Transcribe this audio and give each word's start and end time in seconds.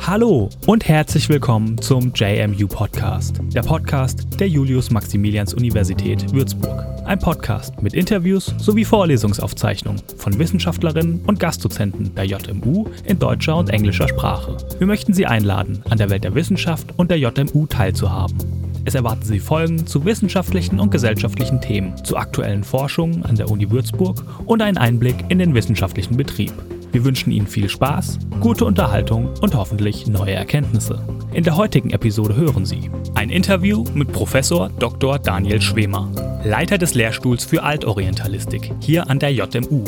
Hallo 0.00 0.48
und 0.66 0.88
herzlich 0.88 1.28
willkommen 1.28 1.76
zum 1.82 2.12
JMU 2.14 2.66
Podcast, 2.66 3.42
der 3.54 3.60
Podcast 3.60 4.40
der 4.40 4.48
Julius-Maximilians-Universität 4.48 6.32
Würzburg. 6.32 6.82
Ein 7.04 7.18
Podcast 7.18 7.82
mit 7.82 7.92
Interviews 7.92 8.54
sowie 8.56 8.86
Vorlesungsaufzeichnungen 8.86 10.00
von 10.16 10.38
Wissenschaftlerinnen 10.38 11.20
und 11.26 11.38
Gastdozenten 11.38 12.14
der 12.14 12.24
JMU 12.24 12.86
in 13.04 13.18
deutscher 13.18 13.56
und 13.56 13.68
englischer 13.68 14.08
Sprache. 14.08 14.56
Wir 14.78 14.86
möchten 14.86 15.12
Sie 15.12 15.26
einladen, 15.26 15.82
an 15.90 15.98
der 15.98 16.08
Welt 16.08 16.24
der 16.24 16.34
Wissenschaft 16.34 16.94
und 16.96 17.10
der 17.10 17.18
JMU 17.18 17.66
teilzuhaben. 17.66 18.67
Es 18.88 18.94
erwarten 18.94 19.26
Sie 19.26 19.38
Folgen 19.38 19.86
zu 19.86 20.06
wissenschaftlichen 20.06 20.80
und 20.80 20.90
gesellschaftlichen 20.90 21.60
Themen, 21.60 22.02
zu 22.06 22.16
aktuellen 22.16 22.64
Forschungen 22.64 23.22
an 23.22 23.36
der 23.36 23.50
Uni 23.50 23.70
Würzburg 23.70 24.24
und 24.46 24.62
einen 24.62 24.78
Einblick 24.78 25.26
in 25.28 25.38
den 25.38 25.52
wissenschaftlichen 25.52 26.16
Betrieb. 26.16 26.54
Wir 26.90 27.04
wünschen 27.04 27.30
Ihnen 27.30 27.46
viel 27.46 27.68
Spaß, 27.68 28.18
gute 28.40 28.64
Unterhaltung 28.64 29.28
und 29.42 29.54
hoffentlich 29.54 30.06
neue 30.06 30.32
Erkenntnisse. 30.32 31.06
In 31.34 31.44
der 31.44 31.58
heutigen 31.58 31.90
Episode 31.90 32.34
hören 32.34 32.64
Sie 32.64 32.90
ein 33.14 33.28
Interview 33.28 33.84
mit 33.92 34.10
Professor 34.10 34.70
Dr. 34.78 35.18
Daniel 35.18 35.60
Schwemer, 35.60 36.10
Leiter 36.42 36.78
des 36.78 36.94
Lehrstuhls 36.94 37.44
für 37.44 37.64
Altorientalistik 37.64 38.72
hier 38.80 39.10
an 39.10 39.18
der 39.18 39.34
JMU. 39.34 39.84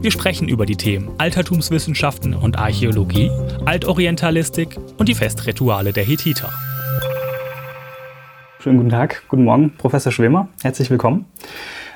Wir 0.00 0.10
sprechen 0.10 0.48
über 0.48 0.64
die 0.64 0.76
Themen 0.76 1.10
Altertumswissenschaften 1.18 2.32
und 2.32 2.58
Archäologie, 2.58 3.30
Altorientalistik 3.66 4.78
und 4.96 5.10
die 5.10 5.14
Festrituale 5.14 5.92
der 5.92 6.04
Hethiter. 6.04 6.50
Schönen 8.60 8.78
guten 8.78 8.90
Tag, 8.90 9.22
guten 9.28 9.44
Morgen, 9.44 9.76
Professor 9.78 10.10
Schwemer. 10.10 10.48
Herzlich 10.64 10.90
willkommen. 10.90 11.26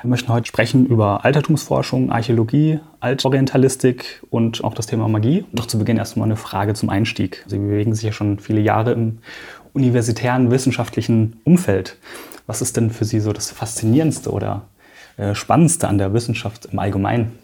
Wir 0.01 0.09
möchten 0.09 0.31
heute 0.31 0.47
sprechen 0.47 0.85
über 0.85 1.25
Altertumsforschung, 1.25 2.09
Archäologie, 2.09 2.79
Altorientalistik 3.01 4.23
und 4.29 4.63
auch 4.63 4.73
das 4.73 4.85
Thema 4.85 5.09
Magie. 5.09 5.43
Doch 5.51 5.65
zu 5.65 5.77
Beginn 5.77 5.97
erstmal 5.97 6.25
eine 6.25 6.37
Frage 6.37 6.73
zum 6.73 6.87
Einstieg. 6.87 7.43
Sie 7.47 7.57
bewegen 7.57 7.93
sich 7.93 8.05
ja 8.05 8.13
schon 8.13 8.39
viele 8.39 8.61
Jahre 8.61 8.93
im 8.93 9.17
universitären 9.73 10.51
wissenschaftlichen 10.51 11.41
Umfeld. 11.43 11.97
Was 12.47 12.61
ist 12.61 12.77
denn 12.77 12.91
für 12.91 13.03
Sie 13.03 13.19
so 13.19 13.33
das 13.33 13.51
Faszinierendste 13.51 14.31
oder 14.31 14.61
äh, 15.17 15.35
Spannendste 15.35 15.89
an 15.89 15.97
der 15.97 16.13
Wissenschaft 16.13 16.69
im 16.71 16.79
Allgemeinen? 16.79 17.37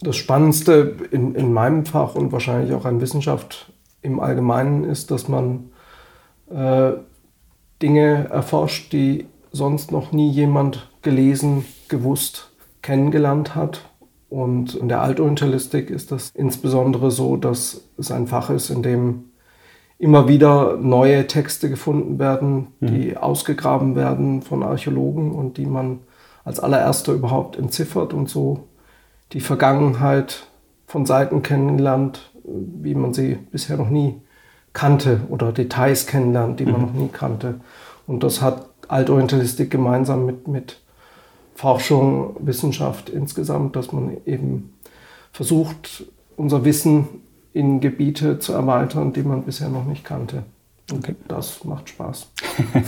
Das 0.00 0.16
Spannendste 0.16 0.96
in, 1.10 1.34
in 1.34 1.52
meinem 1.52 1.84
Fach 1.84 2.14
und 2.14 2.32
wahrscheinlich 2.32 2.72
auch 2.72 2.86
an 2.86 3.02
Wissenschaft 3.02 3.74
im 4.00 4.20
Allgemeinen 4.20 4.84
ist, 4.84 5.10
dass 5.10 5.28
man 5.28 5.70
äh, 6.50 6.92
Dinge 7.84 8.28
erforscht, 8.30 8.94
die 8.94 9.26
sonst 9.52 9.92
noch 9.92 10.10
nie 10.10 10.30
jemand 10.30 10.88
gelesen, 11.02 11.66
gewusst, 11.88 12.50
kennengelernt 12.80 13.54
hat. 13.54 13.82
Und 14.30 14.74
in 14.74 14.88
der 14.88 15.02
Altorientalistik 15.02 15.90
ist 15.90 16.10
das 16.10 16.30
insbesondere 16.32 17.10
so, 17.10 17.36
dass 17.36 17.82
es 17.98 18.10
ein 18.10 18.26
Fach 18.26 18.48
ist, 18.48 18.70
in 18.70 18.82
dem 18.82 19.24
immer 19.98 20.28
wieder 20.28 20.78
neue 20.78 21.26
Texte 21.26 21.68
gefunden 21.68 22.18
werden, 22.18 22.68
mhm. 22.80 22.86
die 22.86 23.16
ausgegraben 23.18 23.96
werden 23.96 24.40
von 24.40 24.62
Archäologen 24.62 25.32
und 25.32 25.58
die 25.58 25.66
man 25.66 25.98
als 26.42 26.60
allererster 26.60 27.12
überhaupt 27.12 27.58
entziffert 27.58 28.14
und 28.14 28.30
so 28.30 28.64
die 29.32 29.40
Vergangenheit 29.40 30.46
von 30.86 31.04
Seiten 31.04 31.42
kennenlernt, 31.42 32.32
wie 32.44 32.94
man 32.94 33.12
sie 33.12 33.34
bisher 33.50 33.76
noch 33.76 33.90
nie 33.90 34.22
kannte 34.74 35.20
oder 35.30 35.52
Details 35.52 36.06
kennenlernt, 36.06 36.60
die 36.60 36.66
man 36.66 36.80
mhm. 36.80 36.86
noch 36.86 36.92
nie 36.92 37.08
kannte. 37.08 37.60
Und 38.06 38.22
das 38.22 38.42
hat 38.42 38.68
Altorientalistik 38.88 39.70
gemeinsam 39.70 40.26
mit, 40.26 40.46
mit 40.46 40.80
Forschung, 41.54 42.36
Wissenschaft 42.40 43.08
insgesamt, 43.08 43.76
dass 43.76 43.92
man 43.92 44.18
eben 44.26 44.74
versucht, 45.32 46.04
unser 46.36 46.64
Wissen 46.64 47.06
in 47.52 47.80
Gebiete 47.80 48.40
zu 48.40 48.52
erweitern, 48.52 49.12
die 49.12 49.22
man 49.22 49.44
bisher 49.44 49.68
noch 49.68 49.84
nicht 49.84 50.04
kannte. 50.04 50.42
Und 50.90 50.98
okay. 50.98 51.14
das 51.28 51.64
macht 51.64 51.88
Spaß. 51.88 52.28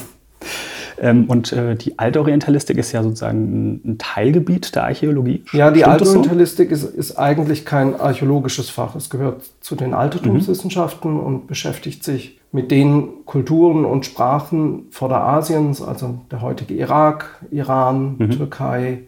ähm, 0.99 1.25
und 1.25 1.53
äh, 1.53 1.77
die 1.77 1.99
Altorientalistik 1.99 2.79
ist 2.79 2.93
ja 2.93 3.03
sozusagen 3.03 3.81
ein 3.85 3.99
Teilgebiet 3.99 4.75
der 4.75 4.85
Archäologie. 4.85 5.45
Ja, 5.53 5.71
die 5.71 5.85
Altorientalistik 5.85 6.69
so? 6.71 6.89
ist, 6.89 6.95
ist, 6.95 7.19
eigentlich 7.19 7.65
kein 7.65 7.99
archäologisches 7.99 8.71
Fach. 8.71 8.95
Es 8.95 9.11
gehört 9.11 9.43
zu 9.61 9.75
den 9.75 9.95
Altertumswissenschaften 9.95 11.13
mhm. 11.13 11.21
und 11.21 11.47
beschäftigt 11.47 12.05
sich 12.05 12.41
mit 12.53 12.71
den 12.71 13.25
Kulturen 13.27 13.85
und 13.85 14.07
Sprachen 14.07 14.87
Vorderasiens, 14.91 15.83
also 15.83 16.21
der 16.31 16.41
heutige 16.41 16.75
Irak, 16.75 17.45
Iran, 17.51 18.17
mhm. 18.19 18.31
Türkei, 18.31 19.01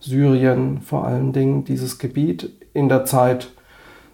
Syrien 0.00 0.80
vor 0.80 1.06
allen 1.06 1.32
Dingen, 1.32 1.64
dieses 1.64 1.98
Gebiet 1.98 2.50
in 2.72 2.88
der 2.88 3.04
Zeit 3.04 3.50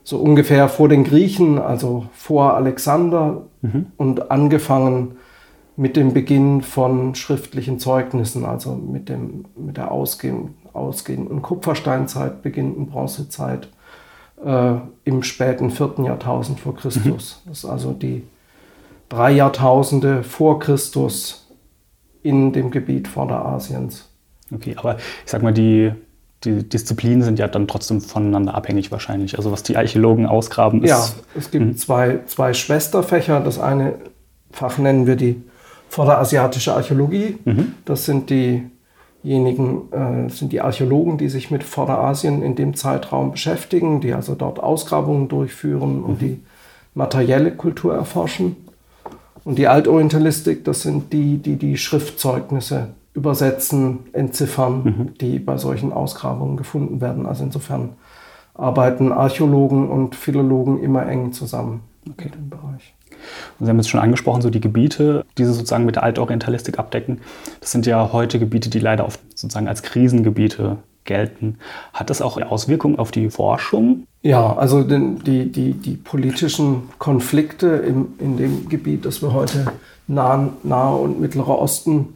so 0.03 0.19
ungefähr 0.19 0.69
vor 0.69 0.89
den 0.89 1.05
Griechen, 1.05 1.59
also 1.59 2.07
vor 2.13 2.55
Alexander 2.55 3.43
mhm. 3.63 3.87
und 3.97 4.31
angefangen 4.31 5.17
mit 5.77 5.97
dem 5.97 6.15
Beginn 6.15 6.63
von 6.63 7.15
schriftlichen 7.15 7.79
Zeugnissen, 7.79 8.45
also 8.45 8.75
mit, 8.75 9.09
dem, 9.09 9.47
mit 9.57 9.77
der 9.77 9.91
ausgehenden, 9.91 10.55
ausgehenden 10.73 11.43
Kupfersteinzeit, 11.43 12.43
beginnenden 12.43 12.87
Bronzezeit 12.87 13.69
äh, 14.45 14.75
im 15.05 15.23
späten 15.23 15.71
vierten 15.71 16.05
Jahrtausend 16.05 16.61
vor 16.61 16.77
Christus. 16.77 17.41
Mhm. 17.45 17.49
Das 17.49 17.59
ist 17.59 17.65
also 17.65 17.93
die 17.93 18.23
drei 19.09 19.33
Jahrtausende 19.33 20.23
vor 20.23 20.59
Christus 20.61 21.49
in 22.23 22.53
dem 22.53 22.71
Gebiet 22.71 23.09
Vorderasiens. 23.09 24.09
Okay, 24.53 24.77
aber 24.77 24.97
ich 24.97 25.31
sag 25.31 25.43
mal, 25.43 25.53
die, 25.53 25.93
die 26.45 26.69
Disziplinen 26.69 27.23
sind 27.23 27.39
ja 27.39 27.49
dann 27.49 27.67
trotzdem 27.67 28.01
voneinander 28.01 28.55
abhängig 28.55 28.93
wahrscheinlich. 28.93 29.37
Also 29.37 29.51
was 29.51 29.63
die 29.65 29.77
Archäologen 29.77 30.27
ausgraben 30.27 30.85
ist. 30.85 30.91
Ja, 30.91 31.05
es 31.37 31.51
gibt 31.51 31.65
mhm. 31.65 31.77
zwei, 31.77 32.21
zwei 32.27 32.55
Schwesterfächer. 32.55 33.41
Das 33.41 33.59
eine 33.59 33.95
Fach 34.51 34.79
nennen 34.79 35.07
wir 35.09 35.17
die 35.17 35.43
Vorderasiatische 35.95 36.75
Archäologie. 36.75 37.39
Mhm. 37.45 37.75
Das 37.85 38.05
sind 38.05 38.29
diejenigen, 38.29 39.93
äh, 39.93 40.29
sind 40.29 40.53
die 40.53 40.61
Archäologen, 40.61 41.19
die 41.19 41.29
sich 41.29 41.53
mit 41.53 41.63
Vorderasien 41.63 42.43
in 42.43 42.57
dem 42.57 42.75
Zeitraum 42.75 43.31
beschäftigen, 43.31 44.01
die 44.01 44.13
also 44.13 44.35
dort 44.35 44.59
Ausgrabungen 44.59 45.29
durchführen 45.29 46.03
und 46.03 46.15
mhm. 46.15 46.19
die 46.19 46.41
materielle 46.95 47.53
Kultur 47.53 47.95
erforschen. 47.95 48.57
Und 49.45 49.57
die 49.57 49.69
Altorientalistik, 49.69 50.65
das 50.65 50.83
sind 50.83 51.13
die, 51.13 51.39
die 51.39 51.55
die 51.55 51.77
Schriftzeugnisse 51.77 52.89
übersetzen, 53.13 54.01
entziffern, 54.13 54.83
mhm. 54.83 55.15
die 55.21 55.39
bei 55.39 55.59
solchen 55.59 55.93
Ausgrabungen 55.93 56.57
gefunden 56.57 57.01
werden. 57.01 57.25
Also 57.25 57.45
insofern 57.45 57.91
arbeiten 58.55 59.13
Archäologen 59.13 59.89
und 59.89 60.17
Philologen 60.17 60.83
immer 60.83 61.07
eng 61.07 61.33
zusammen 61.33 61.83
okay. 62.11 62.27
in 62.27 62.33
dem 62.33 62.51
Bereich. 62.51 62.95
Und 63.59 63.67
Sie 63.67 63.71
haben 63.71 63.79
jetzt 63.79 63.89
schon 63.89 64.01
angesprochen, 64.01 64.43
so 64.43 64.51
die 64.51 64.61
Gebiete, 64.61 65.25
die 65.39 65.45
Sie 65.45 65.53
sozusagen 65.53 65.85
mit 65.85 65.97
der 65.97 66.03
Altorientalistik 66.03 66.79
abdecken. 66.79 67.21
Das 67.61 67.71
sind 67.73 67.87
ja 67.87 68.13
heute 68.13 68.39
Gebiete, 68.39 68.71
die 68.71 68.79
leider 68.81 69.07
oft 69.07 69.21
sozusagen 69.35 69.69
als 69.69 69.83
Krisengebiete 69.83 70.79
gelten. 71.05 71.59
Hat 71.93 72.11
das 72.11 72.23
auch 72.23 72.41
Auswirkungen 72.41 72.99
auf 72.99 73.11
die 73.11 73.31
Forschung? 73.31 74.07
Ja, 74.23 74.57
also 74.57 74.83
die, 74.83 75.53
die, 75.53 75.75
die 75.75 75.97
politischen 75.97 76.89
Konflikte 76.99 77.67
im, 77.67 78.15
in 78.19 78.37
dem 78.37 78.69
Gebiet, 78.69 79.05
das 79.05 79.23
wir 79.23 79.33
heute 79.33 79.67
Nahe, 80.07 80.51
Nahe 80.63 80.97
und 80.97 81.21
Mittlerer 81.21 81.59
Osten 81.59 82.15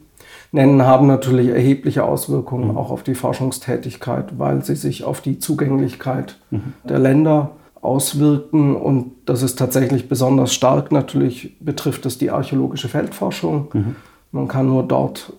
nennen, 0.51 0.81
haben 0.83 1.07
natürlich 1.07 1.49
erhebliche 1.49 2.03
Auswirkungen 2.03 2.71
mhm. 2.71 2.77
auch 2.77 2.89
auf 2.89 3.03
die 3.03 3.15
Forschungstätigkeit, 3.15 4.39
weil 4.39 4.63
sie 4.63 4.75
sich 4.75 5.03
auf 5.03 5.21
die 5.21 5.39
Zugänglichkeit 5.39 6.37
mhm. 6.49 6.73
der 6.83 6.99
Länder 6.99 7.51
auswirken. 7.81 8.75
Und 8.75 9.11
das 9.25 9.43
ist 9.43 9.57
tatsächlich 9.57 10.09
besonders 10.09 10.53
stark. 10.53 10.91
Natürlich 10.91 11.57
betrifft 11.59 12.05
es 12.05 12.17
die 12.17 12.31
archäologische 12.31 12.89
Feldforschung. 12.89 13.67
Mhm. 13.73 13.95
Man 14.31 14.47
kann 14.47 14.67
nur 14.67 14.83
dort 14.83 15.33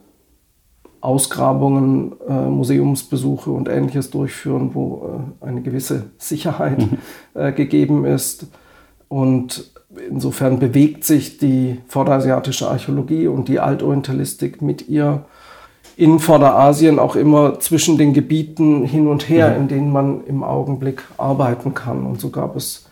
Ausgrabungen, 1.01 2.13
äh, 2.29 2.33
Museumsbesuche 2.33 3.51
und 3.51 3.69
ähnliches 3.69 4.11
durchführen, 4.11 4.71
wo 4.75 5.25
äh, 5.43 5.47
eine 5.47 5.63
gewisse 5.63 6.11
Sicherheit 6.19 6.79
mhm. 6.79 6.99
äh, 7.35 7.53
gegeben 7.53 8.05
ist. 8.05 8.49
Und 9.09 9.73
insofern 10.09 10.59
bewegt 10.59 11.05
sich 11.05 11.39
die 11.39 11.81
vorderasiatische 11.89 12.69
Archäologie 12.69 13.29
und 13.29 13.49
die 13.49 13.61
Altorientalistik 13.61 14.61
mit 14.61 14.89
ihr 14.89 15.25
in 16.01 16.19
Vorderasien 16.19 16.99
auch 16.99 17.15
immer 17.15 17.61
zwischen 17.61 17.99
den 17.99 18.15
Gebieten 18.15 18.87
hin 18.87 19.07
und 19.07 19.29
her, 19.29 19.51
mhm. 19.51 19.57
in 19.57 19.69
denen 19.69 19.93
man 19.93 20.25
im 20.25 20.43
Augenblick 20.43 21.03
arbeiten 21.19 21.75
kann. 21.75 22.07
Und 22.07 22.23
so 22.23 22.31
gab 22.31 22.57
es 22.57 22.87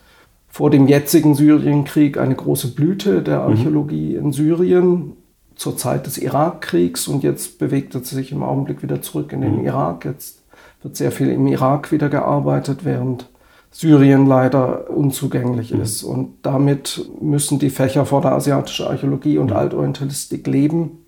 vor 0.46 0.68
dem 0.68 0.86
jetzigen 0.88 1.34
Syrienkrieg 1.34 2.18
eine 2.18 2.34
große 2.34 2.74
Blüte 2.74 3.22
der 3.22 3.38
mhm. 3.38 3.44
Archäologie 3.52 4.10
mhm. 4.10 4.26
in 4.26 4.32
Syrien 4.32 5.12
zur 5.56 5.78
Zeit 5.78 6.06
des 6.06 6.18
Irakkriegs 6.18 7.08
und 7.08 7.24
jetzt 7.24 7.58
bewegt 7.58 7.94
es 7.94 8.10
sich 8.10 8.30
im 8.30 8.42
Augenblick 8.42 8.82
wieder 8.82 9.00
zurück 9.00 9.32
in 9.32 9.40
den 9.40 9.60
mhm. 9.60 9.64
Irak. 9.64 10.04
Jetzt 10.04 10.42
wird 10.82 10.94
sehr 10.94 11.10
viel 11.10 11.30
im 11.30 11.46
Irak 11.46 11.90
wieder 11.90 12.10
gearbeitet, 12.10 12.84
während 12.84 13.30
Syrien 13.70 14.26
leider 14.26 14.90
unzugänglich 14.90 15.72
mhm. 15.72 15.80
ist. 15.80 16.02
Und 16.02 16.34
damit 16.42 17.08
müssen 17.22 17.58
die 17.58 17.70
Fächer 17.70 18.04
vor 18.04 18.20
der 18.20 18.32
asiatischen 18.32 18.86
Archäologie 18.86 19.38
und 19.38 19.48
mhm. 19.48 19.56
Altorientalistik 19.56 20.46
leben. 20.46 21.06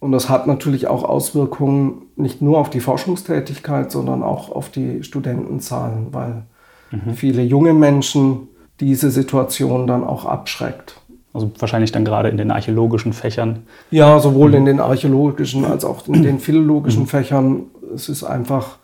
Und 0.00 0.12
das 0.12 0.28
hat 0.28 0.46
natürlich 0.46 0.86
auch 0.86 1.02
Auswirkungen 1.02 2.02
nicht 2.16 2.40
nur 2.40 2.58
auf 2.58 2.70
die 2.70 2.80
Forschungstätigkeit, 2.80 3.90
sondern 3.90 4.22
auch 4.22 4.50
auf 4.50 4.70
die 4.70 5.02
Studentenzahlen, 5.02 6.08
weil 6.12 6.44
mhm. 6.90 7.14
viele 7.14 7.42
junge 7.42 7.74
Menschen 7.74 8.48
diese 8.80 9.10
Situation 9.10 9.86
dann 9.86 10.04
auch 10.04 10.24
abschreckt. 10.24 11.00
Also 11.34 11.50
wahrscheinlich 11.58 11.92
dann 11.92 12.04
gerade 12.04 12.28
in 12.28 12.36
den 12.36 12.50
archäologischen 12.50 13.12
Fächern. 13.12 13.64
Ja, 13.90 14.18
sowohl 14.18 14.54
in 14.54 14.64
den 14.64 14.80
archäologischen 14.80 15.64
als 15.64 15.84
auch 15.84 16.06
in 16.06 16.22
den 16.22 16.38
philologischen 16.40 17.02
mhm. 17.02 17.08
Fächern. 17.08 17.62
Es 17.94 18.08
ist 18.08 18.22
einfach 18.24 18.78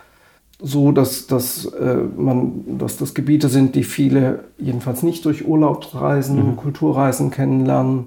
so, 0.60 0.92
dass, 0.92 1.26
dass, 1.26 1.66
äh, 1.66 1.96
man, 2.16 2.78
dass 2.78 2.96
das 2.96 3.14
Gebiete 3.14 3.48
sind, 3.48 3.74
die 3.74 3.84
viele 3.84 4.44
jedenfalls 4.58 5.02
nicht 5.02 5.24
durch 5.24 5.46
Urlaubsreisen, 5.46 6.50
mhm. 6.50 6.56
Kulturreisen 6.56 7.30
kennenlernen. 7.30 8.06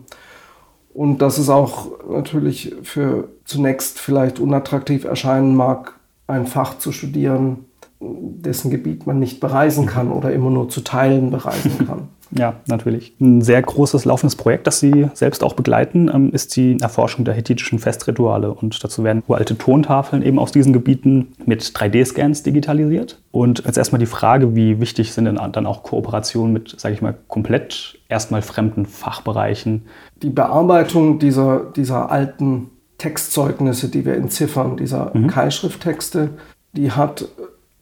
Und 0.97 1.19
dass 1.19 1.37
es 1.37 1.47
auch 1.47 1.91
natürlich 2.09 2.73
für 2.81 3.27
zunächst 3.45 3.99
vielleicht 3.99 4.39
unattraktiv 4.39 5.03
erscheinen 5.03 5.55
mag, 5.55 5.93
ein 6.25 6.47
Fach 6.47 6.79
zu 6.79 6.91
studieren, 6.91 7.65
dessen 7.99 8.71
Gebiet 8.71 9.05
man 9.05 9.19
nicht 9.19 9.39
bereisen 9.39 9.85
kann 9.85 10.11
oder 10.11 10.33
immer 10.33 10.49
nur 10.49 10.69
zu 10.69 10.81
Teilen 10.81 11.29
bereisen 11.29 11.77
kann. 11.87 12.07
Ja, 12.31 12.55
natürlich. 12.67 13.13
Ein 13.19 13.41
sehr 13.41 13.61
großes 13.61 14.05
laufendes 14.05 14.35
Projekt, 14.35 14.67
das 14.67 14.79
Sie 14.79 15.07
selbst 15.13 15.43
auch 15.43 15.53
begleiten, 15.53 16.09
ähm, 16.13 16.31
ist 16.31 16.55
die 16.55 16.77
Erforschung 16.81 17.25
der 17.25 17.33
hethitischen 17.33 17.79
Festrituale. 17.79 18.53
Und 18.53 18.83
dazu 18.83 19.03
werden 19.03 19.23
uralte 19.27 19.57
Tontafeln 19.57 20.21
eben 20.21 20.39
aus 20.39 20.51
diesen 20.51 20.73
Gebieten 20.73 21.33
mit 21.45 21.63
3D-Scans 21.63 22.43
digitalisiert. 22.43 23.21
Und 23.31 23.63
jetzt 23.65 23.77
erstmal 23.77 23.99
die 23.99 24.05
Frage, 24.05 24.55
wie 24.55 24.79
wichtig 24.79 25.13
sind 25.13 25.25
denn 25.25 25.39
dann 25.51 25.65
auch 25.65 25.83
Kooperationen 25.83 26.53
mit, 26.53 26.75
sage 26.79 26.95
ich 26.95 27.01
mal, 27.01 27.15
komplett 27.27 27.99
erstmal 28.09 28.41
fremden 28.41 28.85
Fachbereichen? 28.85 29.83
Die 30.21 30.29
Bearbeitung 30.29 31.19
dieser, 31.19 31.61
dieser 31.75 32.11
alten 32.11 32.71
Textzeugnisse, 32.97 33.89
die 33.89 34.05
wir 34.05 34.15
entziffern, 34.15 34.77
dieser 34.77 35.15
mhm. 35.15 35.27
Keilschrifttexte, 35.27 36.31
die 36.73 36.91
hat 36.91 37.27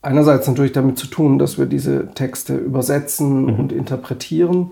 einerseits 0.06 0.46
natürlich 0.46 0.72
damit 0.72 0.98
zu 0.98 1.08
tun, 1.08 1.38
dass 1.38 1.58
wir 1.58 1.66
diese 1.66 2.08
Texte 2.14 2.56
übersetzen 2.56 3.42
mhm. 3.42 3.58
und 3.58 3.72
interpretieren, 3.72 4.70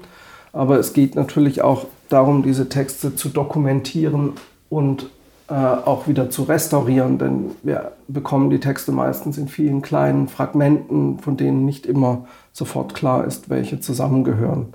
aber 0.52 0.78
es 0.78 0.92
geht 0.92 1.16
natürlich 1.16 1.62
auch 1.62 1.86
darum, 2.08 2.44
diese 2.44 2.69
Texte 2.69 3.16
zu 3.16 3.28
dokumentieren 3.28 4.34
und 4.70 5.10
äh, 5.48 5.54
auch 5.54 6.06
wieder 6.06 6.31
zu 6.31 6.44
restaurieren, 6.44 7.19
denn 7.19 7.50
wir 7.64 7.92
bekommen 8.06 8.48
die 8.50 8.60
Texte 8.60 8.92
meistens 8.92 9.36
in 9.36 9.48
vielen 9.48 9.82
kleinen 9.82 10.28
Fragmenten, 10.28 11.19
von 11.19 11.36
denen 11.36 11.64
nicht 11.64 11.84
immer 11.84 12.26
sofort 12.52 12.94
klar 12.94 13.25
ist, 13.25 13.50
welche 13.50 13.81
zusammengehören. 13.81 14.69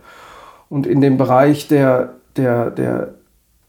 Und 0.67 0.85
in 0.85 1.00
dem 1.00 1.17
Bereich 1.17 1.69
der, 1.69 2.15
der, 2.35 2.69
der, 2.69 3.13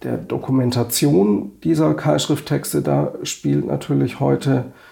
der 0.02 0.16
Dokumentation 0.16 1.52
dieser 1.62 1.94
Keilschrifttexte, 1.94 2.82
da 2.82 3.12
spielt 3.22 3.66
natürlich 3.66 4.18
heute 4.18 4.64
äh, 4.66 4.89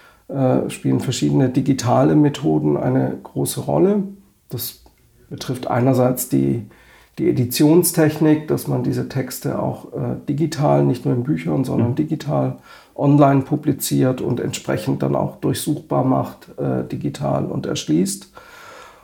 spielen 0.69 0.99
verschiedene 0.99 1.49
digitale 1.49 2.15
Methoden 2.15 2.77
eine 2.77 3.17
große 3.23 3.61
Rolle. 3.61 4.03
Das 4.49 4.83
betrifft 5.29 5.67
einerseits 5.67 6.29
die, 6.29 6.67
die 7.17 7.29
Editionstechnik, 7.29 8.47
dass 8.47 8.67
man 8.67 8.83
diese 8.83 9.09
Texte 9.09 9.59
auch 9.59 9.93
äh, 9.93 10.15
digital, 10.27 10.83
nicht 10.83 11.05
nur 11.05 11.13
in 11.15 11.23
Büchern, 11.23 11.63
sondern 11.63 11.91
mhm. 11.91 11.95
digital 11.95 12.57
online 12.95 13.41
publiziert 13.41 14.21
und 14.21 14.39
entsprechend 14.39 15.03
dann 15.03 15.15
auch 15.15 15.37
durchsuchbar 15.37 16.03
macht, 16.03 16.49
äh, 16.57 16.83
digital 16.87 17.45
und 17.45 17.65
erschließt. 17.65 18.31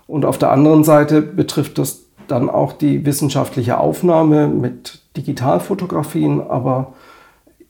Und 0.08 0.26
auf 0.26 0.38
der 0.38 0.52
anderen 0.52 0.84
Seite 0.84 1.22
betrifft 1.22 1.78
das 1.78 2.06
dann 2.28 2.50
auch 2.50 2.74
die 2.74 3.06
wissenschaftliche 3.06 3.80
Aufnahme 3.80 4.48
mit 4.48 5.02
Digitalfotografien, 5.16 6.42
aber 6.42 6.94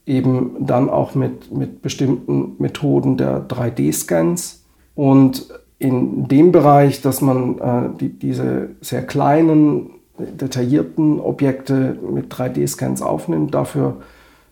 eben 0.06 0.56
dann 0.60 0.90
auch 0.90 1.16
mit, 1.16 1.52
mit 1.52 1.82
bestimmten 1.82 2.56
Methoden 2.60 3.18
der 3.18 3.48
3D-Scans. 3.48 4.64
Und 4.94 5.48
in 5.80 6.28
dem 6.28 6.52
Bereich, 6.52 7.02
dass 7.02 7.22
man 7.22 7.60
äh, 7.60 7.90
die, 8.00 8.10
diese 8.10 8.70
sehr 8.82 9.06
kleinen, 9.06 9.92
detaillierten 10.18 11.20
Objekte 11.20 11.98
mit 12.10 12.32
3D-Scans 12.34 13.02
aufnimmt, 13.02 13.54
dafür 13.54 13.98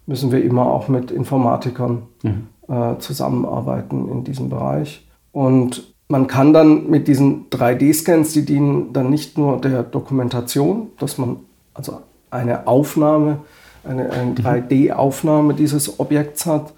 müssen 0.05 0.31
wir 0.31 0.43
immer 0.43 0.65
auch 0.65 0.89
mit 0.89 1.11
Informatikern 1.11 2.03
mhm. 2.23 2.47
äh, 2.67 2.97
zusammenarbeiten 2.97 4.09
in 4.09 4.23
diesem 4.23 4.49
Bereich. 4.49 5.07
Und 5.31 5.93
man 6.09 6.27
kann 6.27 6.53
dann 6.53 6.89
mit 6.89 7.07
diesen 7.07 7.49
3D-Scans, 7.49 8.33
die 8.33 8.45
dienen 8.45 8.91
dann 8.91 9.09
nicht 9.09 9.37
nur 9.37 9.61
der 9.61 9.83
Dokumentation, 9.83 10.89
dass 10.99 11.17
man 11.17 11.37
also 11.73 11.99
eine 12.29 12.67
Aufnahme 12.67 13.39
eine, 13.83 14.09
eine 14.11 14.33
3D-Aufnahme 14.33 15.53
dieses 15.53 15.99
Objekts 15.99 16.45
hat, 16.45 16.73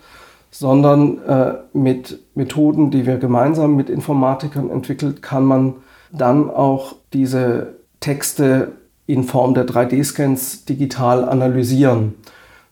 sondern 0.52 1.22
äh, 1.24 1.54
mit 1.74 2.19
Methoden, 2.34 2.92
die 2.92 3.06
wir 3.06 3.18
gemeinsam 3.18 3.75
mit 3.75 3.90
Informatikern 3.90 4.69
entwickelt, 4.69 5.22
kann 5.22 5.44
man 5.44 5.75
dann 6.12 6.50
auch 6.50 6.96
diese 7.13 7.75
Texte 8.00 8.74
in 9.07 9.24
Form 9.24 9.54
der 9.54 9.68
3D-Scans 9.68 10.66
digital 10.66 11.28
analysieren. 11.28 12.16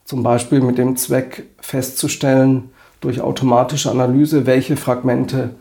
Zum 0.06 0.24
Beispiel 0.24 0.62
mit 0.62 0.78
dem 0.78 0.96
Zweck 0.96 1.46
festzustellen, 1.60 2.70
durch 3.02 3.20
automatische 3.20 3.92
Analyse, 3.92 4.46
welche 4.46 4.78
Fragmente 4.78 5.52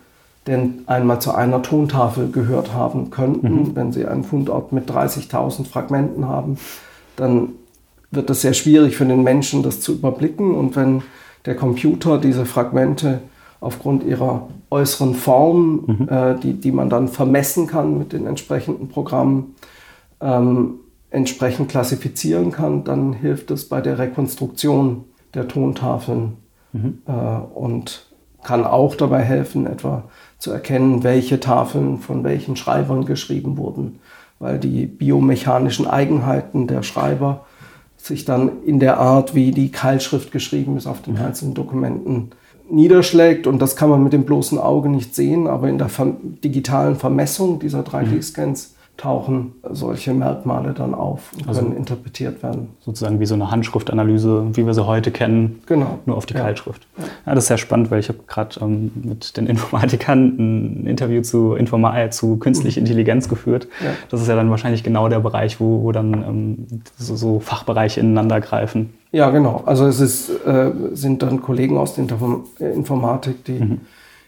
denn 0.47 0.83
einmal 0.87 1.21
zu 1.21 1.35
einer 1.35 1.63
Tontafel 1.63 2.31
gehört 2.31 2.73
haben 2.73 3.11
könnten. 3.11 3.71
Mhm. 3.71 3.77
Wenn 3.77 3.93
Sie 3.93 4.07
einen 4.07 4.25
Fundort 4.25 4.73
mit 4.73 4.91
30.000 4.91 5.67
Fragmenten 5.67 6.29
haben, 6.29 6.57
dann 7.17 7.51
wird 8.13 8.31
es 8.31 8.43
sehr 8.43 8.53
schwierig 8.53 8.97
für 8.97 9.07
den 9.07 9.23
Menschen, 9.23 9.63
das 9.63 9.81
zu 9.81 9.93
überblicken. 9.93 10.55
Und 10.55 10.77
wenn 10.77 11.03
der 11.45 11.57
Computer 11.57 12.19
diese 12.19 12.47
Fragmente 12.47 13.21
aufgrund 13.61 14.05
ihrer 14.05 14.49
äußeren 14.71 15.15
Form, 15.15 15.85
mhm. 15.87 16.09
äh, 16.09 16.39
die, 16.39 16.55
die 16.55 16.73
man 16.73 16.91
dann 16.91 17.09
vermessen 17.09 17.67
kann 17.67 17.99
mit 17.99 18.13
den 18.13 18.27
entsprechenden 18.27 18.89
Programmen, 18.89 19.55
ähm, 20.21 20.75
entsprechend 21.11 21.69
klassifizieren 21.69 22.53
kann, 22.53 22.85
dann 22.85 23.13
hilft 23.13 23.51
es 23.51 23.69
bei 23.69 23.81
der 23.81 23.99
Rekonstruktion 23.99 25.05
der 25.35 25.49
Tontafeln 25.49 26.37
mhm. 26.73 26.99
äh, 27.07 27.13
und 27.55 28.07
kann 28.43 28.65
auch 28.65 28.97
dabei 28.97 29.23
helfen, 29.23 29.67
etwa 29.67 30.05
zu 30.39 30.51
erkennen, 30.51 31.05
welche 31.05 31.39
Tafeln 31.39 31.99
von 31.99 32.25
welchen 32.25 32.57
Schreibern 32.57 33.05
geschrieben 33.05 33.57
wurden, 33.57 34.01
weil 34.39 34.59
die 34.59 34.87
biomechanischen 34.87 35.87
Eigenheiten 35.87 36.67
der 36.67 36.83
Schreiber 36.83 37.45
sich 38.03 38.25
dann 38.25 38.63
in 38.65 38.81
der 38.81 38.99
Art, 38.99 39.35
wie 39.35 39.53
die 39.53 39.71
Keilschrift 39.71 40.33
geschrieben 40.33 40.77
ist, 40.77 40.87
auf 40.87 41.03
den 41.03 41.17
einzelnen 41.19 41.55
Dokumenten 41.55 42.31
niederschlägt. 42.69 43.47
Und 43.47 43.61
das 43.61 43.77
kann 43.77 43.91
man 43.91 44.03
mit 44.03 44.13
dem 44.13 44.25
bloßen 44.25 44.59
Auge 44.59 44.89
nicht 44.89 45.15
sehen, 45.15 45.47
aber 45.47 45.69
in 45.69 45.79
der 45.79 45.89
digitalen 46.43 46.97
Vermessung 46.97 47.61
dieser 47.61 47.83
3D-Scans 47.83 48.72
tauchen 48.97 49.53
solche 49.69 50.13
Merkmale 50.13 50.75
dann 50.75 50.95
auf 50.95 51.33
und 51.37 51.49
also 51.49 51.63
können 51.63 51.77
interpretiert 51.77 52.43
werden. 52.43 52.69
Sozusagen 52.81 53.21
wie 53.21 53.27
so 53.27 53.35
eine 53.35 53.51
Handschriftanalyse, 53.51 54.47
wie 54.53 54.67
wir 54.67 54.75
sie 54.75 54.87
heute 54.87 55.11
kennen, 55.11 55.61
genau. 55.67 55.99
nur 56.05 56.17
auf 56.17 56.27
die 56.27 56.35
ja. 56.35 56.41
Keilschrift. 56.41 56.87
Ja. 56.99 57.35
das 57.35 57.45
ist 57.45 57.49
sehr 57.49 57.59
spannend, 57.59 57.91
weil 57.91 58.01
ich 58.01 58.09
habe 58.09 58.21
gerade 58.27 58.61
ähm, 58.61 58.93
mit 59.03 59.37
den 59.37 59.47
Informatikern 59.53 60.37
ein 60.39 60.87
Interview 60.87 61.23
zu, 61.23 61.55
Informa 61.55 62.11
zu 62.11 62.37
künstlicher 62.37 62.81
mhm. 62.81 62.87
Intelligenz 62.87 63.29
geführt. 63.29 63.67
Ja. 63.83 63.91
Das 64.11 64.21
ist 64.21 64.29
ja 64.29 64.37
dann 64.37 64.51
wahrscheinlich 64.51 64.85
genau 64.85 65.09
der 65.09 65.21
Bereich, 65.21 65.59
wo, 65.59 65.83
wo 65.83 65.93
dann 65.93 66.13
ähm, 66.13 66.67
so, 66.97 67.17
so, 67.17 67.41
Fachbereiche 67.41 68.01
ineinander 68.01 68.41
greifen. 68.41 68.95
Ja, 69.11 69.31
genau. 69.31 69.63
Also 69.67 69.87
es 69.87 70.01
ist, 70.01 70.31
äh, 70.47 70.71
sind 70.93 71.23
dann 71.23 71.43
Kollegen 71.43 71.77
aus 71.77 71.95
der 71.95 72.07
Informatik, 72.59 73.45
die 73.45 73.53
mhm. 73.53 73.81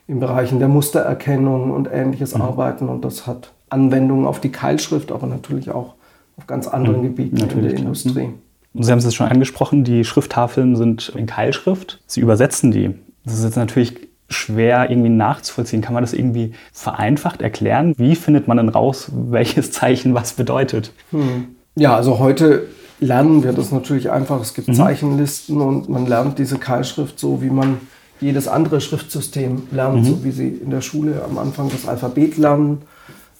In 0.06 0.20
Bereichen 0.20 0.58
der 0.58 0.68
Mustererkennung 0.68 1.70
und 1.70 1.88
Ähnliches 1.90 2.34
mhm. 2.34 2.42
arbeiten 2.42 2.88
und 2.88 3.04
das 3.04 3.26
hat 3.26 3.52
Anwendungen 3.70 4.26
auf 4.26 4.40
die 4.40 4.50
Keilschrift, 4.50 5.10
aber 5.10 5.26
natürlich 5.26 5.70
auch 5.70 5.94
auf 6.36 6.46
ganz 6.46 6.66
anderen 6.66 6.98
mhm, 6.98 7.02
Gebieten 7.04 7.36
in 7.38 7.62
der 7.62 7.74
Industrie. 7.74 8.30
Sie 8.74 8.90
haben 8.90 8.98
es 8.98 9.14
schon 9.14 9.28
angesprochen, 9.28 9.84
die 9.84 10.04
Schrifttafeln 10.04 10.74
sind 10.74 11.12
in 11.16 11.26
Keilschrift. 11.26 12.00
Sie 12.06 12.20
übersetzen 12.20 12.72
die. 12.72 12.90
Das 13.24 13.38
ist 13.38 13.44
jetzt 13.44 13.56
natürlich 13.56 14.08
schwer 14.28 14.90
irgendwie 14.90 15.10
nachzuvollziehen. 15.10 15.80
Kann 15.80 15.94
man 15.94 16.02
das 16.02 16.12
irgendwie 16.12 16.54
vereinfacht 16.72 17.40
erklären? 17.40 17.94
Wie 17.96 18.16
findet 18.16 18.48
man 18.48 18.56
denn 18.56 18.68
raus, 18.68 19.10
welches 19.12 19.70
Zeichen 19.70 20.14
was 20.14 20.32
bedeutet? 20.32 20.92
Hm. 21.10 21.54
Ja, 21.76 21.94
also 21.94 22.18
heute 22.18 22.66
lernen 22.98 23.44
wir 23.44 23.52
das 23.52 23.70
natürlich 23.70 24.10
einfach. 24.10 24.40
Es 24.40 24.54
gibt 24.54 24.68
mhm. 24.68 24.74
Zeichenlisten 24.74 25.60
und 25.60 25.88
man 25.88 26.06
lernt 26.06 26.38
diese 26.38 26.58
Keilschrift 26.58 27.18
so, 27.18 27.42
wie 27.42 27.50
man 27.50 27.78
jedes 28.20 28.48
andere 28.48 28.80
Schriftsystem 28.80 29.64
lernt, 29.70 30.02
mhm. 30.02 30.04
so 30.04 30.24
wie 30.24 30.30
sie 30.30 30.48
in 30.48 30.70
der 30.70 30.80
Schule 30.80 31.22
am 31.28 31.38
Anfang 31.38 31.70
das 31.70 31.86
Alphabet 31.86 32.36
lernen 32.36 32.82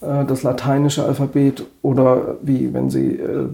äh, 0.01 0.25
das 0.25 0.43
lateinische 0.43 1.03
Alphabet 1.03 1.65
oder 1.81 2.37
wie 2.41 2.73
wenn 2.73 2.89
Sie 2.89 3.15
äh, 3.15 3.47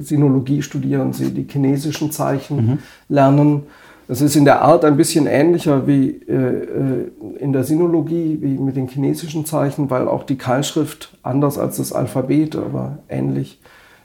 Sinologie 0.00 0.62
studieren, 0.62 1.12
Sie 1.12 1.32
die 1.32 1.46
chinesischen 1.50 2.10
Zeichen 2.12 2.56
mhm. 2.56 2.78
lernen. 3.08 3.62
Das 4.08 4.20
ist 4.20 4.34
in 4.34 4.44
der 4.44 4.62
Art 4.62 4.84
ein 4.84 4.96
bisschen 4.96 5.26
ähnlicher 5.26 5.86
wie 5.86 6.08
äh, 6.08 7.10
in 7.38 7.52
der 7.52 7.62
Sinologie, 7.62 8.38
wie 8.40 8.58
mit 8.58 8.76
den 8.76 8.88
chinesischen 8.88 9.44
Zeichen, 9.44 9.88
weil 9.88 10.08
auch 10.08 10.24
die 10.24 10.36
Keilschrift 10.36 11.16
anders 11.22 11.58
als 11.58 11.76
das 11.76 11.92
Alphabet, 11.92 12.56
aber 12.56 12.98
ähnlich 13.08 13.60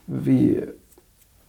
wie 0.06 0.62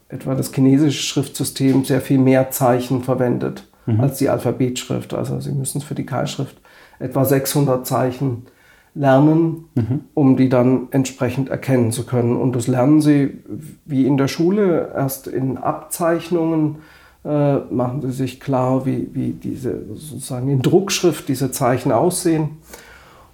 etwa 0.08 0.34
das 0.34 0.52
chinesische 0.52 1.02
Schriftsystem 1.02 1.84
sehr 1.84 2.00
viel 2.00 2.18
mehr 2.18 2.50
Zeichen 2.50 3.02
verwendet 3.02 3.64
mhm. 3.94 4.00
als 4.00 4.18
die 4.18 4.28
Alphabetschrift. 4.28 5.14
Also 5.14 5.40
Sie 5.40 5.52
müssen 5.52 5.80
für 5.80 5.94
die 5.94 6.06
Keilschrift 6.06 6.56
etwa 6.98 7.24
600 7.24 7.86
Zeichen 7.86 8.46
lernen, 8.94 9.64
mhm. 9.74 10.00
um 10.14 10.36
die 10.36 10.48
dann 10.48 10.88
entsprechend 10.90 11.48
erkennen 11.48 11.92
zu 11.92 12.04
können. 12.04 12.36
Und 12.36 12.54
das 12.56 12.66
lernen 12.66 13.00
Sie 13.00 13.38
wie 13.84 14.06
in 14.06 14.16
der 14.16 14.28
Schule 14.28 14.92
erst 14.94 15.26
in 15.26 15.56
Abzeichnungen. 15.56 16.76
Äh, 17.24 17.56
machen 17.70 18.02
Sie 18.02 18.12
sich 18.12 18.40
klar, 18.40 18.86
wie, 18.86 19.08
wie 19.12 19.32
diese 19.32 19.84
sozusagen 19.94 20.48
in 20.48 20.62
Druckschrift 20.62 21.28
diese 21.28 21.50
Zeichen 21.50 21.92
aussehen. 21.92 22.58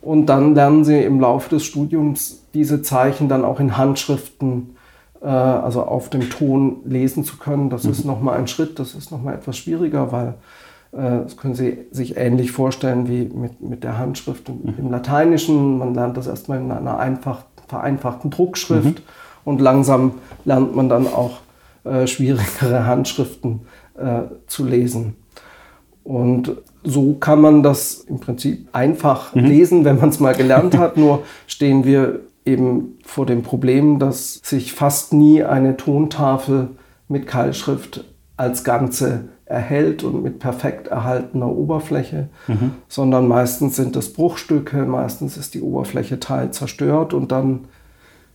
Und 0.00 0.26
dann 0.26 0.54
lernen 0.54 0.84
Sie 0.84 1.00
im 1.00 1.18
Laufe 1.20 1.50
des 1.50 1.64
Studiums 1.64 2.44
diese 2.52 2.82
Zeichen 2.82 3.28
dann 3.28 3.44
auch 3.44 3.58
in 3.58 3.76
Handschriften, 3.76 4.73
also 5.28 5.82
auf 5.84 6.10
dem 6.10 6.30
Ton 6.30 6.78
lesen 6.84 7.24
zu 7.24 7.38
können. 7.38 7.70
Das 7.70 7.84
mhm. 7.84 7.90
ist 7.90 8.04
nochmal 8.04 8.38
ein 8.38 8.46
Schritt, 8.46 8.78
das 8.78 8.94
ist 8.94 9.10
nochmal 9.10 9.34
etwas 9.34 9.56
schwieriger, 9.56 10.12
weil 10.12 10.34
äh, 10.92 11.22
das 11.24 11.36
können 11.36 11.54
Sie 11.54 11.78
sich 11.90 12.16
ähnlich 12.16 12.52
vorstellen 12.52 13.08
wie 13.08 13.24
mit, 13.24 13.60
mit 13.60 13.84
der 13.84 13.98
Handschrift 13.98 14.48
mhm. 14.48 14.74
im 14.78 14.90
Lateinischen. 14.90 15.78
Man 15.78 15.94
lernt 15.94 16.16
das 16.16 16.26
erstmal 16.26 16.60
in 16.60 16.70
einer 16.70 16.98
einfach, 16.98 17.42
vereinfachten 17.68 18.30
Druckschrift 18.30 18.98
mhm. 18.98 19.02
und 19.44 19.60
langsam 19.60 20.12
lernt 20.44 20.76
man 20.76 20.88
dann 20.88 21.06
auch 21.06 21.38
äh, 21.84 22.06
schwierigere 22.06 22.86
Handschriften 22.86 23.60
äh, 23.96 24.22
zu 24.46 24.64
lesen. 24.64 25.16
Und 26.02 26.52
so 26.82 27.14
kann 27.14 27.40
man 27.40 27.62
das 27.62 28.00
im 28.00 28.20
Prinzip 28.20 28.68
einfach 28.72 29.34
mhm. 29.34 29.44
lesen, 29.44 29.84
wenn 29.84 29.98
man 29.98 30.10
es 30.10 30.20
mal 30.20 30.34
gelernt 30.34 30.76
hat. 30.76 30.96
Nur 30.98 31.22
stehen 31.46 31.84
wir 31.84 32.20
eben 32.44 32.98
vor 33.04 33.26
dem 33.26 33.42
Problem, 33.42 33.98
dass 33.98 34.40
sich 34.42 34.72
fast 34.72 35.12
nie 35.12 35.42
eine 35.42 35.76
Tontafel 35.76 36.70
mit 37.08 37.26
Keilschrift 37.26 38.04
als 38.36 38.64
Ganze 38.64 39.28
erhält 39.46 40.02
und 40.02 40.22
mit 40.22 40.38
perfekt 40.38 40.88
erhaltener 40.88 41.48
Oberfläche, 41.48 42.28
mhm. 42.48 42.72
sondern 42.88 43.28
meistens 43.28 43.76
sind 43.76 43.94
es 43.96 44.12
Bruchstücke, 44.12 44.84
meistens 44.84 45.36
ist 45.36 45.54
die 45.54 45.60
Oberfläche 45.60 46.18
teil 46.18 46.50
zerstört 46.50 47.12
und 47.12 47.30
dann 47.30 47.66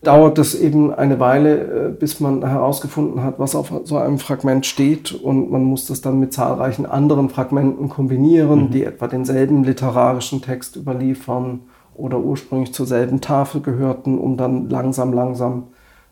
dauert 0.01 0.37
es 0.37 0.55
eben 0.55 0.93
eine 0.93 1.19
Weile, 1.19 1.87
äh, 1.87 1.89
bis 1.89 2.19
man 2.19 2.47
herausgefunden 2.47 3.23
hat, 3.23 3.39
was 3.39 3.55
auf 3.55 3.73
so 3.83 3.97
einem 3.97 4.19
Fragment 4.19 4.65
steht 4.65 5.11
und 5.11 5.51
man 5.51 5.63
muss 5.63 5.85
das 5.85 6.01
dann 6.01 6.19
mit 6.19 6.31
zahlreichen 6.31 6.85
anderen 6.85 7.29
Fragmenten 7.29 7.89
kombinieren, 7.89 8.65
mhm. 8.65 8.71
die 8.71 8.85
etwa 8.85 9.07
denselben 9.07 9.63
literarischen 9.63 10.41
Text 10.41 10.75
überliefern 10.75 11.61
oder 11.99 12.19
ursprünglich 12.19 12.73
zur 12.73 12.85
selben 12.85 13.21
Tafel 13.21 13.61
gehörten, 13.61 14.17
um 14.17 14.37
dann 14.37 14.69
langsam, 14.69 15.13
langsam 15.13 15.67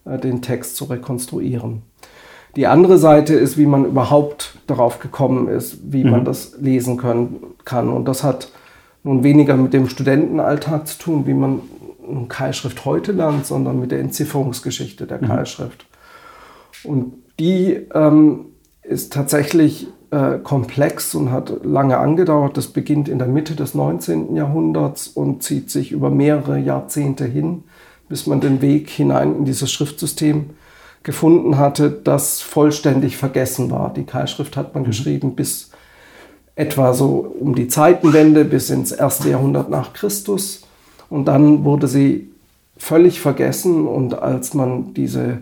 äh, 0.06 0.17
den 0.17 0.41
Text 0.41 0.75
zu 0.75 0.86
rekonstruieren. 0.86 1.82
Die 2.56 2.67
andere 2.67 2.98
Seite 2.98 3.36
ist, 3.36 3.58
wie 3.58 3.65
man 3.65 3.86
überhaupt 3.86 4.58
darauf 4.67 5.00
gekommen 5.00 5.48
ist, 5.48 5.79
wie 5.91 6.03
mhm. 6.03 6.12
man 6.12 6.25
das 6.25 6.58
lesen 6.60 6.98
können, 6.98 7.38
kann. 7.65 7.89
Und 7.89 8.06
das 8.06 8.24
hat 8.24 8.51
nun 9.03 9.24
weniger 9.24 9.56
mit 9.56 9.74
dem 9.74 9.88
Studentenalltag 9.88 10.88
zu 10.88 10.98
tun, 10.98 11.27
wie 11.27 11.34
man 11.34 11.62
Keilschrift 12.29 12.86
heute 12.86 13.12
lernt, 13.12 13.46
sondern 13.46 13.79
mit 13.79 13.91
der 13.91 14.00
Entzifferungsgeschichte 14.00 15.06
der 15.06 15.22
mhm. 15.22 15.27
Keilschrift. 15.27 15.86
Und 16.84 17.13
die 17.39 17.74
ähm, 17.94 18.46
ist 18.88 19.13
tatsächlich 19.13 19.88
äh, 20.12 20.38
komplex 20.38 21.13
und 21.15 21.32
hat 21.32 21.63
lange 21.63 21.98
angedauert. 21.98 22.58
Das 22.58 22.67
beginnt 22.67 23.10
in 23.10 23.20
der 23.20 23.27
Mitte 23.27 23.56
des 23.56 23.75
19. 23.75 24.36
Jahrhunderts 24.36 25.08
und 25.08 25.44
zieht 25.44 25.70
sich 25.70 25.91
über 25.91 26.10
mehrere 26.10 26.58
Jahrzehnte 26.58 27.25
hin, 27.25 27.63
bis 28.08 28.27
man 28.27 28.39
den 28.39 28.62
Weg 28.62 28.89
hinein 28.89 29.36
in 29.36 29.46
dieses 29.46 29.72
Schriftsystem 29.72 30.51
gefunden 31.03 31.58
hatte, 31.58 31.89
das 31.89 32.41
vollständig 32.41 33.17
vergessen 33.17 33.72
war. 33.72 33.94
Die 33.94 34.03
Keilschrift 34.03 34.58
hat 34.58 34.74
man 34.74 34.84
mhm. 34.84 34.88
geschrieben 34.88 35.36
bis 35.36 35.72
etwa 36.56 36.94
so 36.94 37.34
um 37.39 37.53
die 37.53 37.67
Zeitenwende, 37.67 38.44
bis 38.44 38.70
ins 38.70 38.91
erste 38.91 39.29
Jahrhundert 39.29 39.70
nach 39.70 39.94
Christus. 39.94 40.63
Und 41.10 41.25
dann 41.25 41.63
wurde 41.63 41.88
sie 41.88 42.29
völlig 42.77 43.20
vergessen 43.22 43.88
und 43.88 44.20
als 44.20 44.53
man 44.53 44.94
diese 44.94 45.39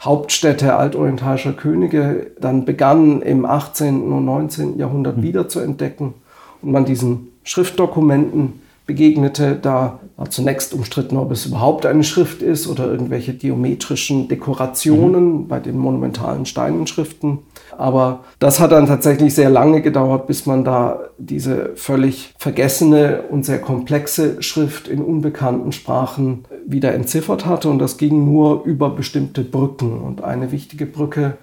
Hauptstädte 0.00 0.76
altorientalischer 0.76 1.52
Könige 1.52 2.30
dann 2.40 2.64
begann 2.64 3.20
im 3.22 3.44
18. 3.44 4.10
und 4.10 4.24
19. 4.24 4.78
Jahrhundert 4.78 5.18
mhm. 5.18 5.22
wieder 5.22 5.48
zu 5.48 5.60
entdecken 5.60 6.14
und 6.62 6.72
man 6.72 6.84
diesen 6.84 7.28
Schriftdokumenten 7.44 8.60
begegnete. 8.90 9.54
Da 9.54 10.00
war 10.16 10.30
zunächst 10.30 10.74
umstritten, 10.74 11.16
ob 11.16 11.30
es 11.30 11.46
überhaupt 11.46 11.86
eine 11.86 12.02
Schrift 12.02 12.42
ist 12.42 12.66
oder 12.66 12.90
irgendwelche 12.90 13.34
geometrischen 13.34 14.26
Dekorationen 14.26 15.32
mhm. 15.32 15.48
bei 15.48 15.60
den 15.60 15.78
monumentalen 15.78 16.44
Steinenschriften. 16.44 17.38
Aber 17.78 18.24
das 18.40 18.58
hat 18.58 18.72
dann 18.72 18.86
tatsächlich 18.86 19.32
sehr 19.32 19.48
lange 19.48 19.80
gedauert, 19.80 20.26
bis 20.26 20.44
man 20.44 20.64
da 20.64 20.98
diese 21.18 21.76
völlig 21.76 22.34
vergessene 22.36 23.22
und 23.30 23.46
sehr 23.46 23.60
komplexe 23.60 24.42
Schrift 24.42 24.88
in 24.88 25.02
unbekannten 25.02 25.70
Sprachen 25.70 26.46
wieder 26.66 26.92
entziffert 26.92 27.46
hatte. 27.46 27.68
Und 27.68 27.78
das 27.78 27.96
ging 27.96 28.24
nur 28.24 28.64
über 28.64 28.90
bestimmte 28.90 29.44
Brücken. 29.44 30.00
Und 30.00 30.24
eine 30.24 30.50
wichtige 30.50 30.86
Brücke 30.86 31.38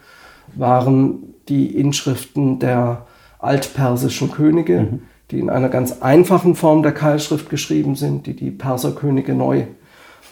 waren 0.54 1.34
die 1.48 1.78
Inschriften 1.78 2.60
der 2.60 3.06
altpersischen 3.40 4.32
Könige. 4.32 4.82
Mhm 4.82 5.00
die 5.32 5.40
in 5.40 5.50
einer 5.50 5.70
ganz 5.70 6.02
einfachen 6.02 6.56
Form 6.56 6.84
der 6.84 6.94
Keilschrift 6.94 7.50
geschrieben 7.50 7.96
sind, 7.96 8.28
die 8.28 8.36
die 8.36 8.52
Perserkönige 8.52 9.34
neu 9.34 9.66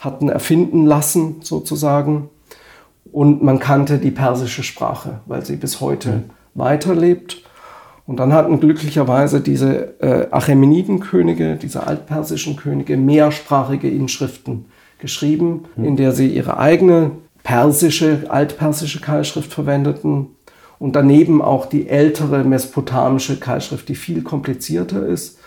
hatten 0.00 0.28
erfinden 0.28 0.86
lassen, 0.86 1.36
sozusagen. 1.40 2.30
Und 3.12 3.42
man 3.42 3.58
kannte 3.58 3.98
die 3.98 4.10
persische 4.10 4.62
Sprache, 4.62 5.20
weil 5.26 5.44
sie 5.44 5.56
bis 5.56 5.80
heute 5.80 6.10
mhm. 6.10 6.24
weiterlebt. 6.54 7.42
Und 8.06 8.20
dann 8.20 8.32
hatten 8.32 8.60
glücklicherweise 8.60 9.40
diese 9.40 10.00
äh, 10.00 10.28
Achämenidenkönige, 10.30 11.56
diese 11.56 11.86
altpersischen 11.86 12.56
Könige, 12.56 12.96
mehrsprachige 12.96 13.90
Inschriften 13.90 14.66
geschrieben, 14.98 15.64
mhm. 15.76 15.84
in 15.84 15.96
der 15.96 16.12
sie 16.12 16.28
ihre 16.28 16.58
eigene 16.58 17.12
persische, 17.42 18.26
altpersische 18.28 19.00
Keilschrift 19.00 19.52
verwendeten 19.52 20.35
und 20.78 20.96
daneben 20.96 21.42
auch 21.42 21.66
die 21.66 21.88
ältere 21.88 22.44
mesopotamische 22.44 23.38
Keilschrift, 23.38 23.88
die 23.88 23.94
viel 23.94 24.22
komplizierter 24.22 25.06
ist 25.06 25.38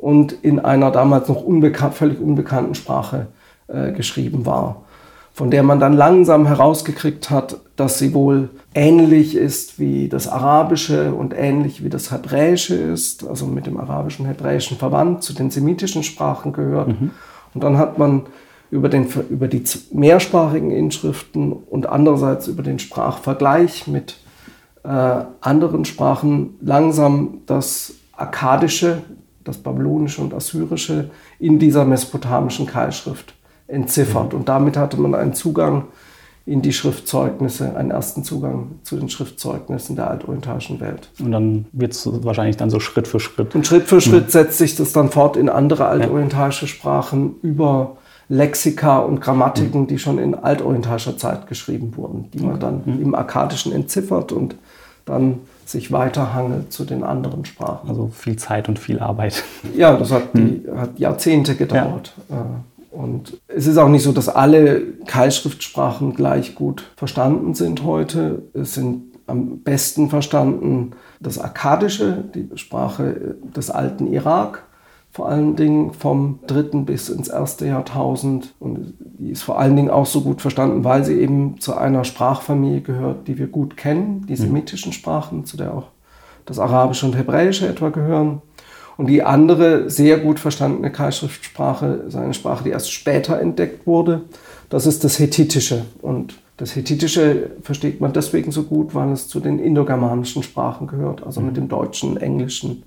und 0.00 0.32
in 0.32 0.60
einer 0.60 0.90
damals 0.90 1.28
noch 1.28 1.42
unbekan 1.42 1.92
völlig 1.92 2.20
unbekannten 2.20 2.74
Sprache 2.74 3.28
äh, 3.68 3.92
geschrieben 3.92 4.44
war, 4.44 4.82
von 5.32 5.50
der 5.50 5.62
man 5.62 5.80
dann 5.80 5.94
langsam 5.94 6.46
herausgekriegt 6.46 7.30
hat, 7.30 7.56
dass 7.76 7.98
sie 7.98 8.12
wohl 8.12 8.50
ähnlich 8.74 9.34
ist 9.36 9.78
wie 9.78 10.08
das 10.08 10.28
Arabische 10.28 11.14
und 11.14 11.34
ähnlich 11.34 11.82
wie 11.82 11.88
das 11.88 12.12
Hebräische 12.12 12.74
ist, 12.74 13.26
also 13.26 13.46
mit 13.46 13.66
dem 13.66 13.78
Arabischen 13.78 14.26
Hebräischen 14.26 14.76
verwandt, 14.76 15.22
zu 15.22 15.32
den 15.32 15.50
semitischen 15.50 16.02
Sprachen 16.02 16.52
gehört. 16.52 16.88
Mhm. 16.88 17.10
Und 17.54 17.64
dann 17.64 17.78
hat 17.78 17.98
man 17.98 18.26
über, 18.70 18.88
den, 18.88 19.06
über 19.30 19.48
die 19.48 19.62
mehrsprachigen 19.92 20.70
Inschriften 20.70 21.52
und 21.52 21.88
andererseits 21.88 22.48
über 22.48 22.62
den 22.62 22.78
Sprachvergleich 22.78 23.86
mit 23.86 24.16
anderen 24.84 25.84
Sprachen 25.86 26.56
langsam 26.60 27.38
das 27.46 27.94
Akkadische, 28.12 29.02
das 29.42 29.58
Babylonische 29.58 30.20
und 30.20 30.34
Assyrische 30.34 31.10
in 31.38 31.58
dieser 31.58 31.84
mesopotamischen 31.84 32.66
Keilschrift 32.66 33.34
entziffert. 33.66 34.32
Mhm. 34.32 34.40
Und 34.40 34.48
damit 34.48 34.76
hatte 34.76 34.98
man 35.00 35.14
einen 35.14 35.34
Zugang 35.34 35.84
in 36.46 36.60
die 36.60 36.74
Schriftzeugnisse, 36.74 37.74
einen 37.74 37.90
ersten 37.90 38.22
Zugang 38.22 38.72
zu 38.82 38.96
den 38.96 39.08
Schriftzeugnissen 39.08 39.96
der 39.96 40.10
altorientalischen 40.10 40.78
Welt. 40.80 41.08
Und 41.18 41.32
dann 41.32 41.64
wird 41.72 41.92
es 41.92 42.06
wahrscheinlich 42.22 42.58
dann 42.58 42.68
so 42.68 42.80
Schritt 42.80 43.08
für 43.08 43.18
Schritt. 43.18 43.54
Und 43.54 43.66
Schritt 43.66 43.84
für 43.84 44.02
Schritt 44.02 44.26
mhm. 44.26 44.30
setzt 44.30 44.58
sich 44.58 44.76
das 44.76 44.92
dann 44.92 45.10
fort 45.10 45.38
in 45.38 45.48
andere 45.48 45.86
altorientalische 45.86 46.66
Sprachen 46.66 47.36
über 47.40 47.96
Lexika 48.28 48.98
und 48.98 49.20
Grammatiken, 49.20 49.82
mhm. 49.82 49.86
die 49.86 49.98
schon 49.98 50.18
in 50.18 50.34
altorientalischer 50.34 51.16
Zeit 51.18 51.46
geschrieben 51.46 51.96
wurden, 51.96 52.30
die 52.32 52.40
man 52.40 52.58
dann 52.58 52.82
mhm. 52.84 53.02
im 53.02 53.14
Akkadischen 53.14 53.72
entziffert 53.72 54.32
und 54.32 54.56
dann 55.04 55.40
sich 55.66 55.92
weiterhangelt 55.92 56.72
zu 56.72 56.84
den 56.84 57.02
anderen 57.02 57.44
Sprachen. 57.44 57.88
Also 57.88 58.10
viel 58.12 58.36
Zeit 58.36 58.68
und 58.68 58.78
viel 58.78 58.98
Arbeit. 58.98 59.44
Ja, 59.76 59.96
das 59.96 60.10
hat, 60.12 60.34
die, 60.34 60.62
hm. 60.66 60.78
hat 60.78 60.98
Jahrzehnte 60.98 61.54
gedauert. 61.54 62.12
Ja. 62.28 62.36
Äh, 62.36 62.96
und 62.96 63.40
es 63.48 63.66
ist 63.66 63.76
auch 63.76 63.88
nicht 63.88 64.04
so, 64.04 64.12
dass 64.12 64.28
alle 64.28 64.82
Keilschriftsprachen 65.06 66.14
gleich 66.14 66.54
gut 66.54 66.84
verstanden 66.96 67.54
sind 67.54 67.82
heute. 67.82 68.42
Es 68.52 68.74
sind 68.74 69.14
am 69.26 69.60
besten 69.60 70.10
verstanden 70.10 70.92
das 71.18 71.38
Akkadische, 71.38 72.24
die 72.34 72.48
Sprache 72.56 73.36
des 73.56 73.70
alten 73.70 74.12
Irak 74.12 74.64
vor 75.14 75.28
allen 75.28 75.54
Dingen 75.54 75.92
vom 75.92 76.40
dritten 76.48 76.86
bis 76.86 77.08
ins 77.08 77.28
erste 77.28 77.68
Jahrtausend. 77.68 78.52
Und 78.58 78.94
die 78.98 79.30
ist 79.30 79.44
vor 79.44 79.60
allen 79.60 79.76
Dingen 79.76 79.88
auch 79.88 80.06
so 80.06 80.22
gut 80.22 80.42
verstanden, 80.42 80.82
weil 80.82 81.04
sie 81.04 81.20
eben 81.20 81.60
zu 81.60 81.76
einer 81.76 82.02
Sprachfamilie 82.02 82.80
gehört, 82.80 83.28
die 83.28 83.38
wir 83.38 83.46
gut 83.46 83.76
kennen, 83.76 84.26
die 84.28 84.32
mhm. 84.32 84.38
semitischen 84.38 84.92
Sprachen, 84.92 85.44
zu 85.44 85.56
der 85.56 85.72
auch 85.72 85.84
das 86.46 86.58
Arabische 86.58 87.06
und 87.06 87.16
Hebräische 87.16 87.68
etwa 87.68 87.90
gehören. 87.90 88.42
Und 88.96 89.06
die 89.06 89.22
andere 89.22 89.88
sehr 89.88 90.18
gut 90.18 90.40
verstandene 90.40 90.90
Keilschriftsprache 90.90 91.86
ist 92.08 92.16
eine 92.16 92.34
Sprache, 92.34 92.64
die 92.64 92.70
erst 92.70 92.90
später 92.90 93.40
entdeckt 93.40 93.86
wurde. 93.86 94.22
Das 94.68 94.84
ist 94.84 95.04
das 95.04 95.20
Hethitische. 95.20 95.84
Und 96.02 96.34
Das 96.56 96.74
Hethitische 96.76 97.50
versteht 97.62 98.00
man 98.00 98.12
deswegen 98.12 98.52
so 98.52 98.64
gut, 98.64 98.94
weil 98.94 99.10
es 99.10 99.28
zu 99.28 99.40
den 99.40 99.58
indogermanischen 99.58 100.42
Sprachen 100.42 100.86
gehört, 100.86 101.24
also 101.24 101.40
mit 101.40 101.56
dem 101.56 101.68
Deutschen, 101.68 102.16
Englischen, 102.16 102.84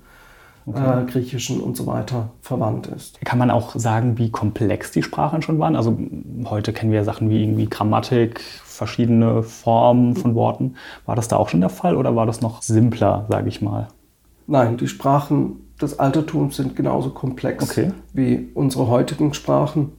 okay. 0.70 1.02
äh, 1.02 1.06
Griechischen 1.06 1.60
und 1.60 1.76
so 1.76 1.86
weiter 1.86 2.30
verwandt 2.40 2.86
ist. 2.86 3.20
Kann 3.24 3.38
man 3.38 3.50
auch 3.50 3.74
sagen, 3.76 4.18
wie 4.18 4.30
komplex 4.30 4.90
die 4.90 5.02
Sprachen 5.02 5.42
schon 5.42 5.58
waren? 5.58 5.76
Also 5.76 5.96
heute 6.44 6.72
kennen 6.72 6.92
wir 6.92 7.04
Sachen 7.04 7.30
wie 7.30 7.42
irgendwie 7.42 7.68
Grammatik, 7.68 8.40
verschiedene 8.40 9.42
Formen 9.42 10.16
von 10.16 10.34
Worten. 10.34 10.74
War 11.06 11.16
das 11.16 11.28
da 11.28 11.36
auch 11.36 11.48
schon 11.48 11.60
der 11.60 11.70
Fall 11.70 11.96
oder 11.96 12.14
war 12.16 12.26
das 12.26 12.40
noch 12.40 12.62
simpler, 12.62 13.26
sage 13.28 13.48
ich 13.48 13.60
mal? 13.62 13.88
Nein, 14.46 14.76
die 14.76 14.88
Sprachen 14.88 15.56
des 15.80 15.98
Altertums 15.98 16.56
sind 16.56 16.74
genauso 16.76 17.10
komplex 17.10 17.64
okay. 17.64 17.92
wie 18.12 18.48
unsere 18.54 18.88
heutigen 18.88 19.34
Sprachen. 19.34 19.92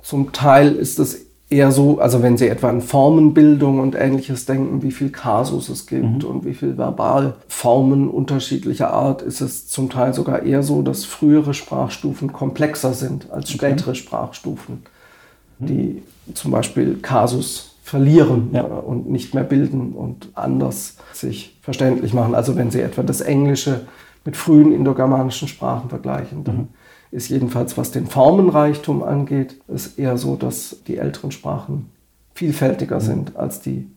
Zum 0.00 0.32
Teil 0.32 0.72
ist 0.72 0.98
es 0.98 1.25
eher 1.48 1.70
so, 1.70 2.00
also 2.00 2.22
wenn 2.22 2.36
Sie 2.36 2.48
etwa 2.48 2.68
an 2.68 2.80
Formenbildung 2.80 3.78
und 3.78 3.94
ähnliches 3.94 4.46
denken, 4.46 4.82
wie 4.82 4.90
viel 4.90 5.10
Kasus 5.10 5.68
es 5.68 5.86
gibt 5.86 6.24
mhm. 6.24 6.28
und 6.28 6.44
wie 6.44 6.54
viel 6.54 6.76
Verbalformen 6.76 8.08
unterschiedlicher 8.08 8.92
Art, 8.92 9.22
ist 9.22 9.40
es 9.40 9.68
zum 9.68 9.88
Teil 9.88 10.12
sogar 10.12 10.42
eher 10.42 10.62
so, 10.62 10.82
dass 10.82 11.04
frühere 11.04 11.54
Sprachstufen 11.54 12.32
komplexer 12.32 12.94
sind 12.94 13.30
als 13.30 13.50
spätere 13.50 13.90
okay. 13.90 13.98
Sprachstufen, 13.98 14.82
mhm. 15.58 15.66
die 15.66 16.02
zum 16.34 16.50
Beispiel 16.50 16.98
Kasus 17.00 17.76
verlieren 17.82 18.50
ja. 18.52 18.62
und 18.62 19.08
nicht 19.08 19.32
mehr 19.32 19.44
bilden 19.44 19.92
und 19.92 20.30
anders 20.34 20.96
sich 21.12 21.56
verständlich 21.62 22.12
machen. 22.12 22.34
Also 22.34 22.56
wenn 22.56 22.72
Sie 22.72 22.80
etwa 22.80 23.04
das 23.04 23.20
Englische 23.20 23.82
mit 24.24 24.36
frühen 24.36 24.72
indogermanischen 24.72 25.46
Sprachen 25.46 25.88
vergleichen, 25.88 26.42
dann 26.42 26.56
mhm 26.56 26.68
ist 27.10 27.28
jedenfalls, 27.28 27.78
was 27.78 27.90
den 27.90 28.06
Formenreichtum 28.06 29.02
angeht, 29.02 29.60
ist 29.68 29.98
eher 29.98 30.18
so, 30.18 30.36
dass 30.36 30.82
die 30.86 30.98
älteren 30.98 31.32
Sprachen 31.32 31.90
vielfältiger 32.34 32.96
mhm. 32.96 33.04
sind 33.04 33.36
als 33.36 33.60
die 33.60 33.90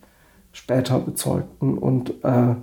später 0.52 1.00
bezeugten. 1.00 1.78
Und 1.78 2.24
äh, 2.24 2.56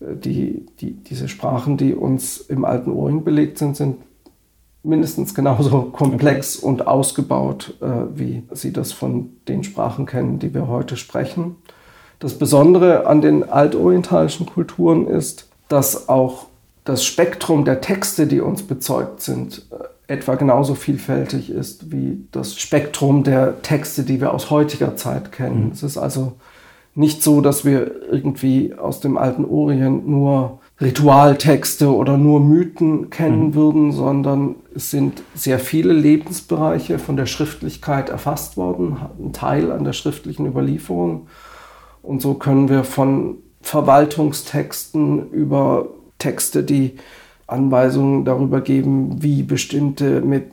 die, 0.00 0.66
die, 0.80 0.92
diese 0.92 1.28
Sprachen, 1.28 1.76
die 1.76 1.94
uns 1.94 2.38
im 2.38 2.64
alten 2.64 2.90
Orient 2.90 3.24
belegt 3.24 3.58
sind, 3.58 3.76
sind 3.76 3.96
mindestens 4.82 5.34
genauso 5.34 5.82
komplex 5.92 6.56
und 6.56 6.86
ausgebaut, 6.86 7.74
äh, 7.80 7.86
wie 8.14 8.42
Sie 8.52 8.72
das 8.72 8.92
von 8.92 9.30
den 9.48 9.64
Sprachen 9.64 10.06
kennen, 10.06 10.38
die 10.38 10.54
wir 10.54 10.68
heute 10.68 10.96
sprechen. 10.96 11.56
Das 12.18 12.38
Besondere 12.38 13.06
an 13.06 13.20
den 13.20 13.44
altorientalischen 13.44 14.46
Kulturen 14.46 15.06
ist, 15.06 15.48
dass 15.68 16.08
auch 16.08 16.46
das 16.86 17.04
Spektrum 17.04 17.64
der 17.64 17.82
Texte, 17.82 18.26
die 18.26 18.40
uns 18.40 18.62
bezeugt 18.62 19.20
sind, 19.20 19.66
äh, 19.70 20.12
etwa 20.12 20.36
genauso 20.36 20.74
vielfältig 20.74 21.50
ist 21.50 21.92
wie 21.92 22.26
das 22.30 22.58
Spektrum 22.58 23.24
der 23.24 23.60
Texte, 23.62 24.04
die 24.04 24.20
wir 24.20 24.32
aus 24.32 24.50
heutiger 24.50 24.96
Zeit 24.96 25.32
kennen. 25.32 25.66
Mhm. 25.66 25.72
Es 25.72 25.82
ist 25.82 25.98
also 25.98 26.34
nicht 26.94 27.22
so, 27.22 27.40
dass 27.40 27.64
wir 27.64 28.10
irgendwie 28.10 28.72
aus 28.74 29.00
dem 29.00 29.18
alten 29.18 29.44
Orient 29.44 30.08
nur 30.08 30.60
Ritualtexte 30.80 31.92
oder 31.92 32.16
nur 32.16 32.40
Mythen 32.40 33.10
kennen 33.10 33.48
mhm. 33.48 33.54
würden, 33.54 33.92
sondern 33.92 34.54
es 34.74 34.90
sind 34.90 35.22
sehr 35.34 35.58
viele 35.58 35.92
Lebensbereiche 35.92 36.98
von 36.98 37.16
der 37.16 37.26
Schriftlichkeit 37.26 38.08
erfasst 38.08 38.56
worden, 38.56 38.96
ein 39.18 39.32
Teil 39.32 39.72
an 39.72 39.84
der 39.84 39.92
schriftlichen 39.92 40.46
Überlieferung. 40.46 41.26
Und 42.02 42.22
so 42.22 42.34
können 42.34 42.68
wir 42.68 42.84
von 42.84 43.38
Verwaltungstexten 43.60 45.30
über 45.32 45.88
Texte, 46.18 46.62
die 46.62 46.96
Anweisungen 47.46 48.24
darüber 48.24 48.60
geben, 48.60 49.22
wie 49.22 49.42
bestimmte 49.42 50.20
mit 50.20 50.50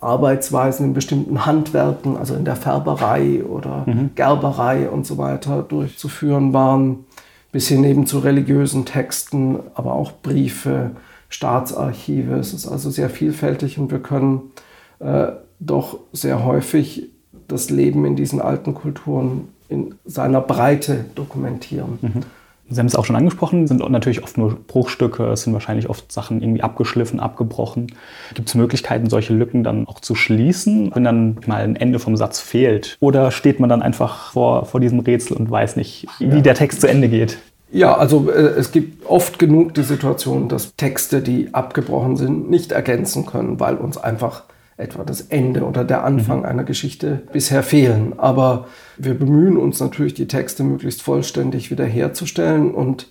Arbeitsweisen 0.00 0.86
in 0.86 0.94
bestimmten 0.94 1.46
Handwerken, 1.46 2.16
also 2.16 2.34
in 2.34 2.44
der 2.44 2.56
Färberei 2.56 3.44
oder 3.44 3.84
mhm. 3.86 4.10
Gerberei 4.14 4.88
und 4.88 5.06
so 5.06 5.18
weiter 5.18 5.62
durchzuführen 5.62 6.52
waren, 6.52 7.04
bis 7.52 7.68
hin 7.68 7.84
eben 7.84 8.06
zu 8.06 8.18
religiösen 8.18 8.84
Texten, 8.84 9.58
aber 9.74 9.94
auch 9.94 10.12
Briefe, 10.22 10.92
Staatsarchive. 11.28 12.34
Es 12.34 12.52
ist 12.52 12.66
also 12.66 12.90
sehr 12.90 13.10
vielfältig 13.10 13.78
und 13.78 13.90
wir 13.90 14.00
können 14.00 14.50
äh, 14.98 15.28
doch 15.58 15.98
sehr 16.12 16.44
häufig 16.44 17.10
das 17.48 17.70
Leben 17.70 18.04
in 18.04 18.16
diesen 18.16 18.40
alten 18.40 18.74
Kulturen 18.74 19.48
in 19.68 19.94
seiner 20.04 20.40
Breite 20.40 21.04
dokumentieren. 21.14 21.98
Mhm. 22.00 22.22
Sie 22.70 22.78
haben 22.78 22.86
es 22.86 22.94
auch 22.94 23.04
schon 23.04 23.16
angesprochen, 23.16 23.66
sind 23.66 23.86
natürlich 23.90 24.22
oft 24.22 24.38
nur 24.38 24.54
Bruchstücke, 24.54 25.24
es 25.26 25.42
sind 25.42 25.52
wahrscheinlich 25.52 25.90
oft 25.90 26.10
Sachen 26.12 26.40
irgendwie 26.40 26.62
abgeschliffen, 26.62 27.18
abgebrochen. 27.18 27.88
Gibt 28.34 28.48
es 28.48 28.54
Möglichkeiten, 28.54 29.10
solche 29.10 29.34
Lücken 29.34 29.64
dann 29.64 29.88
auch 29.88 30.00
zu 30.00 30.14
schließen, 30.14 30.92
wenn 30.94 31.02
dann 31.02 31.38
mal 31.46 31.62
ein 31.62 31.74
Ende 31.74 31.98
vom 31.98 32.16
Satz 32.16 32.38
fehlt? 32.38 32.96
Oder 33.00 33.32
steht 33.32 33.58
man 33.58 33.68
dann 33.68 33.82
einfach 33.82 34.32
vor, 34.32 34.66
vor 34.66 34.78
diesem 34.78 35.00
Rätsel 35.00 35.36
und 35.36 35.50
weiß 35.50 35.76
nicht, 35.76 36.06
wie 36.20 36.26
ja. 36.26 36.40
der 36.40 36.54
Text 36.54 36.80
zu 36.80 36.88
Ende 36.88 37.08
geht? 37.08 37.38
Ja, 37.72 37.96
also 37.96 38.30
äh, 38.30 38.38
es 38.38 38.72
gibt 38.72 39.06
oft 39.06 39.38
genug 39.38 39.74
die 39.74 39.82
Situation, 39.82 40.48
dass 40.48 40.74
Texte, 40.76 41.20
die 41.20 41.52
abgebrochen 41.52 42.16
sind, 42.16 42.50
nicht 42.50 42.72
ergänzen 42.72 43.26
können, 43.26 43.60
weil 43.60 43.76
uns 43.76 43.96
einfach 43.96 44.44
etwa 44.80 45.04
das 45.04 45.20
Ende 45.22 45.64
oder 45.64 45.84
der 45.84 46.04
Anfang 46.04 46.40
mhm. 46.40 46.46
einer 46.46 46.64
Geschichte 46.64 47.22
bisher 47.32 47.62
fehlen. 47.62 48.14
Aber 48.18 48.66
wir 48.98 49.14
bemühen 49.14 49.56
uns 49.56 49.80
natürlich, 49.80 50.14
die 50.14 50.28
Texte 50.28 50.64
möglichst 50.64 51.02
vollständig 51.02 51.70
wiederherzustellen 51.70 52.72
und 52.72 53.08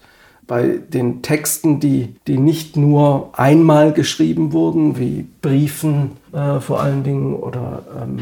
bei 0.48 0.80
den 0.80 1.22
Texten, 1.22 1.80
die, 1.80 2.16
die 2.26 2.40
nicht 2.40 2.76
nur 2.76 3.30
einmal 3.34 3.94
geschrieben 3.94 4.52
wurden, 4.52 4.98
wie 4.98 5.28
Briefen 5.44 6.14
äh, 6.34 6.60
vor 6.60 6.82
allen 6.82 7.04
Dingen 7.04 7.36
oder 7.36 7.84
ähm, 8.02 8.18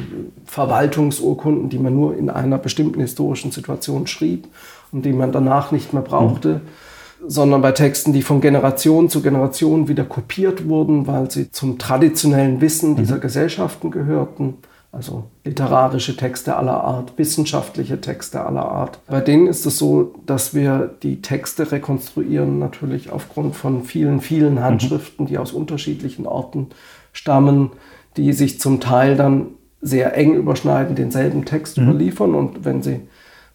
Verwaltungsurkunden, 0.45 1.69
die 1.69 1.79
man 1.79 1.95
nur 1.95 2.17
in 2.17 2.29
einer 2.29 2.57
bestimmten 2.57 2.99
historischen 2.99 3.51
Situation 3.51 4.07
schrieb 4.07 4.49
und 4.91 5.05
die 5.05 5.13
man 5.13 5.31
danach 5.31 5.71
nicht 5.71 5.93
mehr 5.93 6.01
brauchte, 6.01 6.55
mhm 6.55 6.86
sondern 7.25 7.61
bei 7.61 7.71
Texten, 7.71 8.13
die 8.13 8.21
von 8.21 8.41
Generation 8.41 9.09
zu 9.09 9.21
Generation 9.21 9.87
wieder 9.87 10.03
kopiert 10.03 10.67
wurden, 10.67 11.07
weil 11.07 11.31
sie 11.31 11.51
zum 11.51 11.77
traditionellen 11.77 12.61
Wissen 12.61 12.95
dieser 12.95 13.17
mhm. 13.17 13.21
Gesellschaften 13.21 13.91
gehörten. 13.91 14.55
Also 14.91 15.25
literarische 15.43 16.15
Texte 16.15 16.55
aller 16.55 16.83
Art, 16.83 17.17
wissenschaftliche 17.17 17.99
Texte 17.99 18.43
aller 18.45 18.65
Art. 18.65 18.99
Bei 19.07 19.19
denen 19.19 19.47
ist 19.47 19.65
es 19.65 19.77
so, 19.77 20.15
dass 20.25 20.53
wir 20.53 20.95
die 21.03 21.21
Texte 21.21 21.71
rekonstruieren, 21.71 22.57
natürlich 22.57 23.11
aufgrund 23.11 23.55
von 23.55 23.83
vielen, 23.83 24.21
vielen 24.21 24.55
mhm. 24.55 24.61
Handschriften, 24.61 25.25
die 25.25 25.37
aus 25.37 25.51
unterschiedlichen 25.51 26.25
Orten 26.25 26.67
stammen, 27.11 27.71
die 28.15 28.33
sich 28.33 28.59
zum 28.59 28.79
Teil 28.79 29.15
dann 29.15 29.47
sehr 29.81 30.15
eng 30.15 30.35
überschneiden, 30.35 30.95
denselben 30.95 31.45
Text 31.45 31.77
mhm. 31.77 31.89
überliefern. 31.89 32.33
Und 32.33 32.65
wenn 32.65 32.81
sie 32.81 33.01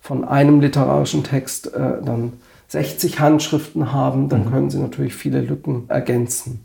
von 0.01 0.25
einem 0.25 0.61
literarischen 0.61 1.25
Text 1.25 1.73
äh, 1.75 2.03
dann 2.05 2.35
60 2.73 3.21
Handschriften 3.21 3.93
haben, 3.93 4.31
dann 4.31 4.47
mhm. 4.47 4.51
können 4.51 4.71
Sie 4.71 4.79
natürlich 4.79 5.15
viele 5.15 5.43
Lücken 5.43 5.85
ergänzen. 5.89 6.65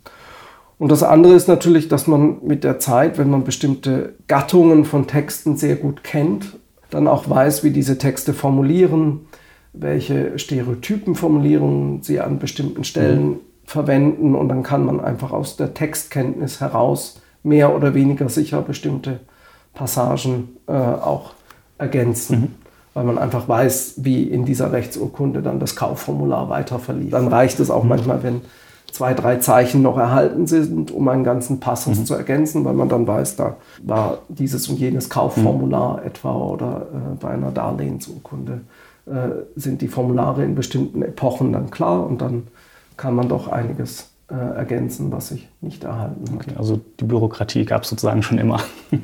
Und 0.80 0.90
das 0.90 1.04
andere 1.04 1.34
ist 1.34 1.50
natürlich, 1.50 1.90
dass 1.90 2.08
man 2.08 2.38
mit 2.46 2.64
der 2.64 2.80
Zeit, 2.80 3.18
wenn 3.18 3.30
man 3.30 3.44
bestimmte 3.44 4.16
Gattungen 4.28 4.86
von 4.86 5.08
Texten 5.08 5.58
sehr 5.58 5.76
gut 5.76 6.06
kennt, 6.06 6.60
dann 6.90 7.10
auch 7.10 7.30
weiß, 7.30 7.66
wie 7.66 7.72
diese 7.72 7.98
Texte 7.98 8.34
formulieren, 8.34 9.28
welche 9.74 10.40
Stereotypenformulierungen 10.40 12.04
sie 12.04 12.22
an 12.22 12.40
bestimmten 12.40 12.86
Stellen 12.86 13.28
mhm. 13.28 13.40
verwenden. 13.66 14.34
Und 14.34 14.48
dann 14.48 14.64
kann 14.64 14.86
man 14.86 15.02
einfach 15.02 15.34
aus 15.34 15.58
der 15.58 15.74
Textkenntnis 15.74 16.62
heraus 16.62 17.22
mehr 17.44 17.76
oder 17.76 17.94
weniger 17.94 18.30
sicher 18.30 18.62
bestimmte 18.62 19.20
Passagen 19.74 20.56
äh, 20.68 20.72
auch 20.72 21.34
ergänzen. 21.78 22.40
Mhm 22.40 22.67
weil 22.98 23.04
man 23.04 23.20
einfach 23.20 23.48
weiß, 23.48 23.94
wie 23.98 24.24
in 24.24 24.44
dieser 24.46 24.72
Rechtsurkunde 24.72 25.44
dann 25.44 25.60
das 25.60 25.76
Kaufformular 25.76 26.50
weiter 26.50 26.80
verlief. 26.80 27.12
Dann 27.12 27.28
reicht 27.28 27.60
es 27.60 27.70
auch 27.70 27.84
mhm. 27.84 27.90
manchmal, 27.90 28.24
wenn 28.24 28.42
zwei, 28.92 29.14
drei 29.14 29.36
Zeichen 29.36 29.84
noch 29.84 30.00
erhalten 30.00 30.48
sind, 30.48 30.90
um 30.90 31.08
einen 31.08 31.24
ganzen 31.24 31.60
Passus 31.60 32.00
mhm. 32.00 32.06
zu 32.06 32.16
ergänzen, 32.16 32.66
weil 32.66 32.74
man 32.74 32.90
dann 32.90 33.06
weiß, 33.06 33.36
da 33.36 33.58
war 33.84 34.18
dieses 34.30 34.68
und 34.68 34.80
jenes 34.80 35.12
Kaufformular 35.12 36.00
mhm. 36.00 36.08
etwa 36.08 36.38
oder 36.38 36.88
äh, 36.92 37.16
bei 37.22 37.30
einer 37.30 37.52
Darlehensurkunde 37.52 38.62
äh, 39.06 39.12
sind 39.56 39.84
die 39.84 39.90
Formulare 39.90 40.44
in 40.44 40.56
bestimmten 40.56 41.04
Epochen 41.04 41.54
dann 41.54 41.70
klar 41.70 42.04
und 42.04 42.20
dann 42.20 42.48
kann 42.98 43.14
man 43.14 43.30
doch 43.30 43.48
einiges 43.48 44.10
äh, 44.32 44.34
ergänzen, 44.34 45.12
was 45.12 45.28
sich 45.28 45.48
nicht 45.62 45.84
erhalten 45.84 46.26
hat. 46.32 46.48
Okay, 46.48 46.56
also 46.58 46.82
die 47.00 47.06
Bürokratie 47.06 47.64
gab 47.64 47.84
es 47.84 47.90
sozusagen 47.90 48.24
schon 48.24 48.40
immer. 48.40 48.60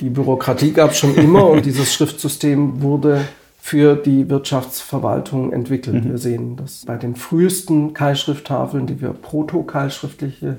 Die 0.00 0.10
Bürokratie 0.10 0.72
gab 0.72 0.92
es 0.92 0.98
schon 0.98 1.14
immer 1.14 1.46
und 1.46 1.66
dieses 1.66 1.92
Schriftsystem 1.94 2.82
wurde 2.82 3.22
für 3.60 3.94
die 3.94 4.28
Wirtschaftsverwaltung 4.30 5.52
entwickelt. 5.52 6.04
Mhm. 6.04 6.10
Wir 6.10 6.18
sehen 6.18 6.56
das 6.56 6.84
bei 6.86 6.96
den 6.96 7.14
frühesten 7.14 7.92
Keilschrifttafeln, 7.92 8.86
die 8.86 9.00
wir 9.00 9.10
proto-keilschriftliche 9.10 10.56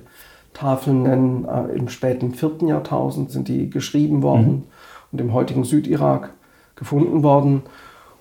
Tafeln 0.54 1.04
nennen, 1.04 1.46
äh, 1.46 1.76
im 1.76 1.90
späten 1.90 2.34
vierten 2.36 2.68
Jahrtausend 2.68 3.32
sind 3.32 3.48
die 3.48 3.70
geschrieben 3.70 4.22
worden 4.22 4.52
mhm. 4.52 4.64
und 5.12 5.22
im 5.22 5.34
heutigen 5.34 5.64
Südirak 5.64 6.32
gefunden 6.76 7.24
worden. 7.24 7.64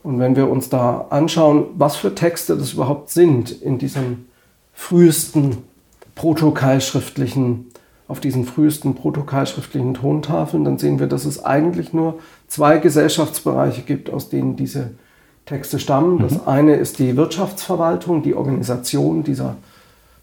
Und 0.02 0.18
wenn 0.18 0.36
wir 0.36 0.48
uns 0.48 0.70
da 0.70 1.06
anschauen, 1.10 1.66
was 1.76 1.96
für 1.96 2.14
Texte 2.14 2.56
das 2.56 2.72
überhaupt 2.72 3.10
sind 3.10 3.50
in 3.50 3.78
diesen 3.78 4.28
frühesten 4.72 5.58
proto-keilschriftlichen 6.14 7.66
auf 8.10 8.18
diesen 8.18 8.44
frühesten 8.44 8.94
protokeilschriftlichen 8.94 9.94
Tontafeln, 9.94 10.64
dann 10.64 10.78
sehen 10.78 10.98
wir, 10.98 11.06
dass 11.06 11.24
es 11.24 11.44
eigentlich 11.44 11.92
nur 11.92 12.18
zwei 12.48 12.78
Gesellschaftsbereiche 12.78 13.82
gibt, 13.82 14.10
aus 14.10 14.28
denen 14.28 14.56
diese 14.56 14.90
Texte 15.46 15.78
stammen. 15.78 16.18
Das 16.18 16.32
mhm. 16.32 16.40
eine 16.46 16.74
ist 16.74 16.98
die 16.98 17.16
Wirtschaftsverwaltung, 17.16 18.24
die 18.24 18.34
Organisation 18.34 19.22
dieser 19.22 19.56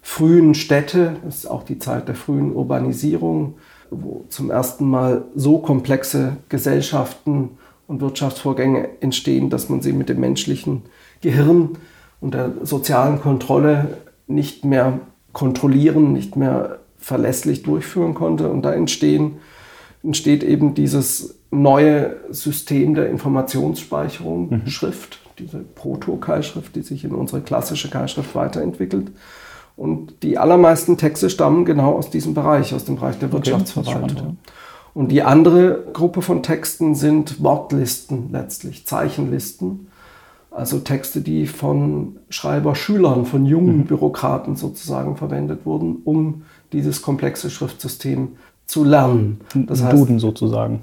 frühen 0.02 0.54
Städte. 0.54 1.16
Das 1.24 1.38
ist 1.38 1.46
auch 1.46 1.62
die 1.62 1.78
Zeit 1.78 2.08
der 2.08 2.14
frühen 2.14 2.54
Urbanisierung, 2.54 3.54
wo 3.90 4.26
zum 4.28 4.50
ersten 4.50 4.86
Mal 4.88 5.24
so 5.34 5.56
komplexe 5.56 6.36
Gesellschaften 6.50 7.56
und 7.86 8.02
Wirtschaftsvorgänge 8.02 8.86
entstehen, 9.00 9.48
dass 9.48 9.70
man 9.70 9.80
sie 9.80 9.94
mit 9.94 10.10
dem 10.10 10.20
menschlichen 10.20 10.82
Gehirn 11.22 11.70
und 12.20 12.34
der 12.34 12.52
sozialen 12.64 13.18
Kontrolle 13.18 13.96
nicht 14.26 14.62
mehr 14.66 15.00
kontrollieren, 15.32 16.12
nicht 16.12 16.36
mehr 16.36 16.80
verlässlich 16.98 17.62
durchführen 17.62 18.14
konnte. 18.14 18.50
Und 18.50 18.62
da 18.62 18.72
entstehen, 18.72 19.38
entsteht 20.02 20.42
eben 20.42 20.74
dieses 20.74 21.38
neue 21.50 22.16
System 22.30 22.94
der 22.94 23.08
Informationsspeicherung, 23.08 24.50
mhm. 24.50 24.66
Schrift, 24.66 25.20
diese 25.38 25.58
Proto-Keilschrift, 25.58 26.74
die 26.76 26.82
sich 26.82 27.04
in 27.04 27.12
unsere 27.12 27.40
klassische 27.40 27.90
Keilschrift 27.90 28.34
weiterentwickelt. 28.34 29.10
Und 29.76 30.24
die 30.24 30.38
allermeisten 30.38 30.96
Texte 30.96 31.30
stammen 31.30 31.64
genau 31.64 31.92
aus 31.92 32.10
diesem 32.10 32.34
Bereich, 32.34 32.74
aus 32.74 32.84
dem 32.84 32.96
Bereich 32.96 33.18
der 33.18 33.32
Wirtschaftsverwaltung. 33.32 34.18
Okay. 34.18 34.36
Und 34.92 35.12
die 35.12 35.22
andere 35.22 35.84
Gruppe 35.92 36.22
von 36.22 36.42
Texten 36.42 36.96
sind 36.96 37.40
Wortlisten 37.42 38.30
letztlich, 38.32 38.86
Zeichenlisten. 38.86 39.86
Also 40.50 40.80
Texte, 40.80 41.20
die 41.20 41.46
von 41.46 42.16
Schreiber-Schülern, 42.30 43.24
von 43.24 43.46
jungen 43.46 43.78
mhm. 43.78 43.84
Bürokraten 43.84 44.56
sozusagen 44.56 45.16
verwendet 45.16 45.64
wurden, 45.64 45.98
um 46.04 46.42
dieses 46.72 47.02
komplexe 47.02 47.50
Schriftsystem 47.50 48.36
zu 48.66 48.84
lernen. 48.84 49.40
Das 49.54 49.82
heißt, 49.82 49.96
Duden 49.96 50.18
sozusagen. 50.18 50.80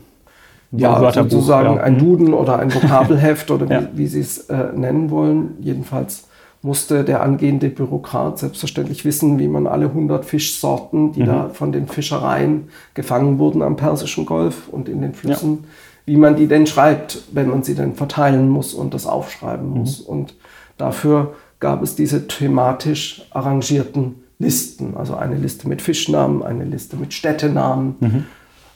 Ja, 0.71 1.12
sozusagen 1.13 1.76
ja. 1.76 1.84
ein 1.84 1.93
mhm. 1.93 2.00
Duden 2.00 2.34
oder 2.34 2.60
ein 2.60 2.74
Vokabelheft 2.74 3.52
oder 3.52 3.65
ja. 3.69 3.82
wie, 3.93 4.00
wie, 4.00 4.08
Sie 4.08 4.19
es 4.19 4.50
äh, 4.50 4.74
nennen 4.76 5.10
wollen. 5.10 5.56
Jedenfalls 5.62 6.28
musste 6.62 7.04
der 7.04 7.21
angehende 7.21 7.69
Bürokrat 7.69 8.39
selbstverständlich 8.39 9.06
wissen, 9.06 9.38
wie 9.38 9.48
man 9.48 9.67
alle 9.67 9.86
100 9.86 10.26
Fischsorten, 10.26 11.12
die 11.13 11.21
mhm. 11.21 11.26
da 11.28 11.50
von 11.50 11.71
den 11.71 11.88
Fischereien 11.88 12.69
gefangen 12.95 13.38
wurden 13.38 13.62
am 13.62 13.76
Persischen 13.76 14.26
Golf 14.26 14.67
und 14.69 14.89
in 14.89 15.02
den 15.02 15.13
Flüssen, 15.13 15.60
ja. 15.62 15.67
wie 16.08 16.17
man 16.17 16.36
die 16.36 16.48
denn 16.48 16.65
schreibt, 16.65 17.21
wenn 17.32 17.50
man 17.50 17.62
sie 17.62 17.76
denn 17.76 17.93
verteilen 17.93 18.50
muss 18.50 18.74
und 18.74 18.95
das 18.95 19.06
aufschreiben 19.06 19.69
mhm. 19.69 19.78
muss. 19.78 20.02
Und 20.02 20.36
dafür 20.78 21.36
gab 21.60 21.84
es 21.84 21.95
diese 21.95 22.28
thematisch 22.28 23.28
arrangierten 23.32 24.25
Listen, 24.38 24.98
also 24.98 25.15
eine 25.15 25.36
Liste 25.36 25.67
mit 25.67 25.82
Fischnamen, 25.82 26.43
eine 26.43 26.65
Liste 26.65 26.98
mit 26.98 27.13
Städtenamen. 27.13 27.95
Mhm. 28.00 28.24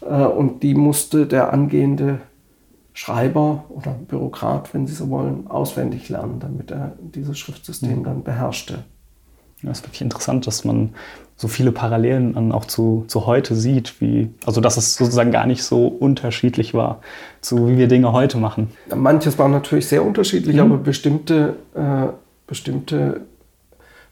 Äh, 0.01 0.25
und 0.25 0.63
die 0.63 0.73
musste 0.73 1.25
der 1.25 1.53
angehende 1.53 2.19
Schreiber 2.93 3.65
oder 3.69 3.91
Bürokrat, 3.91 4.73
wenn 4.73 4.87
Sie 4.87 4.93
so 4.93 5.09
wollen, 5.09 5.47
auswendig 5.47 6.09
lernen, 6.09 6.39
damit 6.39 6.71
er 6.71 6.93
dieses 6.99 7.37
Schriftsystem 7.37 7.99
mhm. 7.99 8.03
dann 8.03 8.23
beherrschte. 8.23 8.83
Ja, 9.61 9.71
ist 9.71 9.83
wirklich 9.85 10.01
interessant, 10.01 10.47
dass 10.47 10.63
man 10.63 10.91
so 11.35 11.47
viele 11.47 11.71
Parallelen 11.71 12.33
dann 12.33 12.51
auch 12.51 12.65
zu, 12.65 13.05
zu 13.07 13.25
heute 13.25 13.55
sieht, 13.55 13.99
wie, 14.01 14.29
also 14.45 14.61
dass 14.61 14.77
es 14.77 14.95
sozusagen 14.95 15.31
gar 15.31 15.45
nicht 15.45 15.63
so 15.63 15.87
unterschiedlich 15.87 16.73
war, 16.73 17.01
zu 17.41 17.67
wie 17.67 17.77
wir 17.77 17.87
Dinge 17.87 18.11
heute 18.13 18.37
machen. 18.37 18.71
Manches 18.93 19.37
war 19.37 19.49
natürlich 19.49 19.87
sehr 19.87 20.05
unterschiedlich, 20.05 20.55
mhm. 20.55 20.61
aber 20.61 20.77
bestimmte, 20.77 21.55
äh, 21.75 22.07
bestimmte 22.47 23.21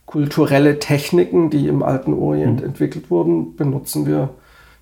kulturelle 0.08 0.78
Techniken, 0.78 1.50
die 1.50 1.68
im 1.68 1.82
alten 1.82 2.14
Orient 2.14 2.60
mhm. 2.60 2.68
entwickelt 2.68 3.10
wurden, 3.10 3.56
benutzen 3.56 4.06
wir 4.06 4.30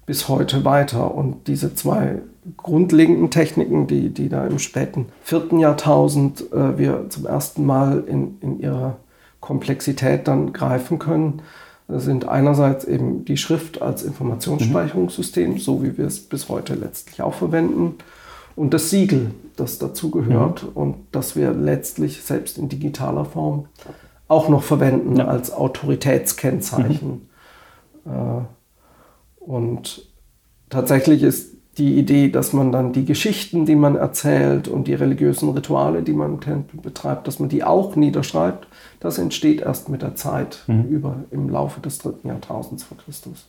bis 0.07 0.29
heute 0.29 0.65
weiter. 0.65 1.13
Und 1.13 1.49
diese 1.49 1.75
zwei 1.75 2.23
grundlegenden 2.57 3.29
Techniken, 3.33 3.89
die, 3.89 4.11
die 4.11 4.29
da 4.29 4.47
im 4.47 4.61
späten 4.61 5.07
vierten 5.25 5.59
Jahrtausend 5.59 6.53
äh, 6.53 6.79
wir 6.79 7.07
zum 7.09 7.27
ersten 7.27 7.67
Mal 7.67 8.05
in, 8.07 8.39
in 8.41 8.61
ihrer 8.61 8.99
Komplexität 9.41 10.29
dann 10.29 10.53
greifen 10.53 11.01
können, 11.01 11.43
sind 11.89 12.29
einerseits 12.29 12.85
eben 12.85 13.25
die 13.25 13.37
Schrift 13.37 13.83
als 13.83 14.05
Informationsspeicherungssystem, 14.05 15.55
mhm. 15.55 15.59
so 15.59 15.83
wie 15.83 15.99
wir 15.99 16.07
es 16.07 16.21
bis 16.21 16.49
heute 16.49 16.75
letztlich 16.75 17.21
auch 17.21 17.35
verwenden, 17.35 17.97
und 18.55 18.73
das 18.73 18.89
Siegel, 18.89 19.33
das 19.57 19.79
dazugehört 19.79 20.63
mhm. 20.63 20.69
und 20.75 20.97
das 21.13 21.37
wir 21.37 21.53
letztlich 21.53 22.23
selbst 22.23 22.59
in 22.59 22.69
digitaler 22.69 23.25
Form 23.27 23.67
auch 24.29 24.49
noch 24.49 24.63
verwenden 24.63 25.17
ja. 25.17 25.27
als 25.27 25.53
Autoritätskennzeichen. 25.53 27.29
Mhm. 28.05 28.13
Äh, 28.13 28.43
und 29.41 30.09
tatsächlich 30.69 31.23
ist 31.23 31.57
die 31.79 31.99
Idee, 31.99 32.31
dass 32.31 32.53
man 32.53 32.73
dann 32.73 32.93
die 32.93 33.05
Geschichten, 33.05 33.67
die 33.67 33.77
man 33.77 33.97
erzählt 33.97 34.67
und 34.67 34.89
die 34.89 34.95
religiösen 34.95 35.51
Rituale, 35.51 36.03
die 36.03 36.15
man 36.15 36.35
im 36.35 36.41
Tempel 36.41 36.81
betreibt, 36.81 37.27
dass 37.27 37.39
man 37.39 37.51
die 37.51 37.65
auch 37.65 37.97
niederschreibt, 37.97 38.67
das 38.99 39.19
entsteht 39.19 39.61
erst 39.61 39.91
mit 39.91 40.01
der 40.01 40.15
Zeit 40.15 40.65
mhm. 40.67 40.85
über, 40.85 41.17
im 41.31 41.51
Laufe 41.51 41.81
des 41.81 41.99
dritten 41.99 42.29
Jahrtausends 42.29 42.85
vor 42.85 42.97
Christus. 42.97 43.47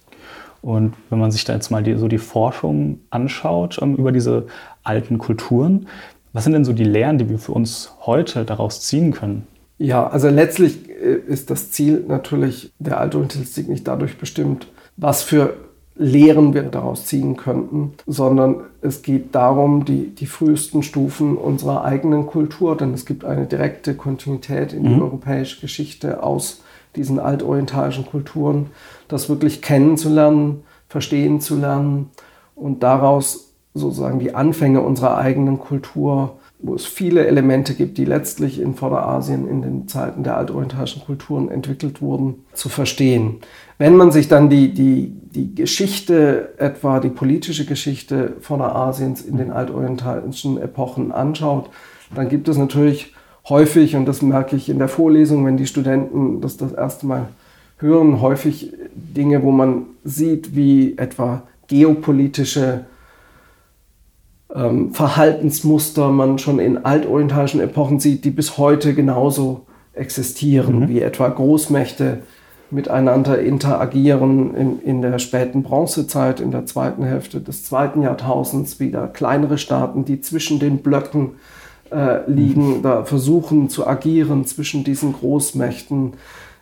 Und 0.62 0.96
wenn 1.10 1.20
man 1.20 1.32
sich 1.32 1.46
da 1.46 1.54
jetzt 1.54 1.72
mal 1.72 1.84
die, 1.84 1.96
so 1.96 2.08
die 2.08 2.18
Forschung 2.18 3.00
anschaut 3.10 3.78
um, 3.78 3.92
ähm, 3.92 3.96
über 3.96 4.12
diese 4.12 4.48
alten 4.84 5.18
Kulturen, 5.20 5.88
was 6.34 6.44
sind 6.44 6.54
denn 6.54 6.66
so 6.66 6.74
die 6.74 6.84
Lehren, 6.84 7.18
die 7.18 7.30
wir 7.30 7.40
für 7.40 7.54
uns 7.54 7.94
heute 8.02 8.44
daraus 8.44 8.82
ziehen 8.82 9.14
können? 9.14 9.48
Ja, 9.78 10.08
also 10.08 10.30
letztlich 10.30 10.90
äh, 10.90 11.20
ist 11.28 11.50
das 11.50 11.72
Ziel 11.72 12.04
natürlich 12.08 12.72
der 12.80 13.00
Altorientalistik 13.00 13.68
nicht 13.70 13.88
dadurch 13.88 14.18
bestimmt, 14.18 14.68
was 14.96 15.24
für 15.24 15.54
Lehren 16.00 16.54
wir 16.54 16.64
daraus 16.64 17.06
ziehen 17.06 17.38
könnten, 17.38 17.94
sondern 18.06 18.62
es 18.82 19.02
geht 19.02 19.34
darum, 19.34 19.84
die, 19.84 20.14
die 20.14 20.28
frühesten 20.28 20.84
Stufen 20.84 21.38
unserer 21.38 21.84
eigenen 21.86 22.28
Kultur, 22.28 22.78
denn 22.78 22.94
es 22.94 23.06
gibt 23.06 23.26
eine 23.26 23.48
direkte 23.48 23.96
Kontinuität 23.96 24.74
in 24.74 24.84
die 24.84 24.90
mhm. 24.90 25.02
europäische 25.02 25.60
Geschichte 25.60 26.22
aus 26.22 26.62
diesen 26.96 27.20
altorientalischen 27.20 28.06
Kulturen, 28.06 28.68
das 29.08 29.28
wirklich 29.28 29.64
kennenzulernen, 29.64 30.64
verstehen 30.88 31.42
zu 31.42 31.56
lernen 31.58 32.12
und 32.56 32.84
daraus 32.84 33.54
sozusagen 33.74 34.20
die 34.20 34.36
Anfänge 34.36 34.82
unserer 34.82 35.18
eigenen 35.18 35.60
Kultur 35.60 36.38
wo 36.60 36.74
es 36.74 36.86
viele 36.86 37.28
Elemente 37.28 37.76
gibt, 37.76 37.98
die 37.98 38.06
letztlich 38.06 38.60
in 38.60 38.74
Vorderasien 38.74 39.48
in 39.48 39.62
den 39.62 39.88
Zeiten 39.88 40.24
der 40.24 40.38
altorientalischen 40.38 41.04
Kulturen 41.04 41.50
entwickelt 41.50 42.02
wurden, 42.02 42.46
zu 42.54 42.68
verstehen. 42.70 43.38
Wenn 43.78 43.96
man 43.96 44.12
sich 44.12 44.28
dann 44.28 44.50
die, 44.50 44.74
die, 44.74 45.14
die 45.34 45.54
Geschichte, 45.54 46.54
etwa 46.58 47.00
die 47.00 47.10
politische 47.10 47.66
Geschichte 47.66 48.34
Vorderasiens 48.42 49.22
in 49.22 49.38
den 49.38 49.52
altorientalischen 49.52 50.60
Epochen 50.60 51.12
anschaut, 51.12 51.70
dann 52.16 52.28
gibt 52.28 52.48
es 52.48 52.58
natürlich 52.58 53.14
häufig, 53.50 53.96
und 53.96 54.06
das 54.06 54.22
merke 54.22 54.56
ich 54.56 54.70
in 54.70 54.80
der 54.80 54.88
Vorlesung, 54.88 55.46
wenn 55.46 55.58
die 55.58 55.68
Studenten 55.68 56.42
das 56.42 56.58
das 56.58 56.72
erste 56.72 57.06
Mal 57.06 57.28
hören, 57.78 58.22
häufig 58.22 58.74
Dinge, 58.96 59.44
wo 59.44 59.52
man 59.52 59.86
sieht, 60.04 60.56
wie 60.56 60.98
etwa 60.98 61.44
geopolitische 61.68 62.86
ähm, 64.54 64.94
Verhaltensmuster 64.94 66.10
man 66.10 66.40
schon 66.40 66.60
in 66.60 66.86
altorientalischen 66.86 67.60
Epochen 67.60 68.00
sieht, 68.00 68.24
die 68.26 68.32
bis 68.32 68.58
heute 68.58 68.94
genauso 68.94 69.66
existieren, 69.94 70.82
mhm. 70.82 70.90
wie 70.90 71.02
etwa 71.02 71.28
Großmächte 71.28 72.20
miteinander 72.70 73.40
interagieren 73.40 74.54
in, 74.56 74.82
in 74.82 75.02
der 75.02 75.20
späten 75.20 75.64
Bronzezeit, 75.64 76.40
in 76.40 76.52
der 76.52 76.66
zweiten 76.66 77.04
Hälfte 77.04 77.40
des 77.40 77.64
zweiten 77.64 78.02
Jahrtausends, 78.02 78.80
wieder 78.80 79.08
kleinere 79.08 79.58
Staaten, 79.58 80.04
die 80.04 80.20
zwischen 80.20 80.60
den 80.60 80.80
Blöcken 80.80 81.32
äh, 81.92 82.30
liegen, 82.30 82.78
mhm. 82.78 82.82
da 82.82 83.04
versuchen 83.04 83.70
zu 83.70 83.88
agieren 83.88 84.46
zwischen 84.46 84.84
diesen 84.84 85.14
Großmächten 85.14 86.14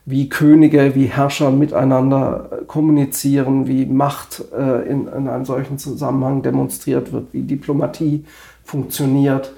wie 0.06 0.30
Könige, 0.30 0.94
wie 0.94 1.06
Herrscher 1.06 1.50
miteinander 1.52 2.50
äh, 2.52 2.66
kommunizieren, 2.66 3.68
wie 3.68 3.86
Macht 3.86 4.44
äh, 4.56 4.88
in, 4.88 5.08
in, 5.08 5.28
einem 5.28 5.46
solchen 5.46 5.80
Zusammenhang 5.80 6.44
demonstriert 6.44 7.12
wird, 7.12 7.34
wie 7.34 7.42
Diplomatie 7.42 8.26
funktioniert. 8.64 9.52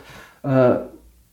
Äh, 0.44 0.76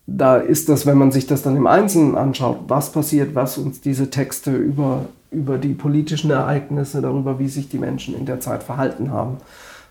da 0.06 0.36
ist 0.36 0.68
das, 0.68 0.84
wenn 0.84 0.98
man 0.98 1.12
sich 1.12 1.26
das 1.26 1.42
dann 1.42 1.56
im 1.56 1.66
Einzelnen 1.66 2.16
anschaut, 2.16 2.58
was 2.68 2.92
passiert, 2.92 3.34
was 3.34 3.56
uns 3.56 3.80
diese 3.80 4.10
Texte 4.10 4.54
über, 4.54 5.06
über 5.30 5.58
die 5.58 5.74
politischen 5.74 6.30
Ereignisse, 6.30 7.00
darüber, 7.00 7.38
wie 7.38 7.48
sich 7.48 7.68
die 7.68 7.78
Menschen 7.78 8.18
in 8.18 8.26
der 8.26 8.40
Zeit 8.40 8.64
verhalten 8.64 9.12
haben, 9.12 9.38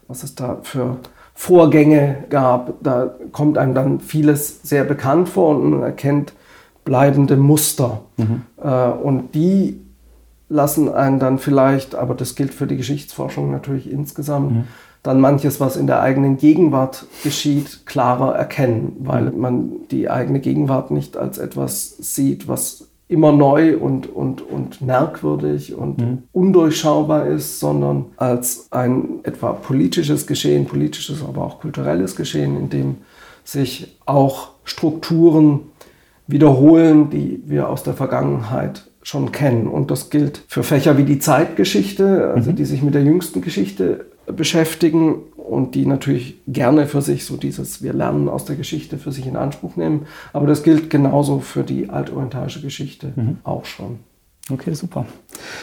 was 0.07 0.23
es 0.23 0.36
da 0.36 0.59
für 0.62 0.97
Vorgänge 1.33 2.25
gab, 2.29 2.75
da 2.83 3.15
kommt 3.31 3.57
einem 3.57 3.73
dann 3.73 3.99
vieles 4.01 4.62
sehr 4.62 4.83
bekannt 4.83 5.29
vor 5.29 5.55
und 5.55 5.71
man 5.71 5.81
erkennt, 5.81 6.33
bleibende 6.84 7.38
Muster. 7.38 8.02
Mhm. 8.17 8.41
Äh, 8.62 8.88
und 8.89 9.36
die 9.36 9.80
lassen 10.50 10.89
einen 10.89 11.19
dann 11.19 11.39
vielleicht, 11.39 11.96
aber 11.96 12.13
das 12.13 12.36
gilt 12.36 12.54
für 12.54 12.67
die 12.67 12.78
Geschichtsforschung 12.78 13.52
natürlich 13.52 13.91
insgesamt, 13.91 14.52
mhm. 14.52 14.63
dann 15.02 15.19
manches, 15.19 15.60
was 15.60 15.76
in 15.76 15.88
der 15.88 16.02
eigenen 16.02 16.38
Gegenwart 16.38 17.06
geschieht, 17.24 17.86
klarer 17.86 18.36
erkennen, 18.36 18.98
weil 19.00 19.32
mhm. 19.32 19.39
man 19.39 19.72
die 19.91 20.10
eigene 20.10 20.39
Gegenwart 20.39 20.91
nicht 20.91 21.17
als 21.17 21.38
etwas 21.38 21.98
sieht, 21.98 22.48
was 22.48 22.88
immer 23.08 23.32
neu 23.32 23.78
und, 23.78 24.08
und, 24.08 24.41
und 24.41 24.82
merkwürdig 24.82 25.76
und 25.76 26.00
mhm. 26.00 26.24
undurchschaubar 26.32 27.28
ist, 27.28 27.60
sondern 27.60 28.06
als 28.17 28.67
ein 28.72 29.19
etwa 29.24 29.54
politisches 29.54 30.26
Geschehen, 30.26 30.65
politisches, 30.65 31.24
aber 31.24 31.43
auch 31.43 31.60
kulturelles 31.60 32.15
Geschehen, 32.15 32.58
in 32.58 32.69
dem 32.69 32.98
sich 33.43 33.98
auch 34.06 34.52
Strukturen 34.63 35.60
wiederholen, 36.34 37.12
die 37.12 37.43
wir 37.46 37.69
aus 37.69 37.84
der 37.84 37.93
Vergangenheit 37.93 38.89
schon 39.04 39.32
kennen. 39.32 39.67
Und 39.67 39.91
das 39.91 40.10
gilt 40.10 40.43
für 40.48 40.63
Fächer 40.63 40.98
wie 40.98 41.04
die 41.04 41.19
Zeitgeschichte, 41.19 42.32
also 42.34 42.52
mhm. 42.52 42.56
die 42.56 42.65
sich 42.65 42.82
mit 42.82 42.96
der 42.96 43.04
jüngsten 43.04 43.41
Geschichte 43.41 44.08
beschäftigen 44.26 45.15
und 45.38 45.76
die 45.76 45.86
natürlich 45.86 46.38
gerne 46.48 46.88
für 46.88 47.02
sich 47.02 47.26
so 47.26 47.38
dieses 47.38 47.84
Wir 47.84 47.93
lernen 47.93 48.30
aus 48.30 48.46
der 48.46 48.56
Geschichte 48.56 48.98
für 48.98 49.12
sich 49.12 49.28
in 49.28 49.36
Anspruch 49.36 49.76
nehmen. 49.76 50.08
Aber 50.32 50.48
das 50.48 50.63
gilt 50.63 50.89
genauso 50.89 51.39
für 51.39 51.63
die 51.63 51.89
altorientalische 51.89 52.62
Geschichte 52.62 53.13
mhm. 53.15 53.38
auch 53.43 53.65
schon. 53.65 54.00
Okay, 54.49 54.73
super. 54.73 55.06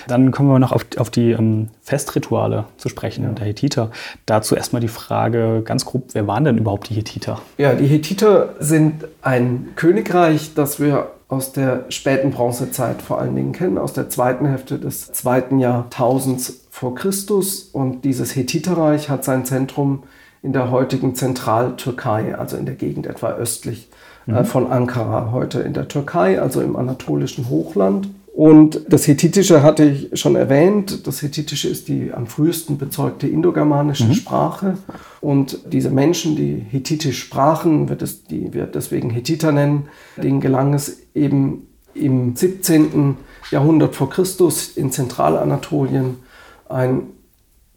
Dann 0.09 0.31
kommen 0.31 0.49
wir 0.49 0.59
noch 0.59 0.73
auf, 0.73 0.87
auf 0.97 1.11
die 1.11 1.33
ähm, 1.33 1.69
Festrituale 1.83 2.65
zu 2.79 2.89
sprechen, 2.89 3.25
ja. 3.25 3.31
der 3.31 3.47
Hethiter. 3.47 3.91
Dazu 4.25 4.57
erstmal 4.57 4.81
die 4.81 4.89
Frage 4.89 5.63
ganz 5.65 5.85
grob, 5.85 6.09
wer 6.13 6.27
waren 6.27 6.45
denn 6.45 6.57
überhaupt 6.57 6.89
die 6.89 6.95
Hethiter? 6.95 7.43
Ja, 7.59 7.75
die 7.75 7.87
Hethiter 7.87 8.55
sind 8.59 9.07
ein 9.21 9.69
Königreich, 9.77 10.55
das 10.55 10.81
wir 10.81 11.11
aus 11.29 11.53
der 11.53 11.85
späten 11.91 12.31
Bronzezeit 12.31 13.03
vor 13.03 13.21
allen 13.21 13.37
Dingen 13.37 13.53
kennen, 13.53 13.77
aus 13.77 13.93
der 13.93 14.09
zweiten 14.09 14.47
Hälfte 14.47 14.79
des 14.79 15.13
zweiten 15.13 15.59
Jahrtausends 15.59 16.65
vor 16.71 16.95
Christus. 16.95 17.63
Und 17.63 18.05
dieses 18.05 18.35
Hethiterreich 18.35 19.11
hat 19.11 19.25
sein 19.25 19.45
Zentrum 19.45 20.05
in 20.43 20.55
der 20.55 20.71
heutigen 20.71 21.15
Zentraltürkei, 21.15 22.35
also 22.35 22.57
in 22.57 22.65
der 22.65 22.75
Gegend 22.77 23.07
etwa 23.07 23.33
östlich 23.33 23.89
äh, 24.27 24.33
mhm. 24.33 24.45
von 24.47 24.73
Ankara, 24.73 25.31
heute 25.33 25.61
in 25.61 25.75
der 25.75 25.87
Türkei, 25.87 26.41
also 26.41 26.63
im 26.63 26.77
anatolischen 26.77 27.51
Hochland. 27.51 28.09
Und 28.33 28.83
das 28.89 29.07
Hethitische 29.07 29.63
hatte 29.63 29.85
ich 29.85 30.19
schon 30.19 30.37
erwähnt. 30.37 31.07
Das 31.07 31.21
Hethitische 31.21 31.69
ist 31.69 31.89
die 31.89 32.13
am 32.13 32.27
frühesten 32.27 32.79
bezeugte 32.79 33.27
indogermanische 33.27 34.05
mhm. 34.05 34.15
Sprache. 34.15 34.79
Und 35.21 35.59
diese 35.73 35.91
Menschen, 35.91 36.37
die 36.37 36.65
Hethitisch 36.71 37.19
sprachen, 37.19 37.89
wird 37.89 38.03
es, 38.03 38.25
die 38.25 38.55
wir 38.55 38.67
deswegen 38.67 39.11
Hethiter 39.11 39.53
nennen, 39.53 39.89
denen 40.17 40.41
gelang 40.41 40.75
es 40.75 41.01
eben 41.15 41.67
im 41.95 42.37
17. 42.37 43.17
Jahrhundert 43.51 43.97
vor 43.97 44.11
Christus 44.11 44.69
in 44.77 44.93
Zentralanatolien 44.93 46.19
ein 46.69 47.09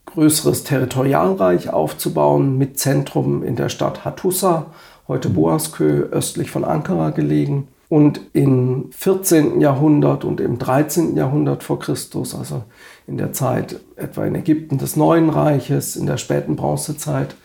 größeres 0.06 0.62
Territorialreich 0.62 1.70
aufzubauen 1.70 2.56
mit 2.56 2.78
Zentrum 2.78 3.42
in 3.42 3.56
der 3.56 3.68
Stadt 3.68 4.04
Hattusa, 4.04 4.66
heute 5.08 5.30
mhm. 5.30 5.34
Boaskö, 5.34 6.08
östlich 6.12 6.52
von 6.52 6.64
Ankara 6.64 7.10
gelegen. 7.10 7.66
Und 7.94 8.22
im 8.32 8.86
14. 8.90 9.60
Jahrhundert 9.60 10.24
und 10.24 10.40
im 10.40 10.58
13. 10.58 11.16
Jahrhundert 11.16 11.62
vor 11.62 11.78
Christus, 11.78 12.34
also 12.34 12.64
in 13.06 13.18
der 13.18 13.32
Zeit 13.32 13.78
etwa 13.94 14.24
in 14.24 14.34
Ägypten 14.34 14.78
des 14.78 14.96
Neuen 14.96 15.30
Reiches, 15.30 15.94
in 15.94 16.06
der 16.06 16.16
späten 16.16 16.56
Bronzezeit, 16.56 17.36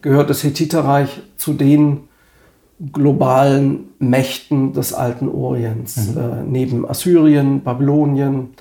gehört 0.00 0.30
das 0.30 0.42
Hethiterreich 0.42 1.20
zu 1.36 1.52
den 1.52 2.08
globalen 2.90 3.88
Mächten 3.98 4.72
des 4.72 4.94
alten 4.94 5.28
Orients. 5.28 6.14
Mhm. 6.14 6.18
Äh, 6.18 6.42
neben 6.46 6.88
Assyrien, 6.88 7.60
Babylonien 7.62 8.54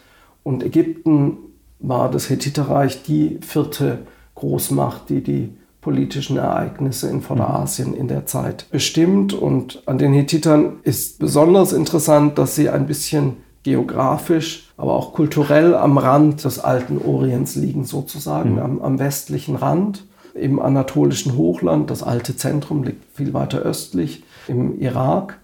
und 0.43 0.63
Ägypten 0.65 1.37
war 1.79 2.11
das 2.11 2.29
Hethiterreich 2.29 3.03
die 3.03 3.39
vierte 3.39 3.99
Großmacht, 4.35 5.07
die 5.07 5.23
die 5.23 5.53
politischen 5.85 6.37
Ereignisse 6.37 7.07
in 7.11 7.21
Vorderasien 7.21 7.93
in 7.93 8.07
der 8.07 8.25
Zeit 8.25 8.65
bestimmt. 8.71 9.33
Und 9.33 9.83
an 9.85 9.99
den 9.99 10.13
Hethitern 10.13 10.77
ist 10.81 11.19
besonders 11.19 11.73
interessant, 11.73 12.39
dass 12.39 12.55
sie 12.55 12.71
ein 12.71 12.87
bisschen 12.87 13.37
geografisch, 13.61 14.73
aber 14.77 14.95
auch 14.95 15.13
kulturell 15.13 15.75
am 15.75 15.99
Rand 15.99 16.43
des 16.43 16.57
alten 16.57 16.97
Orients 16.97 17.55
liegen, 17.55 17.83
sozusagen, 17.83 18.53
mhm. 18.53 18.59
am, 18.59 18.81
am 18.81 18.97
westlichen 18.97 19.55
Rand 19.55 20.07
im 20.33 20.59
anatolischen 20.59 21.37
Hochland. 21.37 21.91
Das 21.91 22.01
alte 22.01 22.35
Zentrum 22.35 22.81
liegt 22.81 23.03
viel 23.13 23.35
weiter 23.35 23.59
östlich 23.59 24.23
im 24.47 24.79
Irak. 24.79 25.37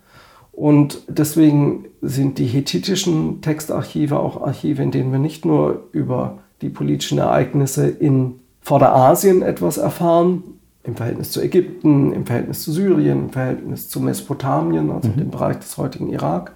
Und 0.51 1.03
deswegen 1.07 1.85
sind 2.01 2.39
die 2.39 2.47
hethitischen 2.47 3.41
Textarchive 3.41 4.19
auch 4.19 4.41
Archive, 4.41 4.81
in 4.81 4.89
denen 4.89 5.11
wir 5.11 5.19
nicht 5.19 5.45
nur 5.45 5.83
über 5.91 6.39
die 6.63 6.69
politischen 6.69 7.19
Ereignisse 7.19 7.87
in 7.87 8.39
Vorderasien 8.71 9.41
etwas 9.41 9.75
erfahren, 9.75 10.43
im 10.83 10.95
Verhältnis 10.95 11.29
zu 11.31 11.41
Ägypten, 11.41 12.13
im 12.13 12.25
Verhältnis 12.25 12.63
zu 12.63 12.71
Syrien, 12.71 13.23
im 13.23 13.29
Verhältnis 13.29 13.89
zu 13.89 13.99
Mesopotamien, 13.99 14.91
also 14.91 15.09
mhm. 15.09 15.17
dem 15.17 15.29
Bereich 15.29 15.57
des 15.57 15.75
heutigen 15.75 16.07
Irak, 16.07 16.53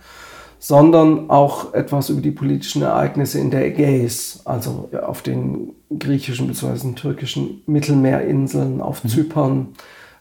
sondern 0.58 1.30
auch 1.30 1.74
etwas 1.74 2.10
über 2.10 2.22
die 2.22 2.32
politischen 2.32 2.84
Ereignisse 2.84 3.40
in 3.40 3.52
der 3.52 3.66
Ägäis, 3.66 4.40
also 4.46 4.90
auf 5.06 5.24
den 5.24 5.74
griechischen 6.00 6.48
bzw. 6.48 6.94
türkischen 6.94 7.62
Mittelmeerinseln, 7.66 8.80
auf 8.80 9.04
mhm. 9.04 9.10
Zypern. 9.10 9.68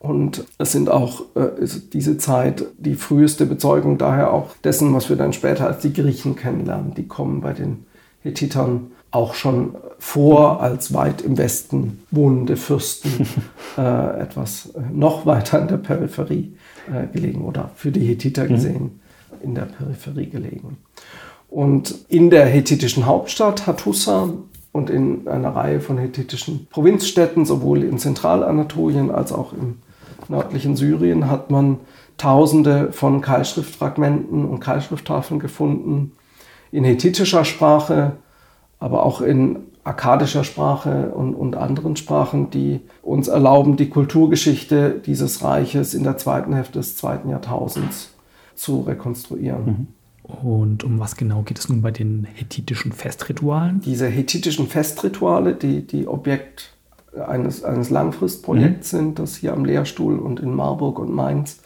Und 0.01 0.45
es 0.59 0.73
sind 0.73 0.91
auch 0.91 1.21
äh, 1.37 1.65
diese 1.93 2.19
Zeit 2.19 2.65
die 2.77 2.97
früheste 2.97 3.47
Bezeugung 3.47 3.99
daher 3.99 4.33
auch 4.33 4.49
dessen, 4.65 4.93
was 4.95 5.11
wir 5.11 5.17
dann 5.17 5.33
später 5.33 5.69
als 5.69 5.83
die 5.83 5.93
Griechen 5.93 6.35
kennenlernen. 6.35 6.93
Die 6.95 7.07
kommen 7.07 7.41
bei 7.41 7.53
den 7.53 7.87
Hethitern 8.25 8.91
auch 9.15 9.35
schon 9.35 9.77
vor 9.99 10.61
als 10.61 10.93
weit 10.93 11.23
im 11.23 11.39
Westen 11.39 12.03
wohnende 12.11 12.57
Fürsten 12.57 13.27
äh, 13.79 14.21
etwas 14.21 14.71
äh, 14.75 14.81
noch 14.93 15.25
weiter 15.25 15.61
in 15.61 15.69
der 15.69 15.77
Peripherie 15.77 16.57
äh, 16.93 17.07
gelegen 17.13 17.43
oder 17.43 17.71
für 17.77 17.93
die 17.93 18.05
Hethiter 18.05 18.45
mhm. 18.45 18.49
gesehen 18.49 19.01
in 19.43 19.55
der 19.55 19.63
Peripherie 19.63 20.29
gelegen. 20.29 20.79
Und 21.49 21.95
in 22.09 22.31
der 22.31 22.47
hethitischen 22.47 23.07
Hauptstadt 23.07 23.67
Hattusa 23.67 24.31
und 24.73 24.91
in 24.91 25.29
einer 25.29 25.55
Reihe 25.55 25.81
von 25.81 25.99
hethitischen 25.99 26.67
Provinzstädten, 26.67 27.45
sowohl 27.45 27.85
in 27.85 27.99
Zentralanatolien 27.99 29.13
als 29.13 29.33
auch 29.33 29.53
im 29.53 29.79
nördlichen 30.29 30.75
Syrien, 30.75 31.31
hat 31.31 31.51
man 31.51 31.79
Tausende 32.17 32.93
von 32.93 33.21
Keilschriftfragmenten 33.21 34.45
und 34.45 34.61
Keilschrifttafeln 34.61 35.41
gefunden 35.41 36.13
in 36.71 36.85
hethitischer 36.85 37.45
Sprache, 37.45 38.17
aber 38.79 39.05
auch 39.05 39.21
in 39.21 39.59
akkadischer 39.85 40.45
Sprache 40.45 41.11
und, 41.11 41.35
und, 41.35 41.57
anderen 41.57 41.97
Sprachen, 41.97 42.51
die 42.51 42.81
uns 43.03 43.29
erlauben, 43.29 43.77
die 43.77 43.91
Kulturgeschichte 43.91 45.01
dieses 45.05 45.45
Reiches 45.45 45.93
in 45.93 46.05
der 46.05 46.17
zweiten 46.17 46.55
Hälfte 46.55 46.79
des 46.79 46.97
zweiten 46.97 47.29
Jahrtausends 47.29 48.15
zu 48.55 48.81
rekonstruieren. 48.81 49.65
Mhm. 49.67 49.87
Und 50.23 50.85
um 50.85 50.99
was 50.99 51.17
genau 51.17 51.43
geht 51.43 51.59
es 51.59 51.69
nun 51.69 51.83
bei 51.83 51.91
den 51.91 52.27
hethitischen 52.35 52.93
Festritualen? 52.93 53.83
Diese 53.83 54.07
hethitischen 54.07 54.69
Festrituale, 54.69 55.55
die, 55.55 55.87
die 55.87 56.09
Objekt 56.09 56.73
eines, 57.15 57.63
eines 57.63 57.91
Langfristprojekts 57.91 58.93
mhm. 58.93 58.97
sind, 58.97 59.19
das 59.19 59.37
hier 59.37 59.53
am 59.53 59.67
Lehrstuhl 59.67 60.19
und 60.19 60.41
in 60.41 60.55
Marburg 60.55 60.99
und 60.99 61.15
Mainz 61.15 61.61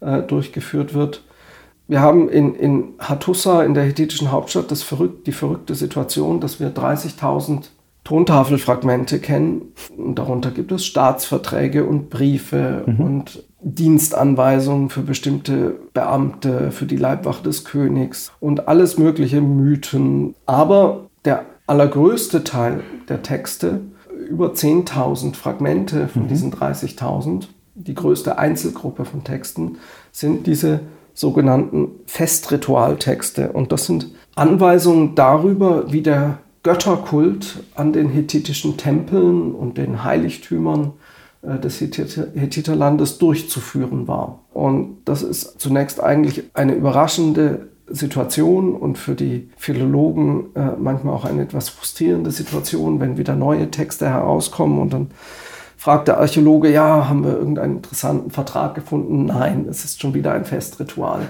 äh, 0.00 0.22
durchgeführt 0.22 0.94
wird, 0.94 1.22
wir 1.88 2.00
haben 2.00 2.28
in, 2.28 2.54
in 2.54 2.94
Hattusa, 2.98 3.64
in 3.64 3.74
der 3.74 3.84
hethitischen 3.84 4.30
Hauptstadt, 4.30 4.70
das 4.70 4.82
verrückt, 4.82 5.26
die 5.26 5.32
verrückte 5.32 5.74
Situation, 5.74 6.38
dass 6.40 6.60
wir 6.60 6.72
30.000 6.72 7.70
Tontafelfragmente 8.04 9.18
kennen. 9.20 9.72
Und 9.96 10.18
darunter 10.18 10.50
gibt 10.50 10.70
es 10.70 10.84
Staatsverträge 10.84 11.84
und 11.84 12.10
Briefe 12.10 12.84
mhm. 12.86 13.00
und 13.00 13.44
Dienstanweisungen 13.60 14.90
für 14.90 15.00
bestimmte 15.00 15.76
Beamte, 15.94 16.70
für 16.72 16.86
die 16.86 16.96
Leibwache 16.96 17.42
des 17.42 17.64
Königs 17.64 18.32
und 18.38 18.68
alles 18.68 18.98
mögliche 18.98 19.40
Mythen. 19.40 20.34
Aber 20.44 21.08
der 21.24 21.46
allergrößte 21.66 22.44
Teil 22.44 22.82
der 23.08 23.22
Texte, 23.22 23.80
über 24.28 24.52
10.000 24.52 25.34
Fragmente 25.34 26.08
von 26.08 26.24
mhm. 26.24 26.28
diesen 26.28 26.52
30.000, 26.52 27.48
die 27.74 27.94
größte 27.94 28.38
Einzelgruppe 28.38 29.04
von 29.04 29.24
Texten, 29.24 29.78
sind 30.12 30.46
diese 30.46 30.80
sogenannten 31.18 31.90
Festritualtexte. 32.06 33.50
Und 33.50 33.72
das 33.72 33.86
sind 33.86 34.06
Anweisungen 34.36 35.16
darüber, 35.16 35.90
wie 35.90 36.00
der 36.02 36.38
Götterkult 36.62 37.64
an 37.74 37.92
den 37.92 38.08
hethitischen 38.08 38.76
Tempeln 38.76 39.52
und 39.52 39.78
den 39.78 40.04
Heiligtümern 40.04 40.92
äh, 41.42 41.58
des 41.58 41.80
Hethiterlandes 41.80 43.18
durchzuführen 43.18 44.06
war. 44.06 44.44
Und 44.54 44.98
das 45.06 45.24
ist 45.24 45.60
zunächst 45.60 46.00
eigentlich 46.00 46.44
eine 46.54 46.74
überraschende 46.74 47.66
Situation 47.88 48.76
und 48.76 48.96
für 48.96 49.16
die 49.16 49.50
Philologen 49.56 50.54
äh, 50.54 50.76
manchmal 50.78 51.14
auch 51.14 51.24
eine 51.24 51.42
etwas 51.42 51.68
frustrierende 51.68 52.30
Situation, 52.30 53.00
wenn 53.00 53.18
wieder 53.18 53.34
neue 53.34 53.72
Texte 53.72 54.08
herauskommen 54.08 54.78
und 54.78 54.92
dann 54.92 55.10
fragt 55.78 56.08
der 56.08 56.18
Archäologe, 56.18 56.70
ja, 56.70 57.08
haben 57.08 57.24
wir 57.24 57.38
irgendeinen 57.38 57.76
interessanten 57.76 58.30
Vertrag 58.30 58.74
gefunden? 58.74 59.26
Nein, 59.26 59.66
es 59.70 59.84
ist 59.84 60.02
schon 60.02 60.12
wieder 60.12 60.32
ein 60.32 60.44
Festritual, 60.44 61.20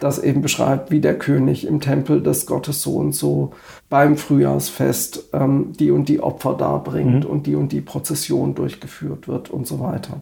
das 0.00 0.18
eben 0.18 0.42
beschreibt, 0.42 0.90
wie 0.90 1.00
der 1.00 1.18
König 1.18 1.66
im 1.66 1.80
Tempel 1.80 2.22
des 2.22 2.46
Gottes 2.46 2.82
so 2.82 2.96
und 2.96 3.12
so 3.14 3.52
beim 3.88 4.18
Frühjahrsfest 4.18 5.30
ähm, 5.32 5.72
die 5.80 5.90
und 5.90 6.10
die 6.10 6.20
Opfer 6.20 6.52
darbringt 6.54 7.24
mhm. 7.24 7.30
und 7.30 7.46
die 7.46 7.54
und 7.54 7.72
die 7.72 7.80
Prozession 7.80 8.54
durchgeführt 8.54 9.28
wird 9.28 9.48
und 9.48 9.66
so 9.66 9.80
weiter. 9.80 10.20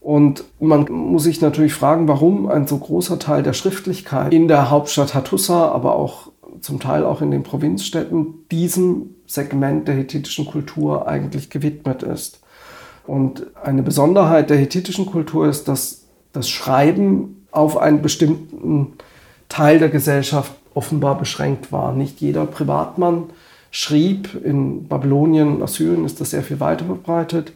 Und 0.00 0.44
man 0.58 0.86
muss 0.90 1.22
sich 1.22 1.40
natürlich 1.40 1.74
fragen, 1.74 2.08
warum 2.08 2.48
ein 2.48 2.66
so 2.66 2.78
großer 2.78 3.20
Teil 3.20 3.44
der 3.44 3.52
Schriftlichkeit 3.52 4.34
in 4.34 4.48
der 4.48 4.70
Hauptstadt 4.70 5.14
Hattusa, 5.14 5.68
aber 5.68 5.94
auch 5.94 6.32
zum 6.60 6.80
Teil 6.80 7.04
auch 7.04 7.22
in 7.22 7.30
den 7.30 7.44
Provinzstädten 7.44 8.46
diesem 8.50 9.14
Segment 9.26 9.86
der 9.86 9.94
hethitischen 9.94 10.46
Kultur 10.46 11.06
eigentlich 11.06 11.50
gewidmet 11.50 12.02
ist. 12.02 12.40
Und 13.08 13.46
eine 13.62 13.82
Besonderheit 13.82 14.50
der 14.50 14.58
hethitischen 14.58 15.06
Kultur 15.06 15.48
ist, 15.48 15.66
dass 15.66 16.04
das 16.34 16.50
Schreiben 16.50 17.46
auf 17.50 17.78
einen 17.78 18.02
bestimmten 18.02 18.92
Teil 19.48 19.78
der 19.78 19.88
Gesellschaft 19.88 20.52
offenbar 20.74 21.16
beschränkt 21.18 21.72
war. 21.72 21.92
Nicht 21.92 22.20
jeder 22.20 22.44
Privatmann 22.44 23.24
schrieb. 23.70 24.44
In 24.44 24.88
Babylonien, 24.88 25.62
Assyrien 25.62 26.04
ist 26.04 26.20
das 26.20 26.30
sehr 26.30 26.42
viel 26.42 26.60
weiter 26.60 26.84
verbreitet. 26.84 27.54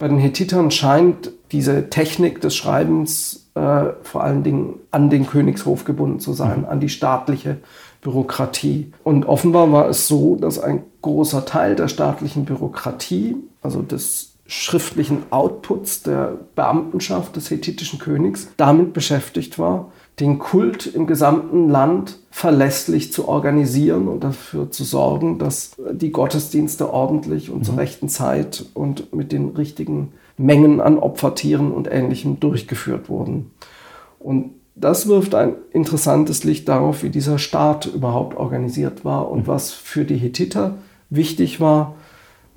Bei 0.00 0.08
den 0.08 0.18
Hethitern 0.18 0.72
scheint 0.72 1.30
diese 1.52 1.90
Technik 1.90 2.40
des 2.40 2.56
Schreibens 2.56 3.48
äh, 3.54 3.84
vor 4.02 4.24
allen 4.24 4.42
Dingen 4.42 4.74
an 4.90 5.10
den 5.10 5.28
Königshof 5.28 5.84
gebunden 5.84 6.18
zu 6.18 6.32
sein, 6.32 6.64
an 6.64 6.80
die 6.80 6.88
staatliche 6.88 7.58
Bürokratie. 8.00 8.92
Und 9.04 9.26
offenbar 9.26 9.70
war 9.70 9.88
es 9.88 10.08
so, 10.08 10.34
dass 10.34 10.58
ein 10.58 10.82
großer 11.02 11.44
Teil 11.44 11.76
der 11.76 11.86
staatlichen 11.86 12.44
Bürokratie, 12.44 13.36
also 13.62 13.82
des 13.82 14.27
schriftlichen 14.50 15.24
Outputs 15.28 16.02
der 16.02 16.38
Beamtenschaft 16.54 17.36
des 17.36 17.50
hethitischen 17.50 17.98
Königs, 17.98 18.48
damit 18.56 18.94
beschäftigt 18.94 19.58
war, 19.58 19.92
den 20.20 20.38
Kult 20.38 20.86
im 20.86 21.06
gesamten 21.06 21.68
Land 21.68 22.18
verlässlich 22.30 23.12
zu 23.12 23.28
organisieren 23.28 24.08
und 24.08 24.24
dafür 24.24 24.70
zu 24.70 24.84
sorgen, 24.84 25.38
dass 25.38 25.76
die 25.92 26.12
Gottesdienste 26.12 26.90
ordentlich 26.90 27.50
und 27.50 27.58
mhm. 27.58 27.64
zur 27.64 27.76
rechten 27.76 28.08
Zeit 28.08 28.64
und 28.72 29.14
mit 29.14 29.32
den 29.32 29.50
richtigen 29.50 30.12
Mengen 30.38 30.80
an 30.80 30.98
Opfertieren 30.98 31.70
und 31.70 31.86
Ähnlichem 31.86 32.40
durchgeführt 32.40 33.10
wurden. 33.10 33.50
Und 34.18 34.52
das 34.74 35.08
wirft 35.08 35.34
ein 35.34 35.56
interessantes 35.72 36.44
Licht 36.44 36.68
darauf, 36.70 37.02
wie 37.02 37.10
dieser 37.10 37.38
Staat 37.38 37.84
überhaupt 37.84 38.34
organisiert 38.34 39.04
war 39.04 39.30
und 39.30 39.40
mhm. 39.40 39.46
was 39.46 39.72
für 39.72 40.06
die 40.06 40.16
Hethiter 40.16 40.78
wichtig 41.10 41.60
war, 41.60 41.96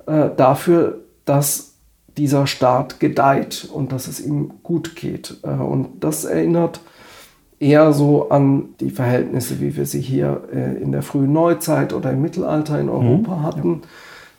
äh, 0.06 0.30
dafür, 0.34 1.00
dass 1.26 1.71
dieser 2.16 2.46
Staat 2.46 3.00
gedeiht 3.00 3.68
und 3.72 3.92
dass 3.92 4.06
es 4.06 4.20
ihm 4.20 4.52
gut 4.62 4.96
geht. 4.96 5.38
Äh, 5.42 5.50
und 5.50 6.04
das 6.04 6.24
erinnert 6.24 6.80
eher 7.58 7.92
so 7.92 8.28
an 8.28 8.70
die 8.80 8.90
Verhältnisse, 8.90 9.60
wie 9.60 9.76
wir 9.76 9.86
sie 9.86 10.00
hier 10.00 10.42
äh, 10.52 10.82
in 10.82 10.92
der 10.92 11.02
frühen 11.02 11.32
Neuzeit 11.32 11.92
oder 11.92 12.10
im 12.10 12.20
Mittelalter 12.20 12.78
in 12.80 12.88
Europa 12.88 13.36
mhm. 13.36 13.42
hatten, 13.42 13.82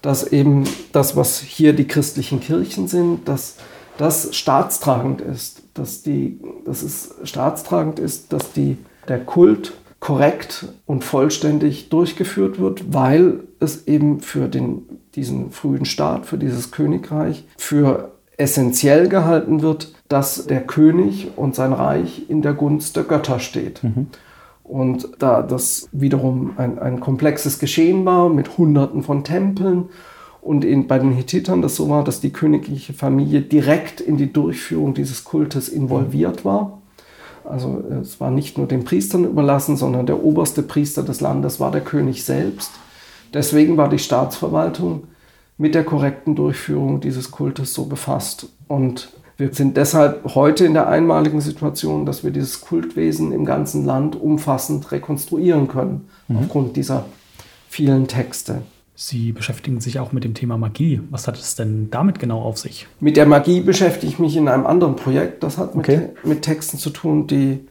dass 0.02 0.28
eben 0.28 0.66
das, 0.92 1.16
was 1.16 1.40
hier 1.40 1.74
die 1.74 1.88
christlichen 1.88 2.42
Kirchen 2.42 2.88
sind, 2.88 3.28
dass 3.28 3.58
das 3.98 4.36
staatstragend 4.36 5.22
ist, 5.22 5.62
dass, 5.74 6.04
die, 6.04 6.40
dass 6.66 6.84
es 6.84 7.16
staatstragend 7.24 8.00
ist, 8.00 8.34
dass 8.34 8.52
die, 8.52 8.78
der 9.08 9.24
Kult 9.24 9.74
korrekt 10.04 10.66
und 10.86 11.06
vollständig 11.06 11.88
durchgeführt 11.88 12.60
wird, 12.60 12.94
weil 12.94 13.40
es 13.62 13.88
eben 13.88 14.20
für 14.20 14.50
den, 14.50 14.82
diesen 15.16 15.52
frühen 15.52 15.86
Staat, 15.86 16.26
für 16.26 16.38
dieses 16.38 16.72
Königreich, 16.72 17.46
für 17.56 18.12
essentiell 18.36 19.08
gehalten 19.08 19.62
wird, 19.62 19.94
dass 20.10 20.46
der 20.46 20.60
König 20.60 21.30
und 21.38 21.56
sein 21.56 21.72
Reich 21.72 22.30
in 22.30 22.42
der 22.42 22.54
Gunst 22.54 22.98
der 22.98 23.04
Götter 23.06 23.40
steht. 23.40 23.82
Mhm. 23.82 24.08
Und 24.66 25.08
da 25.20 25.42
das 25.42 25.88
wiederum 25.94 26.52
ein, 26.58 26.80
ein 26.80 27.00
komplexes 27.00 27.58
Geschehen 27.58 28.04
war 28.04 28.28
mit 28.28 28.58
Hunderten 28.58 29.04
von 29.04 29.24
Tempeln 29.24 29.86
und 30.42 30.66
in, 30.66 30.86
bei 30.88 31.00
den 31.00 31.14
Hethitern 31.14 31.62
das 31.62 31.78
so 31.78 31.88
war, 31.88 32.04
dass 32.04 32.20
die 32.20 32.34
königliche 32.34 32.92
Familie 32.92 33.40
direkt 33.40 34.02
in 34.02 34.18
die 34.18 34.34
Durchführung 34.34 34.96
dieses 34.96 35.24
Kultes 35.24 35.70
involviert 35.70 36.44
war. 36.44 36.82
Also 37.46 37.84
es 38.02 38.20
war 38.20 38.32
nicht 38.32 38.58
nur 38.58 38.68
den 38.68 38.86
Priestern 38.86 39.26
überlassen, 39.26 39.78
sondern 39.78 40.06
der 40.06 40.24
oberste 40.24 40.64
Priester 40.64 41.04
des 41.04 41.22
Landes 41.22 41.60
war 41.60 41.72
der 41.72 41.82
König 41.82 42.24
selbst. 42.24 42.72
Deswegen 43.34 43.78
war 43.78 43.90
die 43.90 44.00
Staatsverwaltung 44.00 45.08
mit 45.58 45.76
der 45.76 45.84
korrekten 45.84 46.36
Durchführung 46.36 47.00
dieses 47.02 47.32
Kultes 47.32 47.74
so 47.74 47.86
befasst. 47.86 48.48
Und 48.68 49.10
wir 49.38 49.54
sind 49.54 49.78
deshalb 49.78 50.36
heute 50.36 50.66
in 50.66 50.74
der 50.74 50.88
einmaligen 50.88 51.42
Situation, 51.42 52.06
dass 52.06 52.24
wir 52.24 52.32
dieses 52.32 52.62
Kultwesen 52.62 53.32
im 53.32 53.46
ganzen 53.46 53.86
Land 53.86 54.16
umfassend 54.16 54.92
rekonstruieren 54.92 55.68
können, 55.68 56.08
mhm. 56.28 56.38
aufgrund 56.38 56.78
dieser 56.78 57.06
vielen 57.68 58.08
Texte. 58.08 58.62
Sie 58.96 59.32
beschäftigen 59.32 59.82
sich 59.82 60.00
auch 60.00 60.12
mit 60.12 60.24
dem 60.24 60.36
Thema 60.36 60.58
Magie. 60.58 61.02
Was 61.10 61.28
hat 61.28 61.38
es 61.38 61.56
denn 61.56 61.90
damit 61.90 62.20
genau 62.20 62.42
auf 62.42 62.58
sich? 62.58 62.88
Mit 63.00 63.18
der 63.18 63.26
Magie 63.26 63.62
beschäftige 63.62 64.12
ich 64.12 64.20
mich 64.20 64.36
in 64.36 64.48
einem 64.48 64.68
anderen 64.68 64.96
Projekt. 64.96 65.42
Das 65.44 65.58
hat 65.58 65.76
mit, 65.76 65.90
okay. 65.90 66.10
mit 66.24 66.44
Texten 66.44 66.78
zu 66.78 66.92
tun, 66.92 67.26
die 67.26 67.62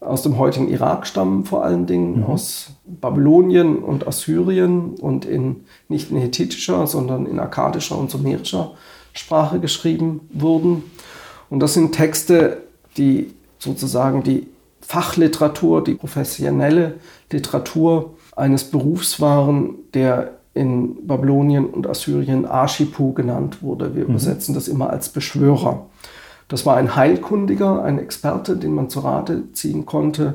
aus 0.00 0.22
dem 0.22 0.38
heutigen 0.38 0.68
Irak 0.68 1.06
stammen, 1.06 1.44
vor 1.44 1.62
allen 1.62 1.86
Dingen 1.86 2.20
mhm. 2.20 2.24
aus 2.24 2.70
Babylonien 2.86 3.78
und 3.78 4.06
Assyrien 4.06 4.94
und 4.94 5.26
in, 5.26 5.64
nicht 5.88 6.10
in 6.10 6.16
hethitischer, 6.16 6.86
sondern 6.86 7.26
in 7.26 7.38
akkadischer 7.38 7.98
und 7.98 8.10
sumerischer 8.10 8.72
Sprache 9.12 9.60
geschrieben 9.60 10.20
wurden. 10.32 10.84
Und 11.50 11.60
das 11.60 11.74
sind 11.74 11.92
Texte, 11.92 12.62
die 12.96 13.34
sozusagen 13.58 14.22
die 14.22 14.46
Fachliteratur, 14.80 15.84
die 15.84 15.94
professionelle 15.94 16.94
Literatur 17.30 18.14
eines 18.34 18.64
Berufs 18.64 19.20
waren, 19.20 19.74
der 19.92 20.39
in 20.54 21.06
Babylonien 21.06 21.66
und 21.66 21.86
Assyrien 21.86 22.44
Archipu 22.44 23.12
genannt 23.12 23.62
wurde. 23.62 23.94
Wir 23.94 24.04
mhm. 24.04 24.10
übersetzen 24.10 24.54
das 24.54 24.68
immer 24.68 24.90
als 24.90 25.08
Beschwörer. 25.08 25.86
Das 26.48 26.66
war 26.66 26.76
ein 26.76 26.96
Heilkundiger, 26.96 27.82
ein 27.84 27.98
Experte, 27.98 28.56
den 28.56 28.74
man 28.74 28.90
zu 28.90 29.00
Rate 29.00 29.52
ziehen 29.52 29.86
konnte, 29.86 30.34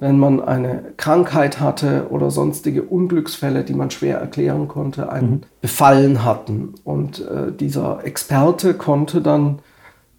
wenn 0.00 0.18
man 0.18 0.40
eine 0.42 0.82
Krankheit 0.96 1.60
hatte 1.60 2.08
oder 2.10 2.32
sonstige 2.32 2.82
Unglücksfälle, 2.82 3.62
die 3.62 3.74
man 3.74 3.92
schwer 3.92 4.18
erklären 4.18 4.66
konnte, 4.66 5.12
einen 5.12 5.30
mhm. 5.30 5.40
befallen 5.60 6.24
hatten. 6.24 6.74
Und 6.82 7.20
äh, 7.20 7.52
dieser 7.52 8.04
Experte 8.04 8.74
konnte 8.74 9.20
dann 9.20 9.60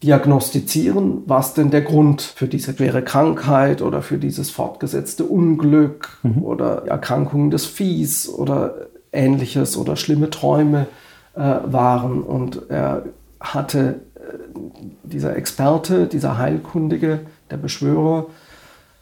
diagnostizieren, 0.02 1.24
was 1.26 1.54
denn 1.54 1.72
der 1.72 1.82
Grund 1.82 2.22
für 2.22 2.48
diese 2.48 2.74
schwere 2.74 3.04
Krankheit 3.04 3.82
oder 3.82 4.02
für 4.02 4.18
dieses 4.18 4.52
fortgesetzte 4.52 5.26
Unglück 5.26 6.18
mhm. 6.24 6.44
oder 6.44 6.86
Erkrankungen 6.88 7.52
des 7.52 7.66
Viehs 7.66 8.30
oder 8.30 8.88
ähnliches 9.14 9.78
oder 9.78 9.96
schlimme 9.96 10.30
Träume 10.30 10.88
äh, 11.36 11.40
waren. 11.40 12.22
Und 12.22 12.70
er 12.70 13.04
hatte, 13.40 14.02
äh, 14.16 14.20
dieser 15.04 15.36
Experte, 15.36 16.08
dieser 16.08 16.38
Heilkundige, 16.38 17.22
der 17.50 17.58
Beschwörer, 17.58 18.28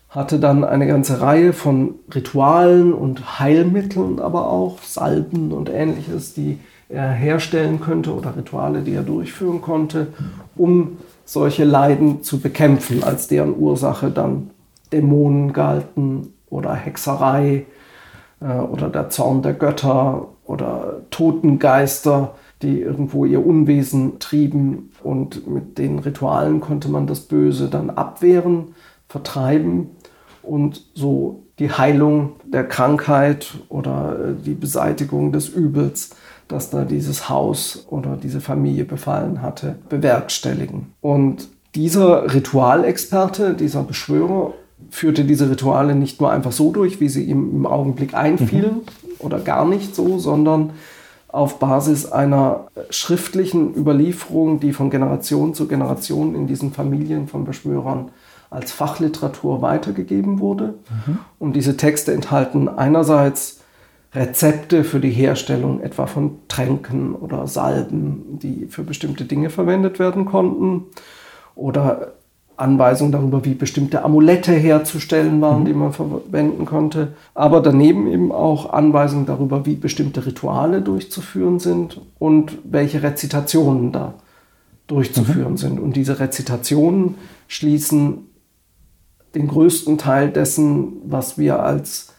hatte 0.09 0.39
dann 0.39 0.65
eine 0.65 0.87
ganze 0.87 1.21
Reihe 1.21 1.53
von 1.53 1.95
Ritualen 2.13 2.93
und 2.93 3.39
Heilmitteln, 3.39 4.19
aber 4.19 4.49
auch 4.49 4.79
Salben 4.83 5.53
und 5.53 5.69
ähnliches, 5.69 6.33
die 6.33 6.59
er 6.89 7.09
herstellen 7.11 7.79
könnte 7.79 8.13
oder 8.13 8.35
Rituale, 8.35 8.81
die 8.81 8.93
er 8.93 9.03
durchführen 9.03 9.61
konnte, 9.61 10.07
um 10.57 10.97
solche 11.23 11.63
Leiden 11.63 12.23
zu 12.23 12.41
bekämpfen, 12.41 13.03
als 13.03 13.29
deren 13.29 13.57
Ursache 13.57 14.11
dann 14.11 14.49
Dämonen 14.91 15.53
galten 15.53 16.33
oder 16.49 16.73
Hexerei 16.75 17.65
oder 18.41 18.89
der 18.89 19.09
Zorn 19.09 19.41
der 19.41 19.53
Götter 19.53 20.29
oder 20.45 21.01
Totengeister, 21.11 22.35
die 22.61 22.81
irgendwo 22.81 23.25
ihr 23.25 23.45
Unwesen 23.45 24.19
trieben. 24.19 24.91
Und 25.03 25.47
mit 25.47 25.77
den 25.77 25.99
Ritualen 25.99 26.59
konnte 26.59 26.89
man 26.89 27.07
das 27.07 27.21
Böse 27.21 27.69
dann 27.69 27.89
abwehren, 27.89 28.75
vertreiben 29.07 29.91
und 30.41 30.85
so 30.95 31.43
die 31.59 31.71
Heilung 31.71 32.33
der 32.43 32.67
Krankheit 32.67 33.53
oder 33.69 34.17
äh, 34.19 34.33
die 34.43 34.53
Beseitigung 34.55 35.31
des 35.31 35.49
Übels, 35.49 36.11
das 36.47 36.69
da 36.69 36.83
dieses 36.83 37.29
Haus 37.29 37.85
oder 37.89 38.17
diese 38.17 38.41
Familie 38.41 38.85
befallen 38.85 39.41
hatte, 39.41 39.75
bewerkstelligen. 39.89 40.93
Und 41.01 41.47
dieser 41.75 42.33
Ritualexperte, 42.33 43.53
dieser 43.53 43.83
Beschwörer, 43.83 44.53
führte 44.91 45.23
diese 45.23 45.49
Rituale 45.49 45.95
nicht 45.95 46.21
nur 46.21 46.31
einfach 46.31 46.51
so 46.51 46.71
durch, 46.71 46.99
wie 46.99 47.09
sie 47.09 47.23
ihm 47.23 47.49
im 47.55 47.65
Augenblick 47.65 48.13
einfielen 48.13 48.75
mhm. 48.75 49.11
oder 49.19 49.39
gar 49.39 49.65
nicht 49.65 49.95
so, 49.95 50.19
sondern 50.19 50.71
auf 51.29 51.59
Basis 51.59 52.11
einer 52.11 52.67
schriftlichen 52.89 53.73
Überlieferung, 53.73 54.59
die 54.59 54.73
von 54.73 54.89
Generation 54.89 55.53
zu 55.53 55.67
Generation 55.67 56.35
in 56.35 56.45
diesen 56.45 56.73
Familien 56.73 57.27
von 57.27 57.45
Beschwörern 57.45 58.11
als 58.49 58.73
Fachliteratur 58.73 59.61
weitergegeben 59.61 60.39
wurde. 60.39 60.75
Mhm. 61.05 61.19
Und 61.39 61.55
diese 61.55 61.77
Texte 61.77 62.11
enthalten 62.11 62.67
einerseits 62.67 63.61
Rezepte 64.13 64.83
für 64.83 64.99
die 64.99 65.11
Herstellung 65.11 65.79
etwa 65.79 66.05
von 66.05 66.39
Tränken 66.49 67.15
oder 67.15 67.47
Salben, 67.47 68.39
die 68.39 68.67
für 68.69 68.83
bestimmte 68.83 69.23
Dinge 69.23 69.49
verwendet 69.49 69.99
werden 69.99 70.25
konnten, 70.25 70.87
oder 71.55 72.13
Anweisungen 72.61 73.11
darüber, 73.11 73.43
wie 73.43 73.53
bestimmte 73.53 74.03
Amulette 74.03 74.53
herzustellen 74.53 75.41
waren, 75.41 75.61
mhm. 75.61 75.65
die 75.65 75.73
man 75.73 75.91
verwenden 75.91 76.65
konnte, 76.65 77.13
aber 77.33 77.61
daneben 77.61 78.07
eben 78.07 78.31
auch 78.31 78.71
Anweisungen 78.71 79.25
darüber, 79.25 79.65
wie 79.65 79.75
bestimmte 79.75 80.25
Rituale 80.25 80.81
durchzuführen 80.81 81.59
sind 81.59 81.99
und 82.19 82.57
welche 82.63 83.03
Rezitationen 83.03 83.91
da 83.91 84.13
durchzuführen 84.87 85.53
mhm. 85.53 85.57
sind. 85.57 85.79
Und 85.79 85.95
diese 85.95 86.19
Rezitationen 86.19 87.15
schließen 87.47 88.29
den 89.35 89.47
größten 89.47 89.97
Teil 89.97 90.29
dessen, 90.29 90.93
was 91.05 91.37
wir 91.37 91.63
als 91.63 92.13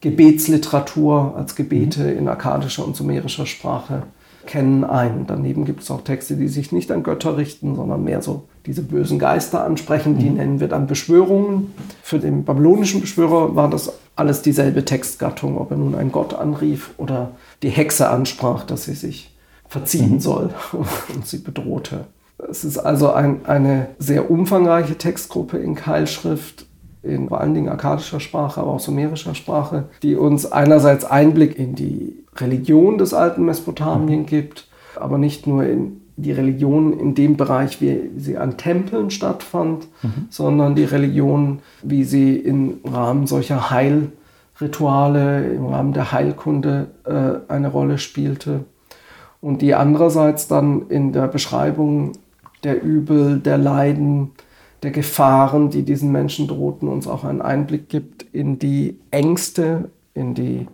Gebetsliteratur, 0.00 1.34
als 1.36 1.56
Gebete 1.56 2.02
mhm. 2.02 2.18
in 2.18 2.28
akkadischer 2.28 2.84
und 2.84 2.94
sumerischer 2.94 3.46
Sprache 3.46 4.04
kennen, 4.46 4.84
ein. 4.84 5.26
Daneben 5.26 5.64
gibt 5.64 5.82
es 5.82 5.90
auch 5.90 6.02
Texte, 6.02 6.36
die 6.36 6.48
sich 6.48 6.72
nicht 6.72 6.90
an 6.90 7.02
Götter 7.02 7.36
richten, 7.36 7.76
sondern 7.76 8.02
mehr 8.02 8.22
so 8.22 8.48
diese 8.68 8.82
bösen 8.82 9.18
Geister 9.18 9.64
ansprechen. 9.64 10.14
Mhm. 10.14 10.18
Die 10.18 10.30
nennen 10.30 10.60
wir 10.60 10.68
dann 10.68 10.86
Beschwörungen. 10.86 11.72
Für 12.02 12.18
den 12.18 12.44
babylonischen 12.44 13.00
Beschwörer 13.00 13.56
war 13.56 13.70
das 13.70 13.94
alles 14.14 14.42
dieselbe 14.42 14.84
Textgattung, 14.84 15.56
ob 15.56 15.70
er 15.70 15.78
nun 15.78 15.94
einen 15.94 16.12
Gott 16.12 16.34
anrief 16.34 16.90
oder 16.98 17.30
die 17.62 17.70
Hexe 17.70 18.10
ansprach, 18.10 18.64
dass 18.64 18.84
sie 18.84 18.92
sich 18.92 19.34
verziehen 19.68 20.14
mhm. 20.14 20.20
soll 20.20 20.50
und 21.14 21.26
sie 21.26 21.38
bedrohte. 21.38 22.04
Es 22.48 22.62
ist 22.62 22.78
also 22.78 23.10
ein, 23.10 23.46
eine 23.46 23.88
sehr 23.98 24.30
umfangreiche 24.30 24.96
Textgruppe 24.96 25.56
in 25.56 25.74
Keilschrift, 25.74 26.66
in 27.02 27.28
vor 27.28 27.40
allen 27.40 27.54
Dingen 27.54 27.70
akkadischer 27.70 28.20
Sprache, 28.20 28.60
aber 28.60 28.72
auch 28.72 28.80
sumerischer 28.80 29.34
Sprache, 29.34 29.84
die 30.02 30.14
uns 30.14 30.44
einerseits 30.52 31.06
Einblick 31.06 31.58
in 31.58 31.74
die 31.74 32.22
Religion 32.36 32.98
des 32.98 33.14
alten 33.14 33.46
Mesopotamien 33.46 34.20
mhm. 34.20 34.26
gibt, 34.26 34.68
aber 34.94 35.16
nicht 35.16 35.46
nur 35.46 35.64
in 35.64 36.02
die 36.18 36.32
Religion 36.32 36.98
in 36.98 37.14
dem 37.14 37.36
Bereich, 37.36 37.80
wie 37.80 38.10
sie 38.16 38.36
an 38.36 38.56
Tempeln 38.56 39.10
stattfand, 39.10 39.86
mhm. 40.02 40.26
sondern 40.30 40.74
die 40.74 40.84
Religion, 40.84 41.60
wie 41.82 42.04
sie 42.04 42.36
im 42.36 42.80
Rahmen 42.84 43.26
solcher 43.26 43.70
Heilrituale, 43.70 45.48
im 45.52 45.66
Rahmen 45.66 45.92
der 45.92 46.10
Heilkunde 46.10 46.88
äh, 47.04 47.52
eine 47.52 47.68
Rolle 47.68 47.98
spielte. 47.98 48.64
Und 49.40 49.62
die 49.62 49.74
andererseits 49.74 50.48
dann 50.48 50.88
in 50.88 51.12
der 51.12 51.28
Beschreibung 51.28 52.12
der 52.64 52.82
Übel, 52.82 53.38
der 53.38 53.56
Leiden, 53.56 54.32
der 54.82 54.90
Gefahren, 54.90 55.70
die 55.70 55.82
diesen 55.82 56.10
Menschen 56.10 56.48
drohten, 56.48 56.88
uns 56.88 57.06
auch 57.06 57.22
einen 57.22 57.42
Einblick 57.42 57.88
gibt 57.88 58.24
in 58.32 58.58
die 58.58 58.98
Ängste, 59.12 59.90
in 60.14 60.34
die 60.34 60.66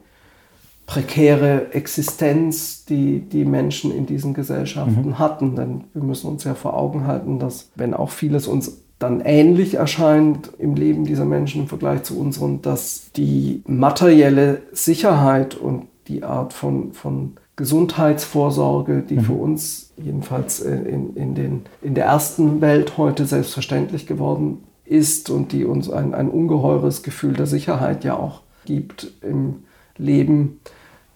prekäre 0.87 1.73
Existenz, 1.73 2.85
die 2.85 3.21
die 3.21 3.45
Menschen 3.45 3.95
in 3.95 4.07
diesen 4.07 4.35
Gesellschaften 4.35 5.09
mhm. 5.09 5.19
hatten. 5.19 5.57
Denn 5.57 5.85
wir 5.95 6.03
müssen 6.03 6.29
uns 6.29 6.45
ja 6.45 6.55
vor 6.55 6.77
Augen 6.77 7.07
halten, 7.07 7.39
dass 7.39 7.71
wenn 7.75 7.95
auch 7.95 8.11
vieles 8.11 8.47
uns 8.47 8.83
dann 8.99 9.21
ähnlich 9.21 9.75
erscheint 9.75 10.51
im 10.59 10.75
Leben 10.75 11.05
dieser 11.05 11.25
Menschen 11.25 11.63
im 11.63 11.69
Vergleich 11.69 12.05
zu 12.05 12.19
unseren, 12.19 12.63
dass 12.63 13.11
die 13.17 13.63
materielle 13.67 14.63
Sicherheit 14.73 15.55
und 15.55 15.87
die 16.09 16.23
Art 16.23 16.53
von, 16.53 16.93
von 16.93 17.33
Gesundheitsvorsorge, 17.57 19.03
die 19.03 19.17
mhm. 19.17 19.21
für 19.21 19.33
uns 19.33 19.93
jedenfalls 19.97 20.61
in, 20.61 21.15
in, 21.17 21.35
den, 21.35 21.63
in 21.83 21.95
der 21.95 22.07
ersten 22.07 22.61
Welt 22.61 22.99
heute 22.99 23.27
selbstverständlich 23.27 24.07
geworden 24.07 24.65
ist 24.85 25.31
und 25.31 25.53
die 25.53 25.65
uns 25.65 25.91
ein, 25.91 26.15
ein 26.15 26.29
ungeheures 26.29 27.03
Gefühl 27.03 27.35
der 27.35 27.47
Sicherheit 27.47 28.05
ja 28.05 28.17
auch 28.17 28.43
gibt 28.65 29.13
im 29.23 29.65
Leben, 29.97 30.61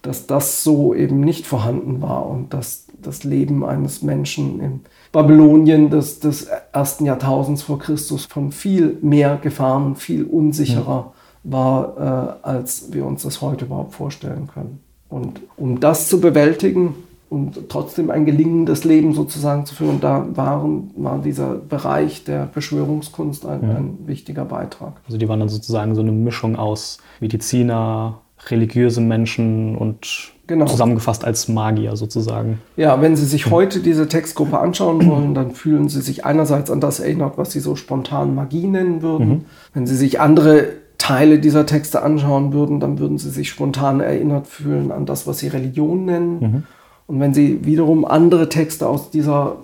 dass 0.01 0.27
das 0.27 0.63
so 0.63 0.93
eben 0.93 1.19
nicht 1.19 1.45
vorhanden 1.45 2.01
war 2.01 2.27
und 2.27 2.53
dass 2.53 2.85
das 3.01 3.23
Leben 3.23 3.65
eines 3.65 4.01
Menschen 4.01 4.59
in 4.59 4.79
Babylonien 5.11 5.89
des, 5.89 6.19
des 6.19 6.47
ersten 6.71 7.05
Jahrtausends 7.05 7.63
vor 7.63 7.79
Christus 7.79 8.25
von 8.25 8.51
viel 8.51 8.97
mehr 9.01 9.37
Gefahren, 9.37 9.95
viel 9.95 10.23
unsicherer 10.23 11.13
ja. 11.43 11.51
war, 11.51 12.37
äh, 12.43 12.47
als 12.47 12.93
wir 12.93 13.05
uns 13.05 13.23
das 13.23 13.41
heute 13.41 13.65
überhaupt 13.65 13.93
vorstellen 13.93 14.47
können. 14.53 14.79
Und 15.09 15.41
um 15.57 15.79
das 15.79 16.07
zu 16.07 16.21
bewältigen 16.21 16.93
und 17.29 17.69
trotzdem 17.69 18.11
ein 18.11 18.25
gelingendes 18.25 18.83
Leben 18.83 19.13
sozusagen 19.13 19.65
zu 19.65 19.75
führen, 19.75 19.99
da 20.01 20.25
waren, 20.35 20.91
war 20.95 21.19
dieser 21.19 21.55
Bereich 21.55 22.23
der 22.23 22.45
Beschwörungskunst 22.53 23.45
ein, 23.45 23.63
ja. 23.63 23.75
ein 23.75 23.97
wichtiger 24.05 24.45
Beitrag. 24.45 24.93
Also 25.05 25.17
die 25.17 25.27
waren 25.27 25.39
dann 25.39 25.49
sozusagen 25.49 25.95
so 25.95 26.01
eine 26.01 26.11
Mischung 26.11 26.55
aus 26.55 26.99
Mediziner, 27.19 28.21
religiösen 28.47 29.07
Menschen 29.07 29.75
und 29.75 30.31
genau. 30.47 30.65
zusammengefasst 30.65 31.25
als 31.25 31.47
Magier 31.47 31.95
sozusagen. 31.95 32.61
Ja, 32.77 33.01
wenn 33.01 33.15
Sie 33.15 33.25
sich 33.25 33.49
heute 33.49 33.79
diese 33.79 34.07
Textgruppe 34.07 34.59
anschauen 34.59 35.05
wollen, 35.05 35.33
dann 35.33 35.51
fühlen 35.51 35.89
Sie 35.89 36.01
sich 36.01 36.25
einerseits 36.25 36.71
an 36.71 36.81
das 36.81 36.99
erinnert, 36.99 37.37
was 37.37 37.51
Sie 37.51 37.59
so 37.59 37.75
spontan 37.75 38.35
Magie 38.35 38.67
nennen 38.67 39.01
würden. 39.01 39.29
Mhm. 39.29 39.45
Wenn 39.73 39.87
Sie 39.87 39.95
sich 39.95 40.19
andere 40.19 40.67
Teile 40.99 41.39
dieser 41.39 41.65
Texte 41.65 42.03
anschauen 42.03 42.53
würden, 42.53 42.79
dann 42.79 42.99
würden 42.99 43.17
sie 43.17 43.31
sich 43.31 43.49
spontan 43.49 44.01
erinnert 44.01 44.45
fühlen 44.45 44.91
an 44.91 45.05
das, 45.07 45.25
was 45.25 45.39
sie 45.39 45.47
Religion 45.47 46.05
nennen. 46.05 46.39
Mhm. 46.39 46.63
Und 47.07 47.19
wenn 47.19 47.33
sie 47.33 47.65
wiederum 47.65 48.05
andere 48.05 48.49
Texte 48.49 48.85
aus 48.85 49.09
dieser 49.09 49.55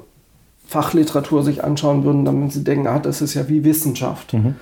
Fachliteratur 0.66 1.44
sich 1.44 1.64
anschauen 1.64 2.04
würden, 2.04 2.26
dann 2.26 2.38
würden 2.38 2.50
sie 2.50 2.64
denken, 2.64 2.88
ah, 2.88 3.00
das 3.00 3.22
ist 3.22 3.36
ja 3.36 3.48
wie 3.48 3.64
Wissenschaft. 3.64 4.34
Mhm. 4.34 4.56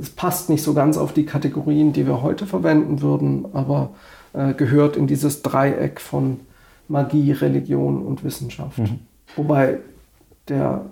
Es 0.00 0.10
passt 0.10 0.50
nicht 0.50 0.62
so 0.62 0.74
ganz 0.74 0.96
auf 0.96 1.12
die 1.12 1.24
Kategorien, 1.24 1.92
die 1.92 2.06
wir 2.06 2.22
heute 2.22 2.46
verwenden 2.46 3.02
würden, 3.02 3.46
aber 3.52 3.90
äh, 4.32 4.54
gehört 4.54 4.96
in 4.96 5.06
dieses 5.06 5.42
Dreieck 5.42 6.00
von 6.00 6.40
Magie, 6.88 7.32
Religion 7.32 8.02
und 8.02 8.24
Wissenschaft. 8.24 8.78
Mhm. 8.78 9.00
Wobei 9.36 9.78
der 10.48 10.86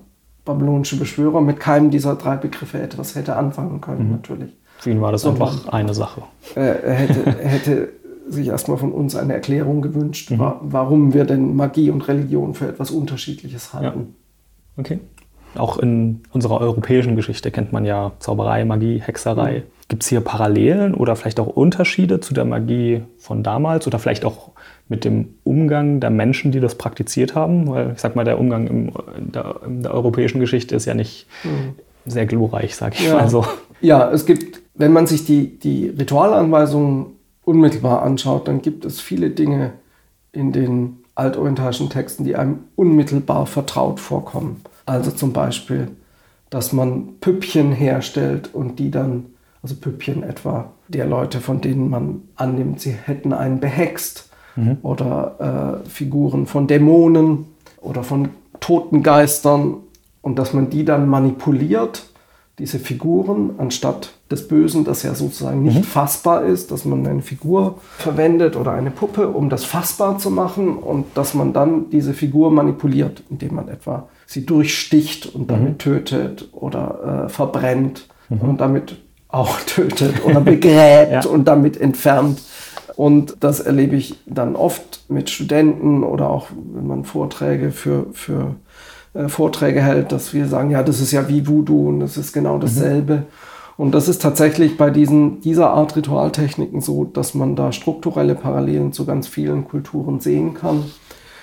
babylonische 0.45 0.99
Beschwörer 0.99 1.41
mit 1.41 1.61
keinem 1.61 1.91
dieser 1.91 2.15
drei 2.17 2.37
Begriffe 2.37 2.81
etwas 2.81 3.15
hätte 3.15 3.37
anfangen 3.37 3.81
können, 3.81 4.07
mhm. 4.07 4.13
natürlich. 4.13 4.57
Für 4.79 4.91
ihn 4.91 5.01
war 5.01 5.13
das 5.13 5.27
einfach 5.27 5.69
eine 5.69 5.93
Sache. 5.93 6.23
Er 6.55 6.95
hätte, 6.95 7.27
er 7.27 7.49
hätte 7.49 7.89
sich 8.29 8.49
erstmal 8.49 8.79
von 8.79 8.93
uns 8.93 9.17
eine 9.17 9.35
Erklärung 9.35 9.83
gewünscht, 9.83 10.31
mhm. 10.31 10.53
warum 10.61 11.15
wir 11.15 11.25
denn 11.25 11.57
Magie 11.57 11.91
und 11.91 12.07
Religion 12.09 12.55
für 12.55 12.69
etwas 12.69 12.91
Unterschiedliches 12.91 13.75
halten. 13.75 14.15
Ja. 14.77 14.81
Okay. 14.81 15.01
Auch 15.55 15.79
in 15.79 16.23
unserer 16.33 16.61
europäischen 16.61 17.17
Geschichte 17.17 17.51
kennt 17.51 17.73
man 17.73 17.85
ja 17.85 18.13
Zauberei, 18.19 18.65
Magie, 18.65 19.01
Hexerei. 19.01 19.61
Mhm. 19.61 19.63
Gibt 19.89 20.03
es 20.03 20.09
hier 20.09 20.21
Parallelen 20.21 20.95
oder 20.95 21.17
vielleicht 21.17 21.41
auch 21.41 21.47
Unterschiede 21.47 22.21
zu 22.21 22.35
der 22.35 22.45
Magie 22.45 23.03
von 23.17 23.43
damals 23.43 23.87
oder 23.87 23.99
vielleicht 23.99 24.25
auch 24.25 24.51
mit 24.89 25.05
dem 25.05 25.35
Umgang 25.45 26.01
der 26.01 26.11
Menschen, 26.11 26.53
die 26.53 26.61
das 26.61 26.75
praktiziert 26.75 27.35
haben? 27.35 27.69
Weil 27.69 27.93
ich 27.95 28.01
sag 28.01 28.15
mal, 28.15 28.25
der 28.25 28.39
Umgang 28.39 28.67
im, 28.67 28.93
in, 29.17 29.33
der, 29.33 29.57
in 29.65 29.83
der 29.83 29.95
europäischen 29.95 30.41
Geschichte 30.41 30.77
ist 30.77 30.85
ja 30.85 30.95
nicht 30.95 31.27
mhm. 31.45 31.75
sehr 32.05 32.27
glorreich, 32.27 32.77
sag 32.77 32.95
ich 32.95 33.07
ja. 33.07 33.15
mal 33.15 33.29
so. 33.29 33.45
Ja, 33.81 34.11
es 34.11 34.27
gibt 34.27 34.61
wenn 34.79 34.93
man 34.93 35.07
sich 35.07 35.27
die, 35.27 35.59
die 35.59 35.89
Ritualanweisungen 35.89 37.07
unmittelbar 37.45 38.03
anschaut, 38.03 38.49
dann 38.49 38.63
gibt 38.63 38.85
es 38.85 39.01
viele 39.01 39.31
Dinge 39.31 39.73
in 40.33 40.53
den 40.53 40.99
altorientalischen 41.17 41.91
Texten, 41.91 42.25
die 42.25 42.37
einem 42.37 42.61
unmittelbar 42.77 43.47
vertraut 43.47 43.99
vorkommen. 43.99 44.63
Also 44.89 45.11
zum 45.11 45.35
Beispiel, 45.35 45.89
dass 46.49 46.73
man 46.73 47.17
Püppchen 47.21 47.73
herstellt 47.73 48.49
und 48.55 48.79
die 48.79 48.91
dann, 48.91 49.27
also 49.63 49.75
Püppchen 49.75 50.23
etwa 50.23 50.73
der 50.89 51.05
Leute, 51.05 51.41
von 51.41 51.61
denen 51.61 51.91
man 51.91 52.23
annimmt, 52.37 52.81
sie 52.81 52.93
hätten 52.93 53.35
einen 53.35 53.61
behext 53.61 54.31
mhm. 54.57 54.79
oder 54.83 55.83
äh, 55.85 55.89
Figuren 55.91 56.47
von 56.47 56.67
Dämonen 56.67 57.45
oder 57.83 58.03
von 58.03 58.31
toten 58.61 59.03
Geistern 59.03 59.75
und 60.23 60.39
dass 60.39 60.55
man 60.55 60.71
die 60.71 60.87
dann 60.87 61.07
manipuliert 61.07 62.07
diese 62.59 62.79
Figuren 62.79 63.51
anstatt 63.59 64.15
des 64.31 64.49
Bösen, 64.49 64.85
das 64.85 65.03
ja 65.03 65.15
sozusagen 65.15 65.63
nicht 65.63 65.79
mhm. 65.79 65.85
fassbar 65.85 66.45
ist, 66.45 66.73
dass 66.73 66.87
man 66.87 67.07
eine 67.07 67.23
Figur 67.23 67.79
verwendet 67.99 68.57
oder 68.57 68.73
eine 68.73 68.91
Puppe, 68.91 69.29
um 69.29 69.51
das 69.51 69.65
fassbar 69.65 70.19
zu 70.19 70.31
machen 70.31 70.77
und 70.77 71.05
dass 71.15 71.35
man 71.35 71.53
dann 71.53 71.91
diese 71.91 72.15
Figur 72.15 72.51
manipuliert, 72.51 73.23
indem 73.31 73.55
man 73.55 73.69
etwa 73.69 74.09
sie 74.29 74.45
durchsticht 74.45 75.35
und 75.35 75.51
damit 75.51 75.71
mhm. 75.71 75.79
tötet 75.79 76.49
oder 76.53 77.25
äh, 77.25 77.29
verbrennt 77.31 78.07
mhm. 78.29 78.41
und 78.41 78.61
damit 78.61 78.97
auch 79.29 79.59
tötet 79.67 80.25
oder 80.25 80.41
begräbt 80.41 81.25
ja. 81.25 81.31
und 81.31 81.49
damit 81.49 81.81
entfernt. 81.81 82.43
Und 82.95 83.37
das 83.41 83.61
erlebe 83.61 83.97
ich 83.97 84.17
dann 84.27 84.55
oft 84.55 85.05
mit 85.09 85.31
Studenten 85.31 86.05
oder 86.05 86.29
auch 86.29 86.49
wenn 86.75 86.87
man 86.87 87.05
Vorträge 87.05 87.71
für, 87.71 88.07
für 88.13 88.57
äh, 89.15 89.29
Vorträge 89.29 89.81
hält, 89.81 90.13
dass 90.13 90.35
wir 90.35 90.47
sagen, 90.47 90.71
ja, 90.71 90.83
das 90.83 91.01
ist 91.01 91.13
ja 91.13 91.27
wie 91.29 91.47
Voodoo 91.47 91.89
und 91.89 92.01
das 92.01 92.19
ist 92.19 92.35
genau 92.35 92.57
mhm. 92.57 92.61
dasselbe. 92.61 93.15
Mhm. 93.15 93.27
Und 93.79 93.93
das 93.93 94.09
ist 94.09 94.21
tatsächlich 94.21 94.77
bei 94.77 94.91
diesen, 94.91 95.41
dieser 95.41 95.71
Art 95.71 95.97
Ritualtechniken 95.97 96.83
so, 96.83 97.05
dass 97.05 97.33
man 97.33 97.57
da 97.57 97.73
strukturelle 97.73 98.35
Parallelen 98.35 98.93
zu 98.93 99.07
ganz 99.07 99.27
vielen 99.27 99.67
Kulturen 99.69 100.21
sehen 100.21 100.53
kann. 100.53 100.83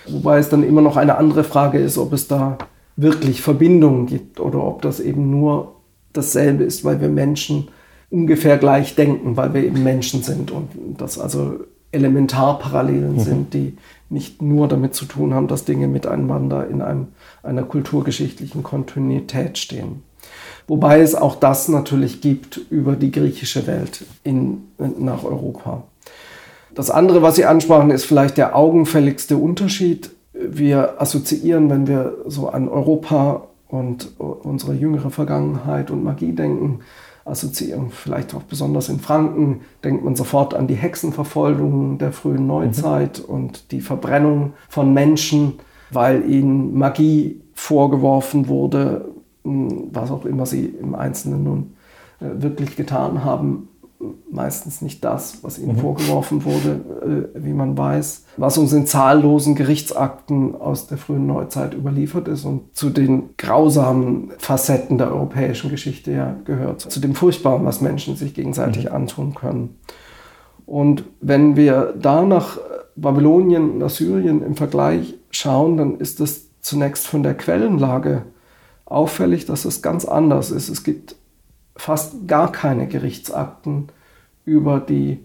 Wobei 0.08 0.38
es 0.38 0.50
dann 0.50 0.62
immer 0.62 0.82
noch 0.82 0.98
eine 0.98 1.18
andere 1.18 1.44
Frage 1.44 1.80
ist, 1.80 1.98
ob 1.98 2.14
es 2.14 2.28
da 2.28 2.58
wirklich 2.96 3.41
Verbindungen 3.41 4.06
gibt 4.06 4.39
oder 4.39 4.64
ob 4.64 4.82
das 4.82 5.00
eben 5.00 5.30
nur 5.30 5.76
dasselbe 6.14 6.64
ist, 6.64 6.86
weil 6.86 7.02
wir 7.02 7.10
Menschen 7.10 7.68
ungefähr 8.10 8.58
gleich 8.58 8.96
denken, 8.96 9.36
weil 9.36 9.54
wir 9.54 9.64
eben 9.64 9.84
Menschen 9.84 10.24
sind 10.24 10.52
und 10.52 10.70
das 10.98 11.20
also 11.20 11.60
Elementarparallelen 11.91 13.16
mhm. 13.16 13.20
sind, 13.20 13.54
die 13.54 13.78
nicht 14.10 14.41
nur 14.41 14.68
damit 14.68 14.93
zu 14.93 15.06
tun 15.06 15.34
haben, 15.34 15.48
dass 15.48 15.66
Dinge 15.66 15.88
miteinander 15.88 16.68
in 16.68 16.82
einem, 16.82 17.08
einer 17.43 17.64
kulturgeschichtlichen 17.64 18.64
Kontinuität 18.64 19.58
stehen. 19.58 20.04
Wobei 20.68 21.02
es 21.02 21.16
auch 21.16 21.36
das 21.36 21.68
natürlich 21.68 22.22
gibt 22.22 22.60
über 22.70 22.96
die 22.96 23.12
griechische 23.12 23.68
Welt 23.68 24.06
in, 24.24 24.64
nach 24.78 25.24
Europa. 25.24 25.84
Das 26.74 26.89
andere, 26.89 27.22
was 27.22 27.36
Sie 27.36 27.46
ansprachen, 27.46 27.91
ist 27.91 28.06
vielleicht 28.06 28.38
der 28.38 28.56
augenfälligste 28.56 29.38
Unterschied 29.38 30.12
wir 30.38 31.02
assoziieren, 31.02 31.70
wenn 31.70 31.88
wir 31.88 32.18
so 32.26 32.50
an 32.50 32.68
Europa 32.68 33.48
und 33.68 34.20
unsere 34.20 34.74
jüngere 34.74 35.10
Vergangenheit 35.10 35.92
und 35.92 36.04
Magie 36.04 36.34
denken, 36.34 36.80
assoziieren 37.26 37.90
vielleicht 37.90 38.36
auch 38.36 38.44
besonders 38.44 38.88
in 38.88 39.00
Franken, 39.00 39.62
denkt 39.84 40.04
man 40.04 40.16
sofort 40.16 40.54
an 40.54 40.68
die 40.68 40.76
Hexenverfolgung 40.76 41.98
der 41.98 42.12
frühen 42.12 42.46
Neuzeit 42.46 43.20
mhm. 43.20 43.34
und 43.34 43.72
die 43.72 43.82
Verbrennung 43.82 44.54
von 44.70 44.94
Menschen, 44.94 45.54
weil 45.90 46.30
ihnen 46.30 46.78
Magie 46.78 47.42
vorgeworfen 47.54 48.48
wurde, 48.48 49.06
was 49.44 50.12
auch 50.12 50.26
immer 50.26 50.46
sie 50.46 50.66
im 50.66 50.94
Einzelnen 50.94 51.44
nun 51.44 51.74
äh, 52.20 52.42
wirklich 52.42 52.76
getan 52.76 53.24
haben 53.24 53.70
meistens 54.30 54.82
nicht 54.82 55.04
das, 55.04 55.43
was 55.43 55.58
ihnen 55.58 55.76
mhm. 55.76 55.80
vorgeworfen 55.80 56.46
wurde, 56.46 57.30
äh, 57.36 57.43
wie 57.43 57.54
man 57.54 57.78
weiß, 57.78 58.26
was 58.38 58.58
uns 58.58 58.74
in 58.74 58.86
zahllosen 58.86 59.56
Gerichtsakten 59.56 60.56
aus 60.56 60.88
der 60.88 60.98
frühen 60.98 61.28
Neuzeit 61.28 61.74
überliefert 61.74 62.28
ist 62.28 62.46
und 62.46 62.76
zu 62.76 62.89
den 62.89 63.30
grausamen 63.38 64.32
Facetten 64.38 64.98
der 64.98 65.12
europäischen 65.12 65.70
Geschichte 65.70 66.12
ja 66.12 66.36
gehört, 66.46 66.82
zu 66.82 67.00
dem 67.00 67.16
Furchtbaren, 67.16 67.66
was 67.66 67.82
Menschen 67.82 68.16
sich 68.16 68.34
gegenseitig 68.34 68.86
mhm. 68.86 68.96
antun 68.96 69.36
können. 69.36 69.78
Und 70.66 71.04
wenn 71.22 71.56
wir 71.56 71.93
da 72.00 72.24
nach 72.24 72.58
Babylonien 72.96 73.72
und 73.72 73.84
Assyrien 73.84 74.41
im 74.41 74.56
Vergleich 74.56 75.16
schauen, 75.30 75.78
dann 75.78 75.98
ist 75.98 76.20
es 76.20 76.50
zunächst 76.62 77.08
von 77.08 77.24
der 77.24 77.36
Quellenlage 77.36 78.24
auffällig, 78.86 79.46
dass 79.46 79.66
es 79.66 79.82
ganz 79.82 80.06
anders 80.06 80.52
ist. 80.52 80.70
Es 80.70 80.84
gibt 80.84 81.16
fast 81.76 82.28
gar 82.28 82.52
keine 82.52 82.88
Gerichtsakten 82.88 83.90
über 84.46 84.80
die 84.80 85.20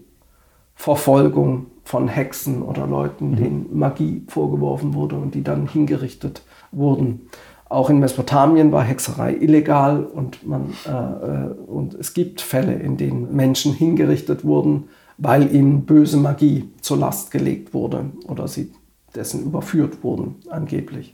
Verfolgung 0.75 1.67
von 1.83 2.07
Hexen 2.07 2.61
oder 2.61 2.87
Leuten, 2.87 3.31
mhm. 3.31 3.35
denen 3.35 3.77
Magie 3.77 4.23
vorgeworfen 4.27 4.93
wurde 4.93 5.15
und 5.15 5.35
die 5.35 5.43
dann 5.43 5.67
hingerichtet 5.67 6.43
wurden. 6.71 7.29
Auch 7.69 7.89
in 7.89 7.99
Mesopotamien 7.99 8.71
war 8.71 8.83
Hexerei 8.83 9.35
illegal 9.35 10.03
und, 10.03 10.45
man, 10.45 10.73
äh, 10.85 10.89
äh 10.89 11.53
und 11.67 11.93
es 11.93 12.13
gibt 12.13 12.41
Fälle, 12.41 12.73
in 12.73 12.97
denen 12.97 13.33
Menschen 13.35 13.73
hingerichtet 13.73 14.43
wurden, 14.43 14.89
weil 15.17 15.53
ihnen 15.53 15.85
böse 15.85 16.17
Magie 16.17 16.69
zur 16.81 16.97
Last 16.97 17.31
gelegt 17.31 17.73
wurde 17.73 18.05
oder 18.27 18.47
sie 18.47 18.71
dessen 19.15 19.45
überführt 19.45 20.03
wurden, 20.03 20.35
angeblich. 20.49 21.13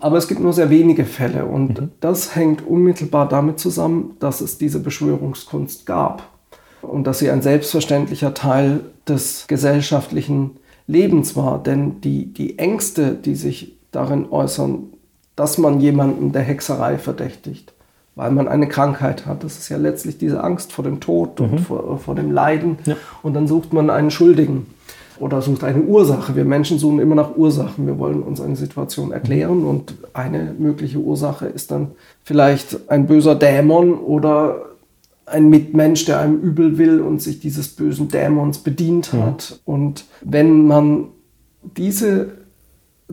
Aber 0.00 0.16
es 0.16 0.28
gibt 0.28 0.40
nur 0.40 0.52
sehr 0.52 0.70
wenige 0.70 1.04
Fälle 1.04 1.44
und 1.44 1.80
mhm. 1.80 1.90
das 2.00 2.34
hängt 2.34 2.66
unmittelbar 2.66 3.28
damit 3.28 3.58
zusammen, 3.58 4.16
dass 4.20 4.40
es 4.40 4.58
diese 4.58 4.80
Beschwörungskunst 4.80 5.86
gab 5.86 6.28
und 6.82 7.06
dass 7.06 7.18
sie 7.20 7.30
ein 7.30 7.42
selbstverständlicher 7.42 8.34
Teil 8.34 8.80
des 9.06 9.46
gesellschaftlichen 9.46 10.52
Lebens 10.86 11.36
war. 11.36 11.62
Denn 11.62 12.00
die, 12.00 12.32
die 12.32 12.58
Ängste, 12.58 13.14
die 13.14 13.34
sich 13.34 13.78
darin 13.92 14.26
äußern, 14.30 14.84
dass 15.36 15.58
man 15.58 15.80
jemanden 15.80 16.32
der 16.32 16.42
Hexerei 16.42 16.98
verdächtigt, 16.98 17.72
weil 18.14 18.30
man 18.30 18.48
eine 18.48 18.68
Krankheit 18.68 19.26
hat. 19.26 19.44
Das 19.44 19.58
ist 19.58 19.68
ja 19.68 19.76
letztlich 19.76 20.18
diese 20.18 20.42
Angst 20.42 20.72
vor 20.72 20.84
dem 20.84 21.00
Tod 21.00 21.40
und 21.40 21.52
mhm. 21.52 21.58
vor, 21.58 21.98
vor, 21.98 22.14
dem 22.14 22.32
Leiden. 22.32 22.78
Ja. 22.84 22.96
Und 23.22 23.34
dann 23.34 23.46
sucht 23.46 23.72
man 23.72 23.90
einen 23.90 24.10
Schuldigen 24.10 24.66
oder 25.18 25.42
sucht 25.42 25.64
eine 25.64 25.82
Ursache. 25.82 26.36
Wir 26.36 26.44
Menschen 26.44 26.78
suchen 26.78 27.00
immer 27.00 27.14
nach 27.14 27.36
Ursachen. 27.36 27.86
Wir 27.86 27.98
wollen 27.98 28.22
uns 28.22 28.40
eine 28.40 28.56
Situation 28.56 29.12
erklären 29.12 29.64
und 29.64 29.94
eine 30.12 30.54
mögliche 30.58 30.98
Ursache 30.98 31.46
ist 31.46 31.70
dann 31.70 31.92
vielleicht 32.24 32.90
ein 32.90 33.06
böser 33.06 33.34
Dämon 33.34 33.94
oder 33.94 34.72
ein 35.26 35.48
Mitmensch, 35.48 36.04
der 36.04 36.20
einem 36.20 36.40
übel 36.40 36.78
will 36.78 37.00
und 37.00 37.22
sich 37.22 37.40
dieses 37.40 37.68
bösen 37.68 38.08
Dämons 38.08 38.58
bedient 38.58 39.12
hat. 39.12 39.50
Ja. 39.50 39.56
Und 39.64 40.04
wenn 40.20 40.66
man 40.66 41.08
diese 41.76 42.32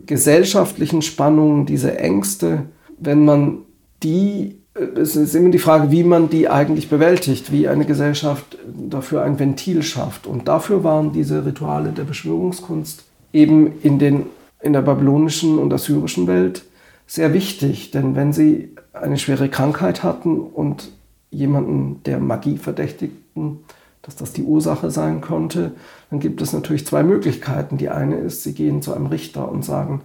gesellschaftlichen 0.06 1.02
Spannungen, 1.02 1.66
diese 1.66 1.98
Ängste, 1.98 2.64
wenn 2.98 3.24
man 3.24 3.58
die 4.02 4.59
es 4.74 5.16
ist 5.16 5.34
immer 5.34 5.50
die 5.50 5.58
Frage, 5.58 5.90
wie 5.90 6.04
man 6.04 6.30
die 6.30 6.48
eigentlich 6.48 6.88
bewältigt, 6.88 7.50
wie 7.50 7.68
eine 7.68 7.84
Gesellschaft 7.84 8.56
dafür 8.66 9.22
ein 9.22 9.38
Ventil 9.38 9.82
schafft. 9.82 10.26
Und 10.26 10.46
dafür 10.46 10.84
waren 10.84 11.12
diese 11.12 11.44
Rituale 11.44 11.90
der 11.90 12.04
Beschwörungskunst 12.04 13.04
eben 13.32 13.80
in, 13.82 13.98
den, 13.98 14.26
in 14.60 14.72
der 14.72 14.82
babylonischen 14.82 15.58
und 15.58 15.72
assyrischen 15.72 16.26
Welt 16.26 16.64
sehr 17.06 17.34
wichtig. 17.34 17.90
Denn 17.90 18.14
wenn 18.14 18.32
sie 18.32 18.74
eine 18.92 19.18
schwere 19.18 19.48
Krankheit 19.48 20.04
hatten 20.04 20.38
und 20.38 20.90
jemanden 21.30 22.02
der 22.04 22.18
Magie 22.18 22.56
verdächtigten, 22.56 23.58
dass 24.02 24.16
das 24.16 24.32
die 24.32 24.42
Ursache 24.42 24.90
sein 24.90 25.20
konnte, 25.20 25.72
dann 26.10 26.20
gibt 26.20 26.40
es 26.40 26.52
natürlich 26.52 26.86
zwei 26.86 27.02
Möglichkeiten. 27.02 27.76
Die 27.76 27.88
eine 27.88 28.16
ist, 28.16 28.44
sie 28.44 28.54
gehen 28.54 28.82
zu 28.82 28.94
einem 28.94 29.06
Richter 29.06 29.50
und 29.50 29.64
sagen, 29.64 30.02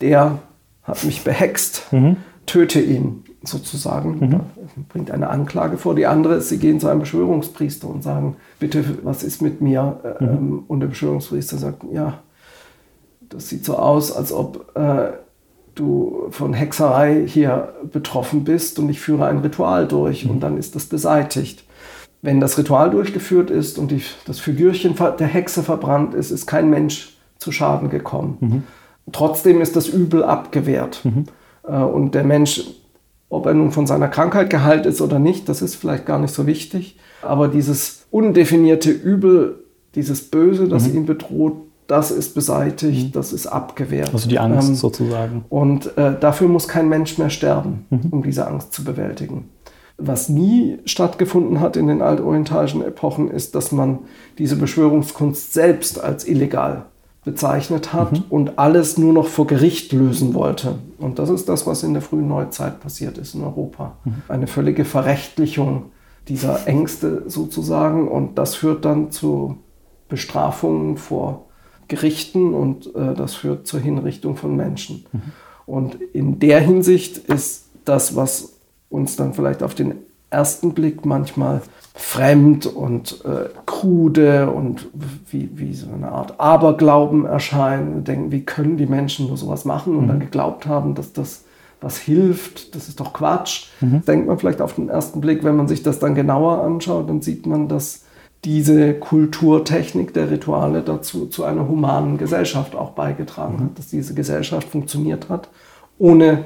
der 0.00 0.38
hat 0.84 1.04
mich 1.04 1.22
behext, 1.22 1.92
mhm. 1.92 2.16
töte 2.46 2.80
ihn 2.80 3.24
sozusagen, 3.42 4.18
mhm. 4.18 4.84
bringt 4.88 5.10
eine 5.10 5.30
Anklage 5.30 5.78
vor. 5.78 5.94
Die 5.94 6.06
andere 6.06 6.34
ist, 6.34 6.48
sie 6.48 6.58
gehen 6.58 6.78
zu 6.78 6.88
einem 6.88 7.00
Beschwörungspriester 7.00 7.88
und 7.88 8.02
sagen, 8.02 8.36
bitte, 8.58 8.84
was 9.02 9.22
ist 9.22 9.40
mit 9.40 9.60
mir? 9.60 10.00
Mhm. 10.20 10.26
Ähm, 10.26 10.64
und 10.68 10.80
der 10.80 10.88
Beschwörungspriester 10.88 11.56
sagt, 11.56 11.84
ja, 11.92 12.18
das 13.28 13.48
sieht 13.48 13.64
so 13.64 13.76
aus, 13.76 14.12
als 14.12 14.32
ob 14.32 14.76
äh, 14.76 15.12
du 15.74 16.26
von 16.30 16.52
Hexerei 16.52 17.24
hier 17.26 17.74
betroffen 17.90 18.44
bist 18.44 18.78
und 18.78 18.88
ich 18.90 19.00
führe 19.00 19.26
ein 19.26 19.38
Ritual 19.38 19.86
durch 19.88 20.24
mhm. 20.24 20.32
und 20.32 20.40
dann 20.40 20.58
ist 20.58 20.74
das 20.74 20.86
beseitigt. 20.86 21.64
Wenn 22.22 22.40
das 22.40 22.58
Ritual 22.58 22.90
durchgeführt 22.90 23.50
ist 23.50 23.78
und 23.78 23.90
die, 23.90 24.02
das 24.26 24.40
Figürchen 24.40 24.94
der 25.18 25.26
Hexe 25.26 25.62
verbrannt 25.62 26.12
ist, 26.12 26.30
ist 26.30 26.46
kein 26.46 26.68
Mensch 26.68 27.16
zu 27.38 27.50
Schaden 27.52 27.88
gekommen. 27.88 28.36
Mhm. 28.40 28.62
Trotzdem 29.12 29.62
ist 29.62 29.74
das 29.74 29.88
Übel 29.88 30.22
abgewehrt. 30.22 31.00
Mhm. 31.04 31.24
Äh, 31.66 31.76
und 31.76 32.14
der 32.14 32.24
Mensch 32.24 32.64
ob 33.30 33.46
er 33.46 33.54
nun 33.54 33.70
von 33.70 33.86
seiner 33.86 34.08
Krankheit 34.08 34.50
geheilt 34.50 34.84
ist 34.84 35.00
oder 35.00 35.18
nicht, 35.18 35.48
das 35.48 35.62
ist 35.62 35.76
vielleicht 35.76 36.04
gar 36.04 36.18
nicht 36.18 36.34
so 36.34 36.46
wichtig. 36.46 36.98
Aber 37.22 37.48
dieses 37.48 38.06
undefinierte 38.10 38.90
Übel, 38.90 39.64
dieses 39.94 40.30
Böse, 40.30 40.68
das 40.68 40.88
mhm. 40.88 40.96
ihn 40.96 41.06
bedroht, 41.06 41.54
das 41.86 42.10
ist 42.10 42.34
beseitigt, 42.34 43.08
mhm. 43.08 43.12
das 43.12 43.32
ist 43.32 43.46
abgewehrt. 43.46 44.10
Also 44.12 44.28
die 44.28 44.38
Angst 44.38 44.68
ähm, 44.68 44.74
sozusagen. 44.74 45.44
Und 45.48 45.96
äh, 45.96 46.18
dafür 46.18 46.48
muss 46.48 46.68
kein 46.68 46.88
Mensch 46.88 47.18
mehr 47.18 47.30
sterben, 47.30 47.86
mhm. 47.90 48.08
um 48.10 48.22
diese 48.22 48.46
Angst 48.46 48.72
zu 48.72 48.84
bewältigen. 48.84 49.48
Was 49.96 50.28
nie 50.28 50.78
stattgefunden 50.84 51.60
hat 51.60 51.76
in 51.76 51.86
den 51.86 52.02
altorientalischen 52.02 52.82
Epochen, 52.82 53.30
ist, 53.30 53.54
dass 53.54 53.70
man 53.70 54.00
diese 54.38 54.56
Beschwörungskunst 54.56 55.52
selbst 55.52 56.02
als 56.02 56.26
illegal 56.26 56.86
bezeichnet 57.24 57.92
hat 57.92 58.12
mhm. 58.12 58.24
und 58.30 58.58
alles 58.58 58.96
nur 58.96 59.12
noch 59.12 59.26
vor 59.26 59.46
Gericht 59.46 59.92
lösen 59.92 60.34
wollte. 60.34 60.78
Und 60.98 61.18
das 61.18 61.28
ist 61.28 61.48
das, 61.48 61.66
was 61.66 61.82
in 61.82 61.92
der 61.92 62.02
frühen 62.02 62.28
Neuzeit 62.28 62.80
passiert 62.80 63.18
ist 63.18 63.34
in 63.34 63.42
Europa. 63.42 63.96
Mhm. 64.04 64.22
Eine 64.28 64.46
völlige 64.46 64.84
Verrechtlichung 64.84 65.86
dieser 66.28 66.66
Ängste 66.66 67.24
sozusagen 67.26 68.08
und 68.08 68.38
das 68.38 68.54
führt 68.54 68.84
dann 68.84 69.10
zu 69.10 69.58
Bestrafungen 70.08 70.96
vor 70.96 71.46
Gerichten 71.88 72.54
und 72.54 72.94
äh, 72.94 73.14
das 73.14 73.34
führt 73.34 73.66
zur 73.66 73.80
Hinrichtung 73.80 74.36
von 74.36 74.56
Menschen. 74.56 75.04
Mhm. 75.12 75.22
Und 75.66 75.94
in 75.94 76.38
der 76.38 76.60
Hinsicht 76.60 77.18
ist 77.18 77.66
das, 77.84 78.16
was 78.16 78.54
uns 78.88 79.16
dann 79.16 79.34
vielleicht 79.34 79.62
auf 79.62 79.74
den 79.74 79.94
ersten 80.30 80.74
Blick 80.74 81.04
manchmal 81.04 81.60
fremd 81.94 82.66
und 82.66 83.24
äh, 83.24 83.48
krude 83.66 84.50
und 84.50 84.88
wie, 85.30 85.50
wie 85.54 85.74
so 85.74 85.88
eine 85.92 86.12
Art 86.12 86.38
Aberglauben 86.40 87.26
erscheinen. 87.26 87.96
Wir 87.96 88.02
denken, 88.02 88.32
wie 88.32 88.44
können 88.44 88.76
die 88.76 88.86
Menschen 88.86 89.26
nur 89.26 89.36
sowas 89.36 89.64
machen 89.64 89.96
und 89.96 90.04
mhm. 90.04 90.08
dann 90.08 90.20
geglaubt 90.20 90.66
haben, 90.66 90.94
dass 90.94 91.12
das 91.12 91.44
was 91.80 91.96
hilft, 91.96 92.74
das 92.74 92.88
ist 92.88 93.00
doch 93.00 93.12
Quatsch. 93.12 93.68
Mhm. 93.80 94.04
denkt 94.04 94.26
man 94.26 94.38
vielleicht 94.38 94.60
auf 94.60 94.74
den 94.74 94.88
ersten 94.88 95.20
Blick, 95.20 95.44
wenn 95.44 95.56
man 95.56 95.66
sich 95.66 95.82
das 95.82 95.98
dann 95.98 96.14
genauer 96.14 96.62
anschaut, 96.62 97.08
dann 97.08 97.22
sieht 97.22 97.46
man, 97.46 97.68
dass 97.68 98.04
diese 98.44 98.94
Kulturtechnik 98.94 100.14
der 100.14 100.30
Rituale 100.30 100.82
dazu 100.82 101.26
zu 101.26 101.44
einer 101.44 101.68
humanen 101.68 102.16
Gesellschaft 102.18 102.74
auch 102.74 102.90
beigetragen 102.90 103.56
mhm. 103.56 103.64
hat, 103.64 103.78
dass 103.78 103.88
diese 103.88 104.14
Gesellschaft 104.14 104.68
funktioniert 104.68 105.28
hat, 105.28 105.48
ohne 105.98 106.44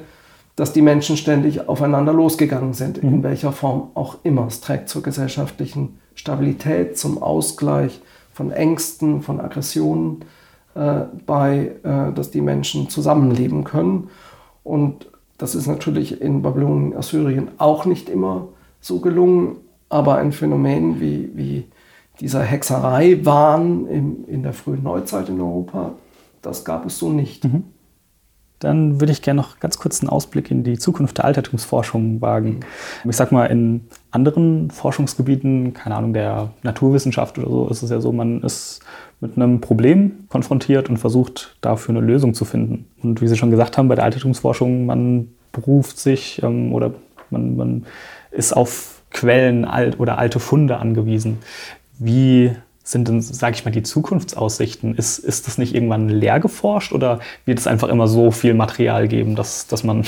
dass 0.57 0.73
die 0.73 0.83
Menschen 0.83 1.17
ständig 1.17 1.69
aufeinander 1.69 2.13
losgegangen 2.13 2.75
sind, 2.75 2.99
in 2.99 3.19
mhm. 3.19 3.23
welcher 3.23 3.53
Form 3.53 3.91
auch 3.95 4.19
immer. 4.23 4.47
Es 4.47 4.61
trägt 4.61 4.89
zur 4.89 5.03
gesellschaftlichen 5.03 5.99
Stabilität, 6.15 6.97
zum 6.97 7.23
Ausgleich 7.23 8.01
von 8.33 8.51
Ängsten, 8.51 9.23
von 9.23 9.41
Aggressionen 9.41 10.25
äh, 10.75 11.03
bei, 11.27 11.73
äh, 11.83 12.13
dass 12.13 12.31
die 12.31 12.41
Menschen 12.41 12.89
zusammenleben 12.89 13.65
können. 13.65 14.09
Und 14.63 15.07
das 15.39 15.55
ist 15.55 15.67
natürlich 15.67 16.21
in 16.21 16.43
Babylonien, 16.43 16.97
Assyrien 16.97 17.49
auch 17.59 17.85
nicht 17.85 18.09
immer 18.09 18.49
so 18.81 19.01
gelungen, 19.01 19.57
aber 19.89 20.17
ein 20.17 20.33
Phänomen 20.33 21.01
wie, 21.01 21.31
wie 21.35 21.65
dieser 22.21 22.43
Hexerei-Wahn 22.43 23.87
in, 23.87 24.25
in 24.25 24.43
der 24.43 24.53
frühen 24.53 24.85
Neuzeit 24.85 25.29
in 25.29 25.41
Europa, 25.41 25.93
das 26.43 26.65
gab 26.65 26.87
es 26.87 26.99
so 26.99 27.11
nicht. 27.11 27.45
Mhm. 27.45 27.65
Dann 28.61 29.01
würde 29.01 29.13
ich 29.13 29.21
gerne 29.21 29.41
noch 29.41 29.59
ganz 29.61 29.79
kurz 29.79 30.01
einen 30.01 30.09
Ausblick 30.09 30.51
in 30.51 30.65
die 30.65 30.79
Zukunft 30.79 31.19
der 31.19 31.25
Altertumsforschung 31.27 32.21
wagen. 32.21 32.61
Ich 33.05 33.17
sag 33.17 33.33
mal, 33.33 33.47
in 33.47 33.83
anderen 34.11 34.71
Forschungsgebieten, 34.71 35.75
keine 35.75 35.97
Ahnung, 35.97 36.15
der 36.15 36.51
Naturwissenschaft 36.63 37.39
oder 37.39 37.49
so, 37.49 37.69
ist 37.69 37.83
es 37.83 37.91
ja 37.91 38.01
so, 38.01 38.13
man 38.13 38.43
ist 38.43 38.81
mit 39.21 39.37
einem 39.37 39.61
Problem 39.61 40.27
konfrontiert 40.29 40.89
und 40.89 40.99
versucht 40.99 41.57
dafür 41.61 41.97
eine 41.97 42.05
Lösung 42.05 42.35
zu 42.35 42.45
finden. 42.45 42.87
Und 43.03 43.21
wie 43.21 43.29
Sie 43.29 43.37
schon 43.37 43.51
gesagt 43.51 43.77
haben, 43.77 43.89
bei 43.89 43.95
der 43.95 44.05
Altertumsforschung, 44.05 44.87
man 44.87 45.29
beruft 45.53 45.99
sich 45.99 46.43
ähm, 46.43 46.73
oder 46.73 46.93
man, 47.31 47.57
man 47.57 47.87
ist 48.31 48.53
auf 48.53 49.03
Quellen 49.11 49.65
alt 49.65 49.99
oder 50.01 50.19
alte 50.19 50.41
Funde 50.41 50.77
angewiesen. 50.77 51.39
Wie 51.99 52.53
sind 52.85 53.09
denn, 53.09 53.23
sage 53.23 53.57
ich 53.57 53.65
mal, 53.65 53.71
die 53.71 53.83
Zukunftsaussichten? 53.83 54.95
Ist, 54.95 55.19
ist 55.19 55.47
das 55.47 55.59
nicht 55.59 55.75
irgendwann 55.75 56.09
leer 56.09 56.39
geforscht 56.39 56.93
oder 56.93 57.19
wird 57.47 57.59
es 57.59 57.67
einfach 57.67 57.89
immer 57.89 58.07
so 58.07 58.31
viel 58.31 58.55
Material 58.55 59.09
geben, 59.09 59.35
dass, 59.35 59.67
dass, 59.67 59.83
man, 59.83 60.05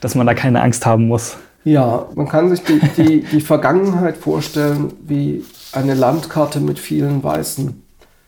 dass 0.00 0.14
man 0.14 0.26
da 0.26 0.32
keine 0.32 0.62
Angst 0.62 0.86
haben 0.86 1.08
muss? 1.08 1.36
Ja, 1.64 2.06
man 2.14 2.28
kann 2.28 2.48
sich 2.48 2.62
die, 2.62 2.80
die, 2.96 3.20
die 3.24 3.40
Vergangenheit 3.40 4.16
vorstellen 4.16 4.92
wie 5.06 5.44
eine 5.72 5.94
Landkarte 5.94 6.60
mit 6.60 6.78
vielen 6.78 7.22
weißen 7.22 7.82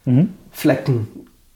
mhm. 0.05 0.35
Flecken, 0.51 1.09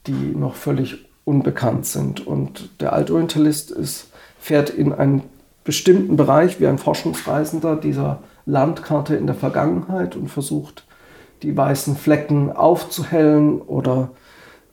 die 0.07 0.11
noch 0.11 0.55
völlig 0.55 1.05
unbekannt 1.25 1.85
sind. 1.85 2.25
Und 2.25 2.69
der 2.79 2.93
Altorientalist 2.93 3.71
ist, 3.71 4.07
fährt 4.39 4.69
in 4.69 4.93
einen 4.93 5.23
bestimmten 5.65 6.15
Bereich 6.15 6.59
wie 6.59 6.67
ein 6.67 6.77
Forschungsreisender 6.77 7.75
dieser 7.75 8.19
Landkarte 8.45 9.15
in 9.15 9.27
der 9.27 9.35
Vergangenheit 9.35 10.15
und 10.15 10.29
versucht, 10.29 10.85
die 11.43 11.55
weißen 11.55 11.95
Flecken 11.95 12.51
aufzuhellen 12.51 13.61
oder 13.61 14.11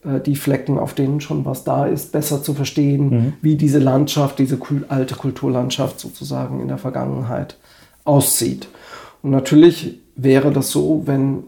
äh, 0.03 0.19
die 0.19 0.35
Flecken, 0.35 0.79
auf 0.79 0.93
denen 0.93 1.21
schon 1.21 1.45
was 1.45 1.63
da 1.63 1.85
ist, 1.85 2.11
besser 2.11 2.41
zu 2.41 2.53
verstehen, 2.53 3.09
mhm. 3.09 3.33
wie 3.41 3.55
diese 3.55 3.79
Landschaft, 3.79 4.39
diese 4.39 4.59
alte 4.89 5.15
Kulturlandschaft 5.15 5.99
sozusagen 5.99 6.59
in 6.59 6.67
der 6.67 6.77
Vergangenheit 6.77 7.57
aussieht. 8.03 8.67
Und 9.21 9.31
natürlich 9.31 9.99
wäre 10.15 10.51
das 10.51 10.71
so, 10.71 11.03
wenn 11.05 11.43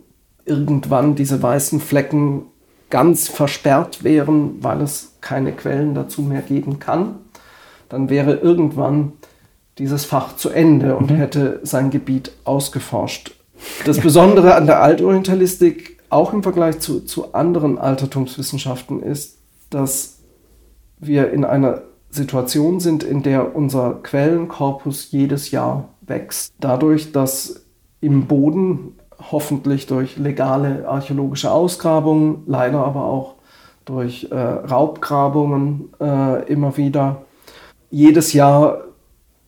irgendwann 0.46 1.16
diese 1.16 1.42
weißen 1.42 1.80
Flecken 1.80 2.44
ganz 2.90 3.28
versperrt 3.28 4.04
wären, 4.04 4.64
weil 4.64 4.82
es 4.82 5.14
keine 5.22 5.52
Quellen 5.52 5.94
dazu 5.94 6.22
mehr 6.22 6.42
geben 6.42 6.80
kann, 6.80 7.16
dann 7.88 8.10
wäre 8.10 8.34
irgendwann 8.36 9.14
dieses 9.78 10.06
Fach 10.06 10.36
zu 10.36 10.50
Ende 10.50 10.96
und 10.96 11.12
mhm. 11.12 11.16
hätte 11.16 11.60
sein 11.64 11.90
Gebiet 11.90 12.32
ausgeforscht. 12.44 13.39
Das 13.86 14.00
Besondere 14.00 14.56
an 14.56 14.66
der 14.66 14.82
Altorientalistik, 14.82 16.00
auch 16.10 16.34
im 16.34 16.44
Vergleich 16.44 16.80
zu, 16.80 17.02
zu 17.02 17.34
anderen 17.34 17.78
Altertumswissenschaften, 17.78 19.02
ist, 19.02 19.38
dass 19.70 20.20
wir 21.00 21.32
in 21.32 21.46
einer 21.46 21.84
Situation 22.10 22.80
sind, 22.80 23.04
in 23.04 23.24
der 23.24 23.56
unser 23.56 24.00
Quellenkorpus 24.02 25.12
jedes 25.12 25.52
Jahr 25.52 25.90
wächst. 26.02 26.54
Dadurch, 26.60 27.12
dass 27.12 27.66
im 28.02 28.26
Boden 28.26 28.96
hoffentlich 29.32 29.86
durch 29.88 30.18
legale 30.18 30.88
archäologische 30.88 31.52
Ausgrabungen, 31.52 32.44
leider 32.48 32.80
aber 32.80 33.04
auch 33.06 33.36
durch 33.86 34.28
äh, 34.32 34.36
Raubgrabungen 34.36 35.90
äh, 36.00 36.52
immer 36.52 36.78
wieder 36.78 37.24
jedes 37.90 38.34
Jahr 38.34 38.84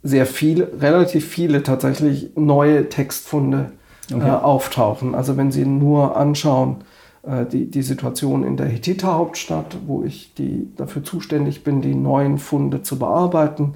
sehr 0.03 0.25
viel, 0.25 0.63
relativ 0.63 1.27
viele 1.27 1.63
tatsächlich 1.63 2.31
neue 2.35 2.89
Textfunde 2.89 3.71
okay. 4.13 4.27
äh, 4.27 4.31
auftauchen. 4.31 5.15
Also 5.15 5.37
wenn 5.37 5.51
Sie 5.51 5.65
nur 5.65 6.15
anschauen, 6.15 6.77
äh, 7.23 7.45
die, 7.45 7.69
die 7.69 7.83
Situation 7.83 8.43
in 8.43 8.57
der 8.57 8.67
Hethiter-Hauptstadt, 8.67 9.77
wo 9.85 10.03
ich 10.03 10.33
die, 10.33 10.69
dafür 10.75 11.03
zuständig 11.03 11.63
bin, 11.63 11.81
die 11.81 11.95
neuen 11.95 12.37
Funde 12.37 12.81
zu 12.81 12.97
bearbeiten, 12.97 13.75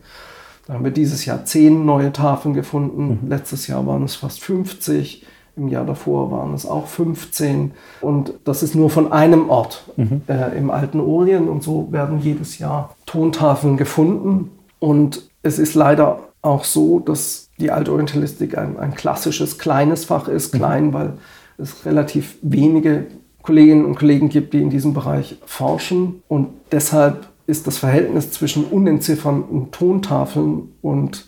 da 0.67 0.73
haben 0.73 0.83
wir 0.83 0.91
dieses 0.91 1.25
Jahr 1.25 1.45
zehn 1.45 1.86
neue 1.86 2.11
Tafeln 2.11 2.55
gefunden. 2.55 3.19
Mhm. 3.21 3.29
Letztes 3.29 3.67
Jahr 3.67 3.86
waren 3.86 4.03
es 4.03 4.15
fast 4.15 4.41
50. 4.41 5.23
Im 5.57 5.67
Jahr 5.67 5.86
davor 5.86 6.31
waren 6.31 6.53
es 6.53 6.65
auch 6.65 6.88
15. 6.88 7.71
Und 8.01 8.33
das 8.43 8.63
ist 8.63 8.73
nur 8.73 8.89
von 8.89 9.11
einem 9.11 9.49
Ort 9.49 9.83
mhm. 9.95 10.23
äh, 10.27 10.57
im 10.57 10.71
alten 10.71 10.99
Orient. 10.99 11.47
Und 11.47 11.61
so 11.61 11.91
werden 11.91 12.19
jedes 12.19 12.57
Jahr 12.57 12.95
Tontafeln 13.05 13.77
gefunden. 13.77 14.51
Und 14.79 15.29
es 15.43 15.59
ist 15.59 15.75
leider 15.75 16.19
auch 16.41 16.63
so, 16.63 16.99
dass 16.99 17.44
die 17.57 17.71
Altorientalistik 17.71 18.57
ein, 18.57 18.77
ein 18.77 18.95
klassisches 18.95 19.57
kleines 19.57 20.05
Fach 20.05 20.27
ist. 20.27 20.53
Mhm. 20.53 20.57
Klein, 20.57 20.93
weil 20.93 21.13
es 21.57 21.85
relativ 21.85 22.35
wenige 22.41 23.07
Kolleginnen 23.41 23.85
und 23.85 23.95
Kollegen 23.95 24.29
gibt, 24.29 24.53
die 24.53 24.61
in 24.61 24.69
diesem 24.69 24.93
Bereich 24.93 25.37
forschen. 25.45 26.23
Und 26.27 26.49
deshalb 26.71 27.29
ist 27.47 27.67
das 27.67 27.77
Verhältnis 27.77 28.31
zwischen 28.31 28.65
unentziffernden 28.65 29.71
Tontafeln 29.71 30.73
und 30.81 31.27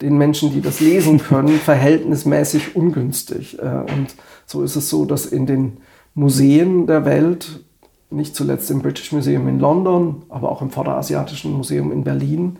den 0.00 0.16
Menschen, 0.16 0.52
die 0.52 0.60
das 0.60 0.80
lesen 0.80 1.18
können, 1.22 1.58
verhältnismäßig 1.58 2.76
ungünstig. 2.76 3.58
Äh, 3.58 3.92
und 3.92 4.14
so 4.46 4.62
ist 4.62 4.76
es 4.76 4.88
so, 4.88 5.04
dass 5.04 5.26
in 5.26 5.46
den 5.46 5.78
Museen 6.14 6.86
der 6.86 7.04
Welt, 7.04 7.64
nicht 8.10 8.34
zuletzt 8.34 8.70
im 8.70 8.80
British 8.80 9.12
Museum 9.12 9.46
in 9.48 9.60
London, 9.60 10.22
aber 10.28 10.50
auch 10.50 10.62
im 10.62 10.70
Vorderasiatischen 10.70 11.52
Museum 11.52 11.92
in 11.92 12.02
Berlin, 12.02 12.58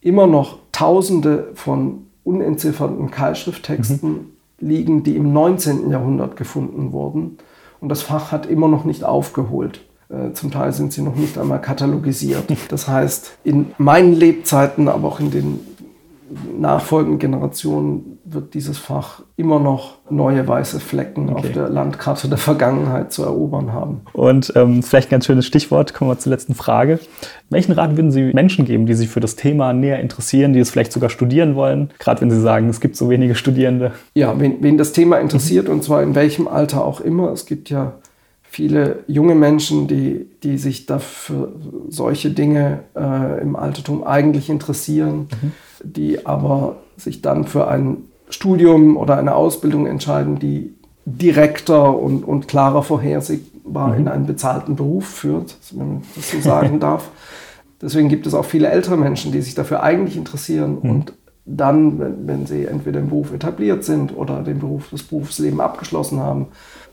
immer 0.00 0.26
noch 0.26 0.58
Tausende 0.72 1.52
von 1.54 2.03
unentzifferten 2.24 3.10
Keilschrifttexten 3.10 4.10
mhm. 4.10 4.26
liegen, 4.60 5.02
die 5.02 5.16
im 5.16 5.32
19. 5.32 5.90
Jahrhundert 5.90 6.36
gefunden 6.36 6.92
wurden. 6.92 7.38
Und 7.80 7.88
das 7.88 8.02
Fach 8.02 8.32
hat 8.32 8.46
immer 8.46 8.68
noch 8.68 8.84
nicht 8.84 9.04
aufgeholt. 9.04 9.82
Äh, 10.08 10.32
zum 10.32 10.50
Teil 10.50 10.72
sind 10.72 10.92
sie 10.92 11.02
noch 11.02 11.16
nicht 11.16 11.38
einmal 11.38 11.60
katalogisiert. 11.60 12.44
Das 12.68 12.88
heißt, 12.88 13.38
in 13.44 13.72
meinen 13.78 14.14
Lebzeiten, 14.14 14.88
aber 14.88 15.08
auch 15.08 15.20
in 15.20 15.30
den 15.30 15.60
nachfolgenden 16.58 17.18
Generationen 17.18 18.13
wird 18.24 18.54
dieses 18.54 18.78
Fach 18.78 19.22
immer 19.36 19.60
noch 19.60 19.98
neue 20.08 20.46
weiße 20.46 20.80
Flecken 20.80 21.28
okay. 21.28 21.38
auf 21.38 21.52
der 21.52 21.68
Landkarte 21.68 22.28
der 22.28 22.38
Vergangenheit 22.38 23.12
zu 23.12 23.22
erobern 23.22 23.72
haben. 23.72 24.00
Und 24.12 24.52
ähm, 24.56 24.82
vielleicht 24.82 25.08
ein 25.08 25.12
ganz 25.12 25.26
schönes 25.26 25.46
Stichwort, 25.46 25.92
kommen 25.92 26.10
wir 26.10 26.18
zur 26.18 26.30
letzten 26.30 26.54
Frage. 26.54 26.98
Welchen 27.50 27.72
Rat 27.72 27.96
würden 27.96 28.10
Sie 28.10 28.32
Menschen 28.32 28.64
geben, 28.64 28.86
die 28.86 28.94
sich 28.94 29.08
für 29.08 29.20
das 29.20 29.36
Thema 29.36 29.72
näher 29.72 30.00
interessieren, 30.00 30.54
die 30.54 30.60
es 30.60 30.70
vielleicht 30.70 30.92
sogar 30.92 31.10
studieren 31.10 31.54
wollen, 31.54 31.90
gerade 31.98 32.22
wenn 32.22 32.30
Sie 32.30 32.40
sagen, 32.40 32.68
es 32.68 32.80
gibt 32.80 32.96
so 32.96 33.10
wenige 33.10 33.34
Studierende? 33.34 33.92
Ja, 34.14 34.38
wen, 34.40 34.56
wen 34.60 34.78
das 34.78 34.92
Thema 34.92 35.18
interessiert, 35.18 35.68
mhm. 35.68 35.74
und 35.74 35.84
zwar 35.84 36.02
in 36.02 36.14
welchem 36.14 36.48
Alter 36.48 36.84
auch 36.84 37.00
immer, 37.00 37.30
es 37.30 37.44
gibt 37.44 37.68
ja 37.68 37.92
viele 38.42 39.00
junge 39.08 39.34
Menschen, 39.34 39.88
die, 39.88 40.28
die 40.44 40.58
sich 40.58 40.86
dafür 40.86 41.52
solche 41.88 42.30
Dinge 42.30 42.84
äh, 42.96 43.42
im 43.42 43.56
Altertum 43.56 44.04
eigentlich 44.04 44.48
interessieren, 44.48 45.28
mhm. 45.42 45.52
die 45.82 46.24
aber 46.24 46.76
sich 46.96 47.20
dann 47.20 47.44
für 47.44 47.66
ein 47.66 48.04
Studium 48.34 48.96
oder 48.96 49.16
eine 49.16 49.34
Ausbildung 49.34 49.86
entscheiden, 49.86 50.38
die 50.38 50.74
direkter 51.06 51.96
und, 51.96 52.24
und 52.24 52.48
klarer 52.48 52.82
vorhersehbar 52.82 53.88
mhm. 53.88 53.98
in 53.98 54.08
einen 54.08 54.26
bezahlten 54.26 54.76
Beruf 54.76 55.06
führt, 55.06 55.56
wenn 55.72 55.88
man 55.88 56.02
das 56.16 56.30
so 56.30 56.40
sagen 56.40 56.80
darf. 56.80 57.10
Deswegen 57.80 58.08
gibt 58.08 58.26
es 58.26 58.34
auch 58.34 58.44
viele 58.44 58.68
ältere 58.68 58.96
Menschen, 58.96 59.32
die 59.32 59.40
sich 59.40 59.54
dafür 59.54 59.82
eigentlich 59.82 60.16
interessieren 60.16 60.78
mhm. 60.82 60.90
und 60.90 61.12
dann, 61.46 61.98
wenn, 61.98 62.26
wenn 62.26 62.46
sie 62.46 62.64
entweder 62.64 63.00
im 63.00 63.08
Beruf 63.08 63.32
etabliert 63.32 63.84
sind 63.84 64.16
oder 64.16 64.42
den 64.42 64.60
Beruf, 64.60 64.88
das 64.90 65.02
Berufsleben 65.02 65.60
abgeschlossen 65.60 66.20
haben, 66.20 66.46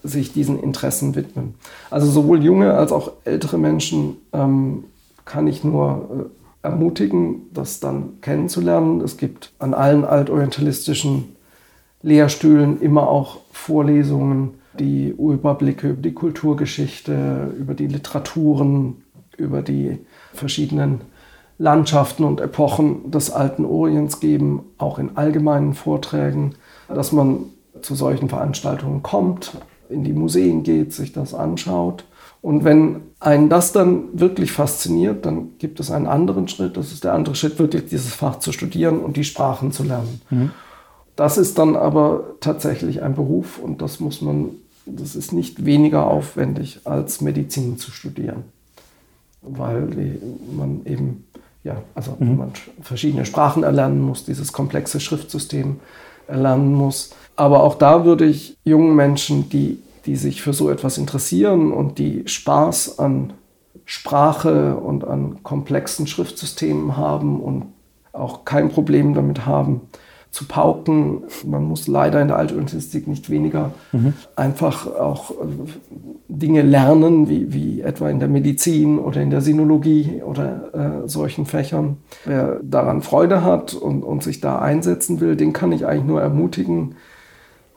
sich 0.04 0.34
diesen 0.34 0.62
Interessen 0.62 1.16
widmen. 1.16 1.56
Also 1.90 2.08
sowohl 2.08 2.44
junge 2.44 2.74
als 2.74 2.92
auch 2.92 3.14
ältere 3.24 3.58
Menschen 3.58 4.18
ähm, 4.34 4.84
kann 5.24 5.48
ich 5.48 5.64
nur 5.64 6.10
äh, 6.12 6.41
ermutigen, 6.64 7.48
das 7.54 7.80
dann 7.80 8.22
kennenzulernen. 8.22 9.02
Es 9.02 9.18
gibt 9.18 9.54
an 9.60 9.74
allen 9.74 10.06
altorientalistischen 10.06 11.36
Lehrstühlen 12.02 12.80
immer 12.82 13.08
auch 13.08 13.40
Vorlesungen, 13.52 14.56
die 14.80 15.10
Überblicke 15.10 15.90
über 15.90 16.02
die 16.02 16.14
Kulturgeschichte, 16.14 17.54
über 17.58 17.74
die 17.74 17.88
Literaturen, 17.88 19.04
über 19.38 19.62
die 19.62 20.00
verschiedenen 20.34 21.02
Landschaften 21.58 22.24
und 22.24 22.42
Epochen 22.42 23.12
des 23.12 23.30
alten 23.30 23.66
Orients 23.66 24.20
geben, 24.20 24.64
auch 24.78 24.98
in 24.98 25.16
allgemeinen 25.16 25.74
Vorträgen, 25.74 26.56
dass 26.88 27.12
man 27.12 27.46
zu 27.82 27.96
solchen 27.96 28.30
Veranstaltungen 28.30 29.04
kommt, 29.04 29.58
in 29.90 30.04
die 30.04 30.14
Museen 30.14 30.64
geht, 30.64 30.94
sich 30.94 31.12
das 31.14 31.34
anschaut. 31.34 32.06
Und 32.42 32.64
wenn 32.64 33.02
einen 33.20 33.50
das 33.50 33.72
dann 33.72 34.06
wirklich 34.14 34.52
fasziniert, 34.52 35.26
dann 35.26 35.58
gibt 35.60 35.80
es 35.80 35.92
einen 35.92 36.08
anderen 36.08 36.48
Schritt. 36.48 36.76
Das 36.76 36.92
ist 36.92 37.04
der 37.04 37.14
andere 37.14 37.36
Schritt, 37.36 37.60
wirklich 37.60 37.86
dieses 37.86 38.14
Fach 38.14 38.40
zu 38.40 38.52
studieren 38.52 39.00
und 39.00 39.16
die 39.16 39.24
Sprachen 39.24 39.72
zu 39.72 39.84
lernen. 39.84 40.22
Mhm. 40.32 40.52
Das 41.16 41.38
ist 41.38 41.60
dann 41.60 41.76
aber 41.76 42.24
tatsächlich 42.40 43.04
ein 43.04 43.14
Beruf 43.14 43.60
und 43.60 43.82
das 43.82 44.00
muss 44.00 44.22
man, 44.22 44.50
das 44.88 45.16
ist 45.16 45.34
nicht 45.34 45.66
weniger 45.66 46.08
aufwendig 46.08 46.82
als 46.86 47.22
Medizin 47.22 47.78
zu 47.78 47.92
studieren. 47.92 48.44
Weil 49.44 49.88
die, 49.88 50.20
man 50.56 50.82
eben, 50.86 51.26
ja, 51.64 51.84
also 51.94 52.16
mhm. 52.18 52.38
man 52.38 52.52
verschiedene 52.82 53.26
Sprachen 53.26 53.62
erlernen 53.62 54.02
muss, 54.02 54.26
dieses 54.26 54.52
komplexe 54.52 55.00
Schriftsystem 55.00 55.80
erlernen 56.28 56.74
muss. 56.74 57.12
Aber 57.36 57.62
auch 57.62 57.76
da 57.76 58.04
würde 58.04 58.26
ich 58.26 58.58
jungen 58.64 58.96
Menschen, 58.96 59.48
die, 59.50 59.78
die 60.06 60.16
sich 60.16 60.42
für 60.42 60.54
so 60.54 60.70
etwas 60.70 60.98
interessieren 60.98 61.72
und 61.72 62.00
die 62.00 62.24
Spaß 62.28 63.00
an 63.00 63.34
Sprache 63.86 64.76
und 64.78 65.04
an 65.06 65.44
komplexen 65.44 66.08
Schriftsystemen 66.08 66.98
haben 66.98 67.42
und 67.42 67.66
auch 68.14 68.46
kein 68.46 68.70
Problem 68.70 69.14
damit 69.14 69.46
haben, 69.46 69.82
zu 70.32 70.46
pauken. 70.48 71.24
Man 71.46 71.66
muss 71.66 71.88
leider 71.88 72.22
in 72.22 72.30
der 72.30 72.38
Altorientistik 72.38 73.06
nicht 73.06 73.30
weniger 73.30 73.74
mhm. 73.92 74.14
einfach 74.38 74.88
auch 74.88 75.32
äh, 75.32 75.34
Dinge 76.30 76.62
lernen, 76.62 77.28
wie, 77.28 77.54
wie 77.54 77.82
etwa 77.82 78.10
in 78.10 78.20
der 78.20 78.30
Medizin 78.30 78.98
oder 78.98 79.22
in 79.22 79.30
der 79.30 79.42
Sinologie 79.42 80.22
oder 80.26 81.04
äh, 81.04 81.08
solchen 81.10 81.46
Fächern. 81.46 81.98
Wer 82.24 82.62
daran 82.64 83.02
Freude 83.02 83.44
hat 83.44 83.74
und, 83.74 84.04
und 84.04 84.24
sich 84.24 84.40
da 84.40 84.60
einsetzen 84.60 85.20
will, 85.20 85.36
den 85.36 85.52
kann 85.52 85.74
ich 85.74 85.86
eigentlich 85.86 86.06
nur 86.06 86.22
ermutigen, 86.22 86.96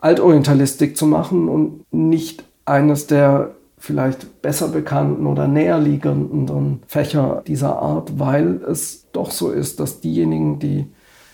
Altorientalistik 0.05 0.99
zu 0.99 1.07
machen 1.07 1.49
und 1.49 1.85
nicht 1.91 2.45
eines 2.67 3.07
der 3.07 3.53
vielleicht 3.79 4.43
besser 4.43 4.69
bekannten 4.69 5.27
oder 5.27 5.49
näherliegenden 5.49 6.83
Fächer 6.87 7.43
dieser 7.47 7.79
Art, 7.79 8.19
weil 8.19 8.61
es 8.71 9.07
doch 9.13 9.31
so 9.31 9.51
ist, 9.51 9.81
dass 9.81 10.01
diejenigen, 10.01 10.59
die 10.59 10.87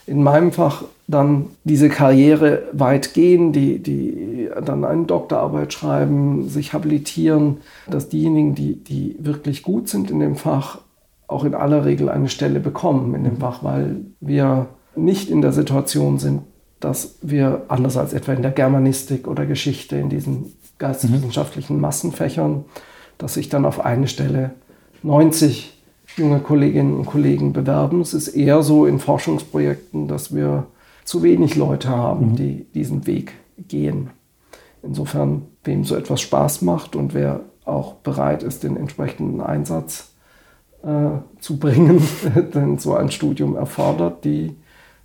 in 0.06 0.22
meinem 0.22 0.52
Fach 0.52 0.84
dann 1.08 1.46
diese 1.64 1.88
Karriere 1.88 2.62
weit 2.72 3.12
gehen, 3.12 3.52
die, 3.52 3.80
die 3.80 4.48
dann 4.64 4.84
eine 4.84 5.04
Doktorarbeit 5.04 5.72
schreiben, 5.72 6.48
sich 6.48 6.72
habilitieren, 6.72 7.58
dass 7.88 8.08
diejenigen, 8.08 8.54
die, 8.54 8.76
die 8.76 9.16
wirklich 9.18 9.64
gut 9.64 9.88
sind 9.88 10.12
in 10.12 10.20
dem 10.20 10.36
Fach, 10.36 10.78
auch 11.26 11.44
in 11.44 11.54
aller 11.54 11.84
Regel 11.84 12.08
eine 12.08 12.28
Stelle 12.28 12.60
bekommen 12.60 13.14
in 13.16 13.24
dem 13.24 13.38
Fach, 13.38 13.64
weil 13.64 14.04
wir 14.20 14.66
nicht 14.94 15.28
in 15.28 15.42
der 15.42 15.52
Situation 15.52 16.18
sind, 16.18 16.42
dass 16.80 17.18
wir 17.22 17.62
anders 17.68 17.96
als 17.96 18.12
etwa 18.12 18.32
in 18.32 18.42
der 18.42 18.50
Germanistik 18.50 19.28
oder 19.28 19.46
Geschichte, 19.46 19.96
in 19.96 20.08
diesen 20.08 20.54
geisteswissenschaftlichen 20.78 21.76
mhm. 21.76 21.82
Massenfächern, 21.82 22.64
dass 23.18 23.34
sich 23.34 23.48
dann 23.48 23.66
auf 23.66 23.84
eine 23.84 24.08
Stelle 24.08 24.52
90 25.02 25.76
junge 26.16 26.40
Kolleginnen 26.40 26.96
und 26.96 27.06
Kollegen 27.06 27.52
bewerben. 27.52 28.00
Es 28.00 28.14
ist 28.14 28.28
eher 28.28 28.62
so 28.62 28.86
in 28.86 28.98
Forschungsprojekten, 28.98 30.08
dass 30.08 30.34
wir 30.34 30.66
zu 31.04 31.22
wenig 31.22 31.54
Leute 31.54 31.88
haben, 31.90 32.32
mhm. 32.32 32.36
die 32.36 32.66
diesen 32.74 33.06
Weg 33.06 33.32
gehen. 33.68 34.10
Insofern, 34.82 35.42
wem 35.64 35.84
so 35.84 35.94
etwas 35.94 36.20
Spaß 36.22 36.62
macht 36.62 36.96
und 36.96 37.14
wer 37.14 37.40
auch 37.64 37.94
bereit 37.96 38.42
ist, 38.42 38.62
den 38.62 38.76
entsprechenden 38.76 39.40
Einsatz 39.40 40.12
äh, 40.82 41.10
zu 41.40 41.58
bringen, 41.58 42.02
denn 42.54 42.78
so 42.78 42.94
ein 42.94 43.10
Studium 43.10 43.54
erfordert, 43.56 44.24
die 44.24 44.56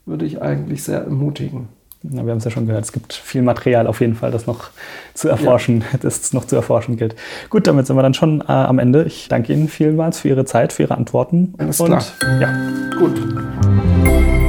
würde 0.05 0.25
ich 0.25 0.41
eigentlich 0.41 0.83
sehr 0.83 1.01
ermutigen. 1.01 1.67
Ja, 2.03 2.23
wir 2.23 2.31
haben 2.31 2.37
es 2.37 2.43
ja 2.45 2.51
schon 2.51 2.67
gehört, 2.67 2.85
es 2.85 2.91
gibt 2.91 3.13
viel 3.13 3.41
Material 3.41 3.87
auf 3.87 3.99
jeden 3.99 4.15
Fall, 4.15 4.29
das 4.31 4.45
noch 4.45 4.69
zu 5.15 5.27
erforschen, 5.27 5.81
ja. 5.91 5.97
das 6.01 6.33
noch 6.33 6.45
zu 6.45 6.55
erforschen 6.55 6.97
gilt. 6.97 7.15
Gut, 7.49 7.65
damit 7.67 7.87
sind 7.87 7.95
wir 7.95 8.03
dann 8.03 8.13
schon 8.13 8.41
äh, 8.41 8.51
am 8.51 8.79
Ende. 8.79 9.05
Ich 9.05 9.27
danke 9.27 9.53
Ihnen 9.53 9.67
vielmals 9.67 10.19
für 10.19 10.29
Ihre 10.29 10.45
Zeit, 10.45 10.73
für 10.73 10.83
Ihre 10.83 10.95
Antworten. 10.95 11.55
Alles 11.57 11.79
Und, 11.79 11.87
klar. 11.87 12.03
Ja, 12.39 12.53
gut. 12.99 14.44